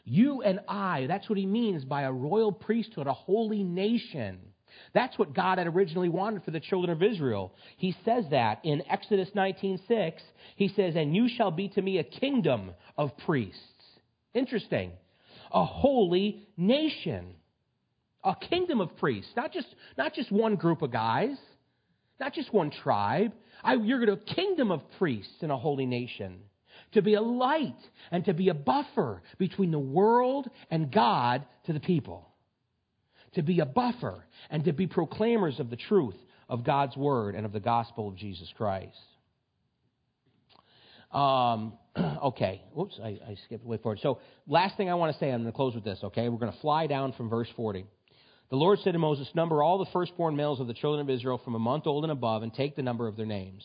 You 0.06 0.42
and 0.42 0.60
I, 0.68 1.06
that's 1.08 1.30
what 1.30 1.38
he 1.38 1.46
means 1.46 1.86
by 1.86 2.02
a 2.02 2.12
royal 2.12 2.52
priesthood, 2.52 3.08
a 3.08 3.14
holy 3.14 3.64
nation. 3.64 4.40
That's 4.94 5.18
what 5.18 5.34
God 5.34 5.58
had 5.58 5.68
originally 5.68 6.10
wanted 6.10 6.44
for 6.44 6.52
the 6.52 6.60
children 6.60 6.92
of 6.92 7.02
Israel. 7.02 7.54
He 7.78 7.96
says 8.06 8.26
that 8.32 8.60
in 8.64 8.84
Exodus 8.90 9.30
19:6. 9.36 10.24
He 10.56 10.68
says, 10.70 10.96
"And 10.96 11.16
you 11.16 11.28
shall 11.28 11.52
be 11.52 11.70
to 11.70 11.82
me 11.82 11.98
a 11.98 12.04
kingdom 12.04 12.74
of 12.98 13.16
priests." 13.18 14.00
Interesting. 14.34 14.92
A 15.52 15.66
holy 15.66 16.48
nation. 16.58 17.36
A 18.24 18.36
kingdom 18.36 18.80
of 18.80 18.96
priests, 18.98 19.36
not 19.36 19.52
just 19.52 19.68
not 19.98 20.14
just 20.14 20.32
one 20.32 20.56
group 20.56 20.82
of 20.82 20.92
guys, 20.92 21.38
not 22.20 22.34
just 22.34 22.54
one 22.54 22.72
tribe. 22.72 23.34
I, 23.64 23.76
you're 23.76 24.06
going 24.06 24.18
to 24.18 24.22
a 24.24 24.36
kingdom 24.36 24.72
of 24.72 24.82
priests 24.98 25.42
in 25.42 25.52
a 25.52 25.58
holy 25.58 25.86
nation 25.86 26.40
to 26.94 27.02
be 27.02 27.16
a 27.16 27.22
light 27.22 27.78
and 28.12 28.24
to 28.26 28.34
be 28.34 28.50
a 28.50 28.54
buffer 28.54 29.22
between 29.38 29.72
the 29.72 29.80
world 29.80 30.50
and 30.70 30.92
God 30.92 31.46
to 31.66 31.74
the 31.74 31.80
people. 31.80 32.30
To 33.36 33.42
be 33.42 33.60
a 33.60 33.66
buffer 33.66 34.24
and 34.50 34.64
to 34.66 34.74
be 34.74 34.88
proclaimers 34.88 35.60
of 35.60 35.70
the 35.70 35.76
truth 35.76 36.18
of 36.50 36.64
God's 36.64 36.96
word 36.96 37.36
and 37.36 37.46
of 37.46 37.52
the 37.52 37.60
gospel 37.60 38.08
of 38.08 38.16
Jesus 38.16 38.52
Christ. 38.56 38.98
Um, 41.12 41.74
okay, 41.98 42.62
whoops, 42.74 43.00
I, 43.02 43.20
I 43.28 43.38
skipped 43.46 43.66
way 43.66 43.78
forward. 43.78 44.00
So, 44.02 44.20
last 44.48 44.78
thing 44.78 44.90
I 44.90 44.96
want 44.96 45.14
to 45.14 45.20
say, 45.20 45.32
I'm 45.32 45.42
going 45.42 45.52
to 45.52 45.56
close 45.56 45.76
with 45.76 45.84
this, 45.84 46.00
okay? 46.04 46.28
We're 46.30 46.40
going 46.40 46.52
to 46.52 46.60
fly 46.60 46.88
down 46.88 47.14
from 47.14 47.30
verse 47.30 47.50
40. 47.56 47.86
The 48.50 48.56
Lord 48.56 48.80
said 48.84 48.94
to 48.94 49.00
Moses, 49.00 49.30
Number 49.34 49.64
all 49.64 49.78
the 49.78 49.90
firstborn 49.92 50.36
males 50.36 50.60
of 50.60 50.68
the 50.68 50.74
children 50.74 51.02
of 51.02 51.10
Israel 51.10 51.40
from 51.44 51.56
a 51.56 51.60
month 51.60 51.88
old 51.88 52.04
and 52.04 52.12
above, 52.12 52.44
and 52.44 52.54
take 52.54 52.76
the 52.76 52.84
number 52.84 53.08
of 53.08 53.16
their 53.16 53.26
names 53.26 53.64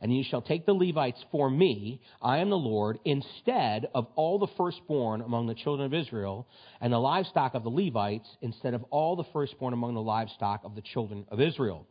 and 0.00 0.14
you 0.14 0.24
shall 0.24 0.42
take 0.42 0.66
the 0.66 0.72
Levites 0.72 1.22
for 1.30 1.50
me, 1.50 2.00
I 2.22 2.38
am 2.38 2.50
the 2.50 2.56
Lord, 2.56 2.98
instead 3.04 3.88
of 3.94 4.06
all 4.16 4.38
the 4.38 4.52
firstborn 4.56 5.20
among 5.20 5.46
the 5.46 5.54
children 5.54 5.86
of 5.86 5.94
Israel, 5.94 6.48
and 6.80 6.92
the 6.92 6.98
livestock 6.98 7.54
of 7.54 7.64
the 7.64 7.70
Levites, 7.70 8.28
instead 8.40 8.74
of 8.74 8.84
all 8.90 9.16
the 9.16 9.24
firstborn 9.32 9.74
among 9.74 9.94
the 9.94 10.02
livestock 10.02 10.62
of 10.64 10.74
the 10.74 10.82
children 10.82 11.26
of 11.28 11.40
Israel. 11.40 11.86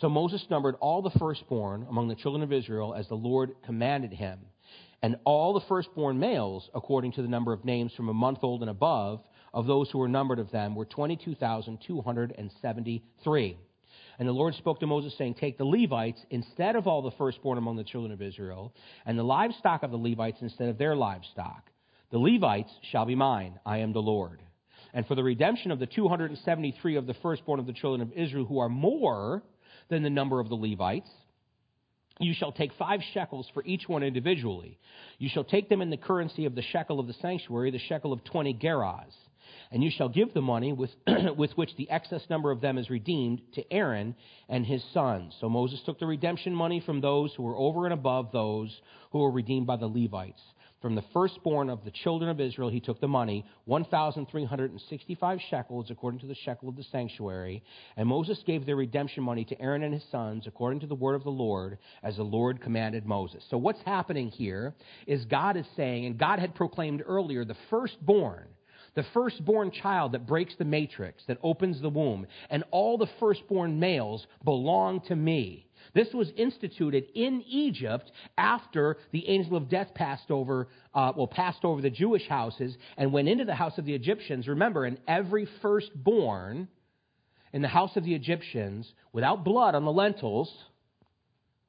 So 0.00 0.08
Moses 0.08 0.44
numbered 0.50 0.74
all 0.80 1.02
the 1.02 1.18
firstborn 1.18 1.86
among 1.88 2.08
the 2.08 2.16
children 2.16 2.42
of 2.42 2.52
Israel 2.52 2.94
as 2.94 3.08
the 3.08 3.14
Lord 3.14 3.54
commanded 3.64 4.12
him. 4.12 4.40
And 5.02 5.16
all 5.24 5.54
the 5.54 5.64
firstborn 5.68 6.18
males, 6.18 6.68
according 6.74 7.12
to 7.12 7.22
the 7.22 7.28
number 7.28 7.52
of 7.52 7.64
names 7.64 7.92
from 7.94 8.08
a 8.08 8.14
month 8.14 8.38
old 8.42 8.62
and 8.62 8.70
above, 8.70 9.20
of 9.54 9.66
those 9.66 9.90
who 9.90 9.98
were 9.98 10.08
numbered 10.08 10.38
of 10.38 10.50
them, 10.50 10.74
were 10.74 10.84
22,273. 10.84 13.58
And 14.18 14.26
the 14.26 14.32
Lord 14.32 14.54
spoke 14.54 14.80
to 14.80 14.86
Moses, 14.86 15.14
saying, 15.18 15.34
Take 15.34 15.58
the 15.58 15.64
Levites 15.64 16.20
instead 16.30 16.76
of 16.76 16.86
all 16.86 17.02
the 17.02 17.10
firstborn 17.12 17.58
among 17.58 17.76
the 17.76 17.84
children 17.84 18.12
of 18.12 18.22
Israel, 18.22 18.72
and 19.04 19.18
the 19.18 19.22
livestock 19.22 19.82
of 19.82 19.90
the 19.90 19.98
Levites 19.98 20.38
instead 20.40 20.68
of 20.68 20.78
their 20.78 20.96
livestock. 20.96 21.70
The 22.10 22.18
Levites 22.18 22.72
shall 22.90 23.04
be 23.04 23.14
mine. 23.14 23.58
I 23.66 23.78
am 23.78 23.92
the 23.92 24.00
Lord. 24.00 24.40
And 24.94 25.06
for 25.06 25.14
the 25.14 25.24
redemption 25.24 25.70
of 25.70 25.78
the 25.78 25.86
273 25.86 26.96
of 26.96 27.06
the 27.06 27.14
firstborn 27.14 27.60
of 27.60 27.66
the 27.66 27.72
children 27.72 28.00
of 28.00 28.12
Israel, 28.12 28.46
who 28.46 28.58
are 28.58 28.68
more 28.68 29.42
than 29.90 30.02
the 30.02 30.10
number 30.10 30.40
of 30.40 30.48
the 30.48 30.54
Levites, 30.54 31.10
you 32.18 32.32
shall 32.32 32.52
take 32.52 32.72
five 32.78 33.00
shekels 33.12 33.46
for 33.52 33.62
each 33.66 33.86
one 33.86 34.02
individually. 34.02 34.78
You 35.18 35.28
shall 35.28 35.44
take 35.44 35.68
them 35.68 35.82
in 35.82 35.90
the 35.90 35.98
currency 35.98 36.46
of 36.46 36.54
the 36.54 36.62
shekel 36.62 36.98
of 36.98 37.06
the 37.06 37.12
sanctuary, 37.14 37.70
the 37.70 37.78
shekel 37.78 38.12
of 38.12 38.24
20 38.24 38.54
gerahs 38.54 39.12
and 39.70 39.82
you 39.82 39.90
shall 39.90 40.08
give 40.08 40.32
the 40.34 40.40
money 40.40 40.72
with, 40.72 40.90
with 41.36 41.52
which 41.52 41.70
the 41.76 41.90
excess 41.90 42.22
number 42.30 42.50
of 42.50 42.60
them 42.60 42.78
is 42.78 42.90
redeemed 42.90 43.42
to 43.54 43.72
Aaron 43.72 44.14
and 44.48 44.64
his 44.64 44.84
sons. 44.92 45.34
So 45.40 45.48
Moses 45.48 45.80
took 45.84 45.98
the 45.98 46.06
redemption 46.06 46.54
money 46.54 46.80
from 46.80 47.00
those 47.00 47.34
who 47.34 47.42
were 47.42 47.56
over 47.56 47.84
and 47.84 47.94
above 47.94 48.32
those 48.32 48.80
who 49.10 49.20
were 49.20 49.30
redeemed 49.30 49.66
by 49.66 49.76
the 49.76 49.86
Levites. 49.86 50.42
From 50.82 50.94
the 50.94 51.04
firstborn 51.14 51.70
of 51.70 51.84
the 51.84 51.90
children 51.90 52.30
of 52.30 52.38
Israel, 52.38 52.68
he 52.68 52.80
took 52.80 53.00
the 53.00 53.08
money, 53.08 53.46
1,365 53.64 55.40
shekels, 55.48 55.90
according 55.90 56.20
to 56.20 56.26
the 56.26 56.34
shekel 56.34 56.68
of 56.68 56.76
the 56.76 56.84
sanctuary. 56.84 57.62
And 57.96 58.06
Moses 58.06 58.42
gave 58.46 58.66
their 58.66 58.76
redemption 58.76 59.24
money 59.24 59.44
to 59.46 59.60
Aaron 59.60 59.82
and 59.82 59.94
his 59.94 60.04
sons, 60.12 60.46
according 60.46 60.80
to 60.80 60.86
the 60.86 60.94
word 60.94 61.14
of 61.14 61.24
the 61.24 61.30
Lord, 61.30 61.78
as 62.02 62.16
the 62.16 62.22
Lord 62.22 62.60
commanded 62.60 63.06
Moses. 63.06 63.42
So 63.48 63.56
what's 63.56 63.80
happening 63.86 64.28
here 64.28 64.74
is 65.06 65.24
God 65.24 65.56
is 65.56 65.66
saying, 65.76 66.04
and 66.04 66.18
God 66.18 66.38
had 66.38 66.54
proclaimed 66.54 67.02
earlier, 67.06 67.44
the 67.44 67.56
firstborn 67.70 68.46
the 68.96 69.04
firstborn 69.14 69.70
child 69.70 70.12
that 70.12 70.26
breaks 70.26 70.54
the 70.56 70.64
matrix, 70.64 71.22
that 71.28 71.38
opens 71.42 71.80
the 71.80 71.88
womb, 71.88 72.26
and 72.50 72.64
all 72.72 72.98
the 72.98 73.06
firstborn 73.20 73.78
males 73.78 74.26
belong 74.42 75.00
to 75.02 75.14
me. 75.14 75.66
This 75.94 76.12
was 76.12 76.32
instituted 76.36 77.04
in 77.14 77.42
Egypt 77.46 78.10
after 78.36 78.96
the 79.12 79.28
angel 79.28 79.56
of 79.56 79.68
death 79.68 79.88
passed 79.94 80.30
over, 80.30 80.68
uh, 80.94 81.12
well, 81.16 81.26
passed 81.26 81.64
over 81.64 81.80
the 81.80 81.90
Jewish 81.90 82.26
houses 82.26 82.76
and 82.96 83.12
went 83.12 83.28
into 83.28 83.44
the 83.44 83.54
house 83.54 83.78
of 83.78 83.84
the 83.84 83.94
Egyptians. 83.94 84.48
Remember, 84.48 84.84
in 84.86 84.98
every 85.06 85.46
firstborn 85.62 86.68
in 87.52 87.62
the 87.62 87.68
house 87.68 87.96
of 87.96 88.04
the 88.04 88.14
Egyptians, 88.14 88.92
without 89.12 89.44
blood 89.44 89.74
on 89.74 89.84
the 89.84 89.92
lentils, 89.92 90.52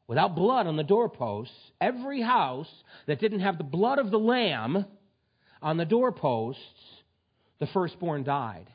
without 0.08 0.36
blood 0.36 0.66
on 0.66 0.78
the 0.78 0.84
doorposts, 0.84 1.54
every 1.80 2.22
house 2.22 2.72
that 3.06 3.20
didn't 3.20 3.42
have 3.42 3.58
the 3.58 3.64
blood 3.64 4.00
of 4.00 4.12
the 4.12 4.20
lamb 4.20 4.86
on 5.62 5.78
the 5.78 5.86
doorposts, 5.86 6.62
the 7.60 7.68
firstborn 7.68 8.24
died. 8.24 8.68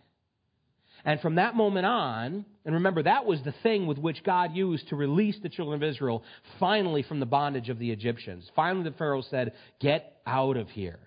And 1.05 1.21
from 1.21 1.35
that 1.37 1.57
moment 1.57 1.87
on, 1.87 2.45
and 2.65 2.75
remember, 2.75 3.03
that 3.03 3.27
was 3.27 3.43
the 3.43 3.55
thing 3.63 3.87
with 3.87 3.99
which 3.99 4.23
God 4.23 4.55
used 4.55 4.89
to 4.89 4.97
release 4.97 5.37
the 5.43 5.49
children 5.49 5.83
of 5.83 5.89
Israel 5.89 6.23
finally 6.61 7.03
from 7.03 7.19
the 7.19 7.27
bondage 7.27 7.69
of 7.69 7.79
the 7.79 7.91
Egyptians. 7.91 8.49
Finally, 8.55 8.85
the 8.91 8.97
Pharaoh 8.97 9.23
said, 9.23 9.53
Get 9.81 10.21
out 10.27 10.57
of 10.57 10.69
here. 10.71 11.01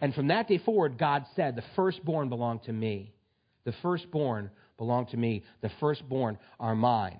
And 0.00 0.14
from 0.14 0.28
that 0.28 0.48
day 0.48 0.58
forward, 0.58 0.96
God 0.96 1.24
said, 1.34 1.56
The 1.56 1.64
firstborn 1.74 2.28
belong 2.28 2.60
to 2.60 2.72
me. 2.72 3.12
The 3.64 3.74
firstborn 3.82 4.50
belong 4.78 5.06
to 5.06 5.16
me. 5.16 5.44
The 5.60 5.70
firstborn 5.80 6.38
are 6.60 6.76
mine. 6.76 7.18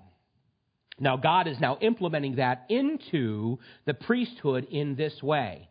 Now, 0.99 1.17
God 1.17 1.47
is 1.47 1.59
now 1.59 1.77
implementing 1.81 2.35
that 2.35 2.65
into 2.69 3.57
the 3.85 3.93
priesthood 3.93 4.67
in 4.69 4.95
this 4.95 5.21
way. 5.23 5.69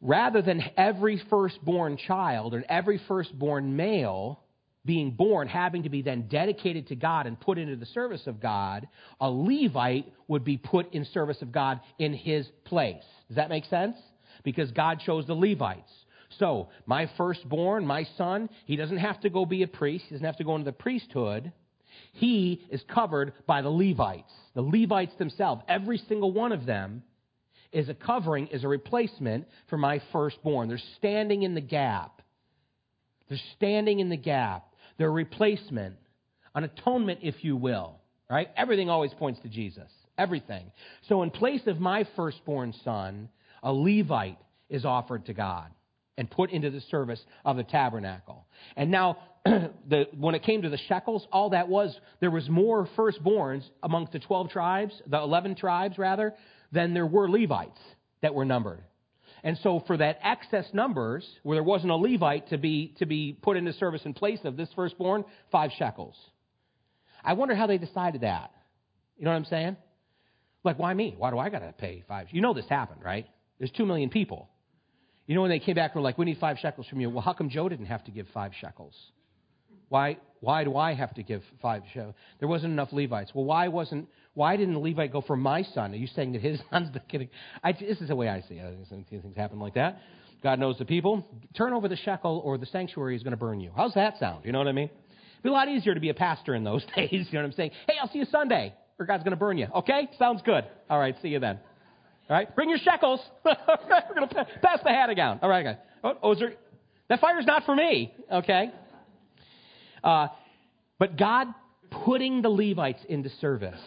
Rather 0.00 0.40
than 0.40 0.62
every 0.76 1.22
firstborn 1.28 1.96
child 1.96 2.54
and 2.54 2.64
every 2.68 3.00
firstborn 3.06 3.76
male 3.76 4.40
being 4.86 5.10
born 5.10 5.46
having 5.46 5.82
to 5.82 5.90
be 5.90 6.00
then 6.00 6.26
dedicated 6.28 6.88
to 6.88 6.96
God 6.96 7.26
and 7.26 7.38
put 7.38 7.58
into 7.58 7.76
the 7.76 7.86
service 7.86 8.26
of 8.26 8.40
God, 8.40 8.88
a 9.20 9.30
Levite 9.30 10.10
would 10.26 10.42
be 10.42 10.56
put 10.56 10.94
in 10.94 11.04
service 11.06 11.42
of 11.42 11.52
God 11.52 11.80
in 11.98 12.14
his 12.14 12.46
place. 12.64 13.04
Does 13.28 13.36
that 13.36 13.50
make 13.50 13.66
sense? 13.66 13.96
Because 14.42 14.70
God 14.70 15.00
chose 15.00 15.26
the 15.26 15.34
Levites. 15.34 15.92
So, 16.38 16.68
my 16.86 17.10
firstborn, 17.18 17.86
my 17.86 18.06
son, 18.16 18.48
he 18.64 18.76
doesn't 18.76 18.96
have 18.96 19.20
to 19.20 19.30
go 19.30 19.44
be 19.44 19.62
a 19.62 19.68
priest. 19.68 20.06
He 20.08 20.14
doesn't 20.14 20.24
have 20.24 20.38
to 20.38 20.44
go 20.44 20.54
into 20.54 20.64
the 20.64 20.72
priesthood. 20.72 21.52
He 22.12 22.62
is 22.70 22.82
covered 22.88 23.34
by 23.46 23.60
the 23.60 23.68
Levites. 23.68 24.32
The 24.54 24.62
Levites 24.62 25.14
themselves, 25.18 25.62
every 25.68 25.98
single 26.08 26.32
one 26.32 26.52
of 26.52 26.64
them, 26.64 27.02
is 27.72 27.88
a 27.88 27.94
covering, 27.94 28.48
is 28.48 28.64
a 28.64 28.68
replacement 28.68 29.46
for 29.68 29.76
my 29.76 30.02
firstborn. 30.12 30.68
They're 30.68 30.80
standing 30.96 31.42
in 31.42 31.54
the 31.54 31.60
gap. 31.60 32.22
They're 33.28 33.38
standing 33.56 34.00
in 34.00 34.08
the 34.08 34.16
gap. 34.16 34.74
They're 34.98 35.08
a 35.08 35.12
replacement, 35.12 35.96
an 36.54 36.64
atonement, 36.64 37.20
if 37.22 37.44
you 37.44 37.56
will. 37.56 37.96
Right? 38.28 38.48
Everything 38.56 38.90
always 38.90 39.12
points 39.14 39.40
to 39.42 39.48
Jesus. 39.48 39.90
Everything. 40.16 40.70
So, 41.08 41.22
in 41.22 41.30
place 41.30 41.62
of 41.66 41.80
my 41.80 42.06
firstborn 42.14 42.74
son, 42.84 43.28
a 43.62 43.72
Levite 43.72 44.38
is 44.68 44.84
offered 44.84 45.26
to 45.26 45.34
God 45.34 45.66
and 46.16 46.30
put 46.30 46.50
into 46.50 46.70
the 46.70 46.82
service 46.82 47.20
of 47.44 47.56
the 47.56 47.62
tabernacle. 47.64 48.46
And 48.76 48.90
now, 48.90 49.16
the, 49.44 50.06
when 50.18 50.34
it 50.34 50.42
came 50.42 50.62
to 50.62 50.68
the 50.68 50.78
shekels, 50.88 51.26
all 51.32 51.50
that 51.50 51.68
was, 51.68 51.98
there 52.20 52.30
was 52.30 52.48
more 52.48 52.86
firstborns 52.96 53.64
amongst 53.82 54.12
the 54.12 54.18
12 54.18 54.50
tribes, 54.50 55.00
the 55.06 55.18
11 55.18 55.54
tribes 55.54 55.96
rather, 55.96 56.34
than 56.72 56.94
there 56.94 57.06
were 57.06 57.28
Levites 57.28 57.78
that 58.22 58.34
were 58.34 58.44
numbered. 58.44 58.82
And 59.42 59.58
so 59.62 59.82
for 59.86 59.96
that 59.96 60.18
excess 60.22 60.66
numbers, 60.72 61.26
where 61.42 61.56
there 61.56 61.62
wasn't 61.62 61.92
a 61.92 61.96
Levite 61.96 62.50
to 62.50 62.58
be, 62.58 62.94
to 62.98 63.06
be 63.06 63.36
put 63.40 63.56
into 63.56 63.72
service 63.74 64.02
in 64.04 64.12
place 64.12 64.40
of 64.44 64.56
this 64.56 64.68
firstborn, 64.76 65.24
five 65.50 65.70
shekels. 65.78 66.14
I 67.24 67.32
wonder 67.32 67.54
how 67.54 67.66
they 67.66 67.78
decided 67.78 68.22
that. 68.22 68.50
You 69.16 69.24
know 69.24 69.30
what 69.30 69.36
I'm 69.36 69.44
saying? 69.46 69.76
Like, 70.62 70.78
why 70.78 70.92
me? 70.92 71.14
Why 71.16 71.30
do 71.30 71.38
I 71.38 71.48
got 71.48 71.60
to 71.60 71.72
pay 71.72 72.04
five? 72.06 72.28
You 72.30 72.42
know 72.42 72.52
this 72.52 72.68
happened, 72.68 73.02
right? 73.02 73.26
There's 73.58 73.70
two 73.70 73.86
million 73.86 74.10
people. 74.10 74.48
You 75.26 75.34
know 75.34 75.42
when 75.42 75.50
they 75.50 75.58
came 75.58 75.74
back 75.74 75.92
and 75.94 76.02
were 76.02 76.04
like, 76.04 76.18
we 76.18 76.24
need 76.24 76.38
five 76.38 76.58
shekels 76.60 76.86
from 76.88 77.00
you. 77.00 77.08
Well, 77.08 77.22
how 77.22 77.32
come 77.32 77.50
Joe 77.50 77.68
didn't 77.68 77.86
have 77.86 78.04
to 78.04 78.10
give 78.10 78.26
five 78.34 78.52
shekels? 78.60 78.94
Why, 79.90 80.16
why 80.38 80.64
do 80.64 80.76
I 80.76 80.94
have 80.94 81.12
to 81.14 81.22
give 81.22 81.42
five 81.60 81.82
shekels? 81.92 82.14
There 82.38 82.48
wasn't 82.48 82.72
enough 82.72 82.88
Levites. 82.92 83.32
Well, 83.34 83.44
why 83.44 83.68
wasn't 83.68 84.08
why 84.34 84.56
didn't 84.56 84.74
the 84.74 84.80
Levite 84.80 85.12
go 85.12 85.20
for 85.20 85.36
my 85.36 85.62
son? 85.62 85.92
Are 85.92 85.96
you 85.96 86.06
saying 86.06 86.32
that 86.32 86.40
his 86.40 86.60
son's 86.70 86.92
the 86.92 87.00
kidding? 87.00 87.28
I, 87.62 87.72
this 87.72 88.00
is 88.00 88.08
the 88.08 88.16
way 88.16 88.28
I 88.28 88.40
see 88.42 88.54
it. 88.54 88.78
Things 88.88 89.36
happen 89.36 89.58
like 89.58 89.74
that. 89.74 90.00
God 90.42 90.58
knows 90.58 90.78
the 90.78 90.84
people. 90.84 91.26
Turn 91.54 91.72
over 91.72 91.88
the 91.88 91.96
shekel 91.96 92.40
or 92.44 92.56
the 92.56 92.66
sanctuary 92.66 93.16
is 93.16 93.22
going 93.22 93.32
to 93.32 93.36
burn 93.36 93.60
you. 93.60 93.72
How's 93.76 93.92
that 93.94 94.18
sound? 94.18 94.44
You 94.44 94.52
know 94.52 94.58
what 94.58 94.68
I 94.68 94.72
mean? 94.72 94.88
It'd 94.88 95.42
be 95.42 95.48
a 95.50 95.52
lot 95.52 95.68
easier 95.68 95.92
to 95.92 96.00
be 96.00 96.08
a 96.08 96.14
pastor 96.14 96.54
in 96.54 96.64
those 96.64 96.84
days. 96.96 97.10
You 97.10 97.24
know 97.32 97.40
what 97.40 97.46
I'm 97.46 97.52
saying? 97.52 97.72
Hey, 97.86 97.94
I'll 98.00 98.08
see 98.08 98.20
you 98.20 98.26
Sunday, 98.26 98.72
or 98.98 99.06
God's 99.06 99.24
going 99.24 99.32
to 99.32 99.36
burn 99.36 99.58
you. 99.58 99.66
Okay? 99.74 100.08
Sounds 100.18 100.40
good. 100.42 100.64
All 100.88 100.98
right, 100.98 101.16
see 101.20 101.28
you 101.28 101.40
then. 101.40 101.58
All 102.30 102.36
right, 102.36 102.54
bring 102.54 102.70
your 102.70 102.78
shekels. 102.78 103.20
We're 103.44 103.56
going 104.14 104.28
to 104.28 104.46
pass 104.62 104.78
the 104.84 104.90
hat 104.90 105.10
again. 105.10 105.40
All 105.42 105.48
right, 105.48 105.64
guys. 105.64 105.76
Oh, 106.04 106.12
oh, 106.22 106.32
is 106.32 106.38
there, 106.38 106.52
that 107.08 107.20
fire's 107.20 107.44
not 107.44 107.64
for 107.64 107.74
me. 107.74 108.14
Okay? 108.32 108.70
Uh, 110.02 110.28
but 110.98 111.16
God 111.16 111.48
putting 112.04 112.42
the 112.42 112.50
Levites 112.50 113.02
into 113.08 113.30
service 113.40 113.80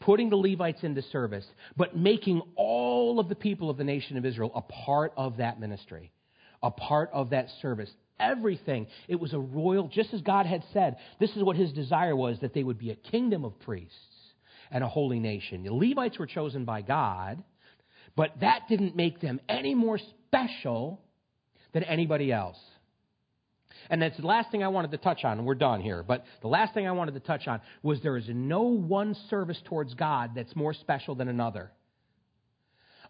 putting 0.00 0.30
the 0.30 0.36
Levites 0.36 0.82
into 0.82 1.02
service, 1.02 1.44
but 1.76 1.96
making 1.96 2.42
all 2.54 3.18
of 3.18 3.28
the 3.28 3.34
people 3.34 3.70
of 3.70 3.76
the 3.76 3.84
nation 3.84 4.16
of 4.16 4.24
Israel 4.24 4.52
a 4.54 4.62
part 4.62 5.12
of 5.16 5.38
that 5.38 5.58
ministry, 5.58 6.12
a 6.62 6.70
part 6.70 7.10
of 7.12 7.30
that 7.30 7.48
service. 7.60 7.90
Everything. 8.18 8.86
It 9.08 9.16
was 9.16 9.34
a 9.34 9.38
royal, 9.38 9.88
just 9.88 10.14
as 10.14 10.22
God 10.22 10.46
had 10.46 10.64
said, 10.72 10.96
this 11.20 11.36
is 11.36 11.42
what 11.42 11.56
his 11.56 11.72
desire 11.72 12.16
was 12.16 12.38
that 12.40 12.54
they 12.54 12.62
would 12.62 12.78
be 12.78 12.90
a 12.90 12.94
kingdom 12.94 13.44
of 13.44 13.58
priests 13.60 13.94
and 14.70 14.82
a 14.82 14.88
holy 14.88 15.18
nation. 15.18 15.64
The 15.64 15.74
Levites 15.74 16.18
were 16.18 16.26
chosen 16.26 16.64
by 16.64 16.82
God, 16.82 17.42
but 18.16 18.30
that 18.40 18.68
didn't 18.68 18.96
make 18.96 19.20
them 19.20 19.40
any 19.48 19.74
more 19.74 19.98
special 19.98 21.00
than 21.72 21.82
anybody 21.82 22.32
else. 22.32 22.58
And 23.90 24.00
that's 24.00 24.16
the 24.16 24.26
last 24.26 24.50
thing 24.50 24.62
I 24.62 24.68
wanted 24.68 24.90
to 24.92 24.98
touch 24.98 25.24
on, 25.24 25.38
and 25.38 25.46
we're 25.46 25.54
done 25.54 25.80
here. 25.80 26.02
But 26.02 26.24
the 26.42 26.48
last 26.48 26.74
thing 26.74 26.86
I 26.86 26.92
wanted 26.92 27.14
to 27.14 27.20
touch 27.20 27.46
on 27.46 27.60
was 27.82 28.00
there 28.02 28.16
is 28.16 28.24
no 28.28 28.62
one 28.62 29.16
service 29.30 29.60
towards 29.64 29.94
God 29.94 30.32
that's 30.34 30.54
more 30.56 30.74
special 30.74 31.14
than 31.14 31.28
another. 31.28 31.70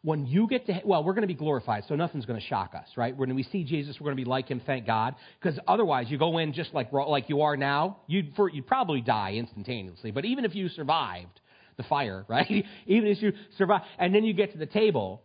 When 0.03 0.27
you 0.27 0.47
get 0.47 0.67
to, 0.67 0.81
well, 0.85 1.03
we're 1.03 1.15
going 1.15 1.23
to 1.23 1.29
be 1.29 1.35
glorified, 1.35 1.85
so 1.89 1.97
nothing's 1.97 2.27
going 2.27 2.39
to 2.41 2.47
shock 2.47 2.75
us, 2.75 2.87
right? 2.97 3.17
When 3.17 3.35
we 3.35 3.43
see 3.43 3.65
Jesus, 3.65 3.97
we're 3.99 4.07
going 4.07 4.17
to 4.17 4.23
be 4.23 4.29
like 4.29 4.49
him, 4.49 4.61
thank 4.65 4.87
God. 4.87 5.17
Because 5.41 5.59
otherwise, 5.67 6.07
you 6.11 6.19
go 6.19 6.39
in 6.39 6.53
just 6.53 6.75
like, 6.75 6.93
like 6.93 7.29
you 7.29 7.43
are 7.43 7.57
now, 7.57 7.99
you'd, 8.07 8.35
for, 8.37 8.49
you'd 8.49 8.67
probably 8.67 9.01
die 9.01 9.33
instantaneously. 9.35 10.11
But 10.11 10.25
even 10.25 10.45
if 10.45 10.55
you 10.55 10.69
survived 10.69 11.41
the 11.77 11.83
fire, 11.85 12.25
right? 12.29 12.65
even 12.87 13.09
if 13.09 13.21
you 13.23 13.33
survive, 13.59 13.83
and 13.99 14.15
then 14.15 14.25
you 14.25 14.33
get 14.33 14.53
to 14.53 14.59
the 14.59 14.67
table, 14.67 15.23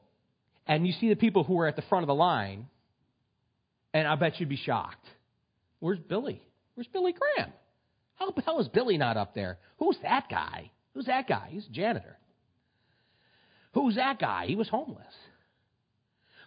and 0.66 0.88
you 0.88 0.94
see 0.94 1.10
the 1.10 1.16
people 1.16 1.44
who 1.44 1.60
are 1.60 1.68
at 1.68 1.76
the 1.76 1.84
front 1.84 2.04
of 2.04 2.08
the 2.08 2.16
line, 2.16 2.68
and 3.94 4.08
I 4.08 4.16
bet 4.16 4.40
you'd 4.40 4.50
be 4.50 4.58
shocked 4.58 5.06
Where's 5.82 6.00
Billy? 6.00 6.42
Where's 6.76 6.88
Billy 6.88 7.14
Graham? 7.14 7.52
How 8.16 8.32
the 8.32 8.42
hell 8.42 8.62
is 8.62 8.70
Billy 8.70 8.98
not 8.98 9.18
up 9.18 9.36
there? 9.36 9.58
Who's 9.80 9.98
that 10.04 10.30
guy? 10.30 10.72
Who's 10.94 11.08
that 11.08 11.28
guy? 11.28 11.50
He's 11.52 11.66
a 11.66 11.72
janitor. 11.72 12.18
Who's 13.74 13.96
that 13.96 14.20
guy? 14.20 14.46
He 14.46 14.56
was 14.56 14.70
homeless. 14.70 15.14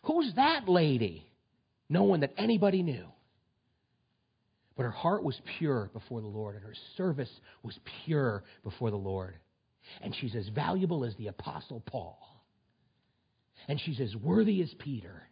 Who's 0.05 0.32
that 0.37 0.68
lady? 0.68 1.26
No 1.89 2.05
one 2.05 2.20
that 2.20 2.32
anybody 2.39 2.82
knew. 2.82 3.07
But 4.76 4.85
her 4.85 4.91
heart 4.91 5.24
was 5.24 5.41
pure 5.59 5.91
before 5.93 6.20
the 6.20 6.26
Lord, 6.26 6.55
and 6.55 6.64
her 6.64 6.74
service 6.97 7.30
was 7.62 7.78
pure 8.05 8.45
before 8.62 8.91
the 8.91 8.97
Lord. 8.97 9.35
And 10.01 10.14
she's 10.14 10.35
as 10.35 10.49
valuable 10.49 11.05
as 11.05 11.14
the 11.16 11.26
Apostle 11.26 11.82
Paul. 11.87 12.18
And 13.66 13.80
she's 13.80 14.01
as 14.01 14.14
worthy 14.16 14.62
as 14.62 14.72
Peter 14.78 15.28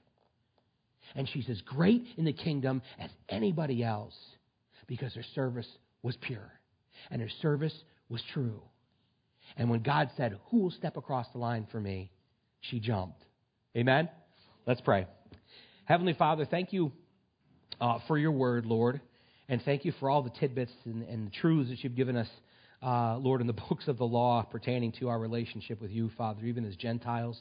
and 1.15 1.29
she's 1.29 1.49
as 1.49 1.61
great 1.63 2.07
in 2.17 2.25
the 2.25 2.33
kingdom 2.33 2.83
as 2.99 3.11
anybody 3.29 3.83
else 3.83 4.15
because 4.87 5.15
her 5.15 5.25
service 5.35 5.69
was 6.03 6.17
pure 6.21 6.53
and 7.11 7.21
her 7.21 7.31
service 7.41 7.75
was 8.09 8.23
true. 8.33 8.61
And 9.57 9.69
when 9.71 9.83
God 9.83 10.11
said, 10.17 10.39
Who 10.51 10.59
will 10.59 10.71
step 10.71 10.97
across 10.97 11.27
the 11.33 11.39
line 11.39 11.67
for 11.71 11.81
me? 11.81 12.11
she 12.61 12.79
jumped. 12.81 13.25
Amen? 13.77 14.09
Let's 14.67 14.81
pray. 14.81 15.07
Heavenly 15.85 16.15
Father, 16.15 16.45
thank 16.45 16.73
you 16.73 16.93
uh, 17.81 17.99
for 18.07 18.17
your 18.17 18.31
word, 18.31 18.67
Lord, 18.67 19.01
and 19.49 19.61
thank 19.63 19.85
you 19.85 19.93
for 19.99 20.09
all 20.09 20.23
the 20.23 20.31
tidbits 20.31 20.73
and, 20.85 21.03
and 21.03 21.27
the 21.27 21.31
truths 21.33 21.71
that 21.71 21.83
you've 21.83 21.97
given 21.97 22.17
us, 22.17 22.29
uh, 22.83 23.17
Lord, 23.17 23.41
in 23.41 23.47
the 23.49 23.53
books 23.69 23.89
of 23.89 23.99
the 23.99 24.07
law 24.07 24.43
pertaining 24.43 24.93
to 25.01 25.09
our 25.09 25.19
relationship 25.19 25.81
with 25.81 25.91
you, 25.91 26.11
Father, 26.17 26.45
even 26.45 26.65
as 26.65 26.77
Gentiles. 26.77 27.41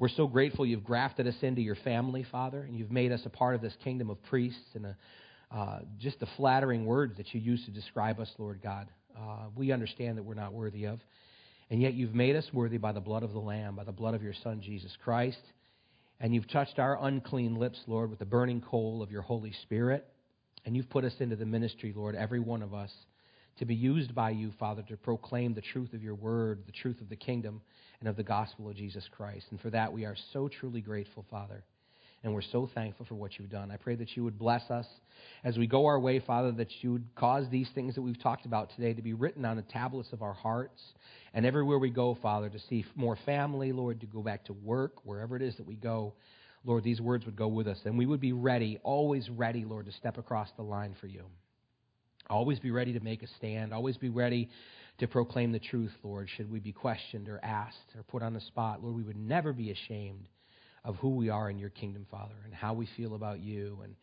We're 0.00 0.08
so 0.08 0.26
grateful 0.26 0.64
you've 0.64 0.82
grafted 0.82 1.26
us 1.26 1.34
into 1.42 1.60
your 1.60 1.74
family, 1.74 2.24
Father, 2.32 2.62
and 2.62 2.74
you've 2.74 2.90
made 2.90 3.12
us 3.12 3.20
a 3.26 3.28
part 3.28 3.54
of 3.54 3.60
this 3.60 3.76
kingdom 3.84 4.08
of 4.08 4.22
priests 4.22 4.64
and 4.72 4.86
a, 4.86 4.96
uh, 5.54 5.80
just 5.98 6.20
the 6.20 6.28
flattering 6.38 6.86
words 6.86 7.18
that 7.18 7.34
you 7.34 7.40
use 7.40 7.62
to 7.66 7.70
describe 7.70 8.18
us, 8.18 8.32
Lord 8.38 8.62
God. 8.62 8.88
Uh, 9.14 9.48
we 9.54 9.72
understand 9.72 10.16
that 10.16 10.22
we're 10.22 10.32
not 10.32 10.54
worthy 10.54 10.86
of. 10.86 11.00
And 11.68 11.82
yet 11.82 11.92
you've 11.92 12.14
made 12.14 12.34
us 12.34 12.48
worthy 12.50 12.78
by 12.78 12.92
the 12.92 13.00
blood 13.00 13.22
of 13.22 13.34
the 13.34 13.40
Lamb, 13.40 13.76
by 13.76 13.84
the 13.84 13.92
blood 13.92 14.14
of 14.14 14.22
your 14.22 14.32
Son, 14.42 14.62
Jesus 14.62 14.90
Christ. 15.04 15.42
And 16.18 16.34
you've 16.34 16.48
touched 16.48 16.78
our 16.78 16.96
unclean 17.04 17.56
lips, 17.56 17.82
Lord, 17.86 18.08
with 18.08 18.20
the 18.20 18.24
burning 18.24 18.62
coal 18.62 19.02
of 19.02 19.10
your 19.10 19.20
Holy 19.20 19.52
Spirit. 19.64 20.06
And 20.64 20.74
you've 20.74 20.88
put 20.88 21.04
us 21.04 21.14
into 21.20 21.36
the 21.36 21.44
ministry, 21.44 21.92
Lord, 21.94 22.14
every 22.14 22.40
one 22.40 22.62
of 22.62 22.72
us, 22.72 22.90
to 23.58 23.64
be 23.64 23.74
used 23.74 24.14
by 24.14 24.30
you, 24.30 24.52
Father, 24.58 24.82
to 24.88 24.96
proclaim 24.96 25.54
the 25.54 25.60
truth 25.60 25.92
of 25.92 26.02
your 26.02 26.14
word, 26.14 26.62
the 26.66 26.72
truth 26.72 27.00
of 27.00 27.08
the 27.08 27.16
kingdom, 27.16 27.60
and 28.00 28.08
of 28.08 28.16
the 28.16 28.22
gospel 28.22 28.68
of 28.68 28.76
Jesus 28.76 29.06
Christ. 29.10 29.46
And 29.50 29.60
for 29.60 29.70
that, 29.70 29.92
we 29.92 30.04
are 30.04 30.16
so 30.32 30.48
truly 30.48 30.80
grateful, 30.80 31.24
Father. 31.30 31.62
And 32.22 32.34
we're 32.34 32.42
so 32.42 32.68
thankful 32.74 33.06
for 33.06 33.14
what 33.14 33.38
you've 33.38 33.50
done. 33.50 33.70
I 33.70 33.76
pray 33.78 33.94
that 33.94 34.14
you 34.14 34.24
would 34.24 34.38
bless 34.38 34.70
us 34.70 34.86
as 35.42 35.56
we 35.56 35.66
go 35.66 35.86
our 35.86 35.98
way, 35.98 36.20
Father, 36.20 36.52
that 36.52 36.68
you 36.82 36.92
would 36.92 37.06
cause 37.14 37.46
these 37.50 37.68
things 37.74 37.94
that 37.94 38.02
we've 38.02 38.22
talked 38.22 38.44
about 38.44 38.70
today 38.76 38.92
to 38.92 39.00
be 39.00 39.14
written 39.14 39.46
on 39.46 39.56
the 39.56 39.62
tablets 39.62 40.12
of 40.12 40.20
our 40.20 40.34
hearts. 40.34 40.82
And 41.32 41.46
everywhere 41.46 41.78
we 41.78 41.88
go, 41.88 42.18
Father, 42.20 42.50
to 42.50 42.58
see 42.58 42.84
more 42.94 43.16
family, 43.24 43.72
Lord, 43.72 44.00
to 44.00 44.06
go 44.06 44.22
back 44.22 44.44
to 44.46 44.52
work, 44.52 45.04
wherever 45.04 45.34
it 45.34 45.40
is 45.40 45.56
that 45.56 45.66
we 45.66 45.76
go, 45.76 46.12
Lord, 46.64 46.84
these 46.84 47.00
words 47.00 47.24
would 47.24 47.36
go 47.36 47.48
with 47.48 47.66
us. 47.66 47.78
And 47.86 47.96
we 47.96 48.04
would 48.04 48.20
be 48.20 48.34
ready, 48.34 48.78
always 48.82 49.30
ready, 49.30 49.64
Lord, 49.64 49.86
to 49.86 49.92
step 49.92 50.18
across 50.18 50.50
the 50.56 50.62
line 50.62 50.94
for 51.00 51.06
you. 51.06 51.24
Always 52.30 52.60
be 52.60 52.70
ready 52.70 52.92
to 52.92 53.00
make 53.00 53.22
a 53.22 53.26
stand. 53.26 53.74
Always 53.74 53.96
be 53.96 54.08
ready 54.08 54.48
to 54.98 55.08
proclaim 55.08 55.50
the 55.50 55.58
truth, 55.58 55.92
Lord, 56.02 56.28
should 56.36 56.50
we 56.50 56.60
be 56.60 56.72
questioned 56.72 57.28
or 57.28 57.40
asked 57.42 57.94
or 57.96 58.02
put 58.04 58.22
on 58.22 58.34
the 58.34 58.40
spot. 58.40 58.82
Lord, 58.82 58.94
we 58.94 59.02
would 59.02 59.16
never 59.16 59.52
be 59.52 59.70
ashamed 59.70 60.28
of 60.84 60.96
who 60.96 61.10
we 61.10 61.28
are 61.28 61.50
in 61.50 61.58
your 61.58 61.70
kingdom, 61.70 62.06
Father, 62.10 62.36
and 62.44 62.54
how 62.54 62.72
we 62.72 62.88
feel 62.96 63.14
about 63.14 63.40
you 63.40 63.80
and 63.82 63.94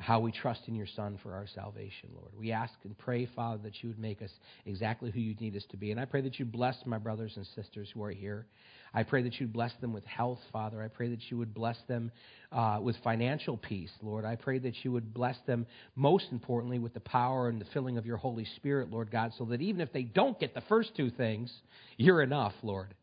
how 0.00 0.18
we 0.18 0.32
trust 0.32 0.62
in 0.66 0.74
your 0.74 0.86
Son 0.96 1.18
for 1.22 1.34
our 1.34 1.46
salvation, 1.54 2.08
Lord. 2.14 2.32
We 2.36 2.52
ask 2.52 2.72
and 2.84 2.96
pray, 2.96 3.28
Father, 3.36 3.62
that 3.64 3.82
you 3.82 3.90
would 3.90 3.98
make 3.98 4.22
us 4.22 4.30
exactly 4.64 5.10
who 5.10 5.20
you 5.20 5.34
need 5.38 5.54
us 5.56 5.64
to 5.70 5.76
be. 5.76 5.90
And 5.90 6.00
I 6.00 6.06
pray 6.06 6.22
that 6.22 6.38
you 6.38 6.46
bless 6.46 6.76
my 6.86 6.96
brothers 6.96 7.34
and 7.36 7.46
sisters 7.54 7.90
who 7.92 8.02
are 8.02 8.10
here. 8.10 8.46
I 8.94 9.02
pray 9.02 9.22
that 9.22 9.38
you'd 9.38 9.52
bless 9.52 9.72
them 9.80 9.92
with 9.92 10.04
health, 10.06 10.40
Father. 10.52 10.82
I 10.82 10.88
pray 10.88 11.10
that 11.10 11.30
you 11.30 11.36
would 11.36 11.52
bless 11.54 11.76
them 11.86 12.10
uh, 12.50 12.78
with 12.82 12.96
financial 13.04 13.58
peace, 13.58 13.92
Lord. 14.02 14.24
I 14.24 14.36
pray 14.36 14.58
that 14.58 14.84
you 14.84 14.90
would 14.92 15.12
bless 15.12 15.36
them, 15.46 15.66
most 15.94 16.26
importantly, 16.32 16.78
with 16.78 16.94
the 16.94 17.00
power 17.00 17.48
and 17.48 17.60
the 17.60 17.66
filling 17.72 17.98
of 17.98 18.06
your 18.06 18.16
Holy 18.16 18.46
Spirit, 18.56 18.90
Lord 18.90 19.10
God, 19.10 19.32
so 19.36 19.44
that 19.46 19.60
even 19.60 19.80
if 19.80 19.92
they 19.92 20.02
don't 20.02 20.40
get 20.40 20.54
the 20.54 20.62
first 20.62 20.96
two 20.96 21.10
things, 21.10 21.52
you're 21.98 22.22
enough, 22.22 22.54
Lord. 22.62 22.94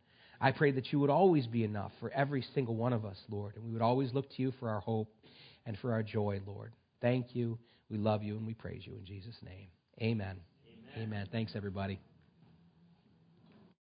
I 0.42 0.52
pray 0.52 0.72
that 0.72 0.92
you 0.92 1.00
would 1.00 1.10
always 1.10 1.48
be 1.48 1.64
enough 1.64 1.92
for 2.00 2.12
every 2.12 2.44
single 2.54 2.76
one 2.76 2.94
of 2.94 3.06
us, 3.06 3.18
Lord, 3.30 3.56
and 3.56 3.66
we 3.66 3.72
would 3.72 3.82
always 3.82 4.14
look 4.14 4.30
to 4.36 4.42
you 4.42 4.52
for 4.60 4.70
our 4.70 4.82
hope 4.82 5.10
and 5.66 5.78
for 5.80 5.94
our 5.94 6.04
joy, 6.04 6.42
Lord. 6.46 6.74
Thank 7.02 7.36
you. 7.36 7.60
We 7.90 7.98
love 7.98 8.24
you 8.24 8.36
and 8.38 8.46
we 8.46 8.54
praise 8.54 8.86
you 8.86 8.94
in 8.96 9.06
Jesus' 9.06 9.38
name. 9.44 9.68
Amen. 10.02 10.40
Amen. 10.98 11.08
Amen. 11.08 11.28
Thanks, 11.32 11.56
everybody. 11.56 12.00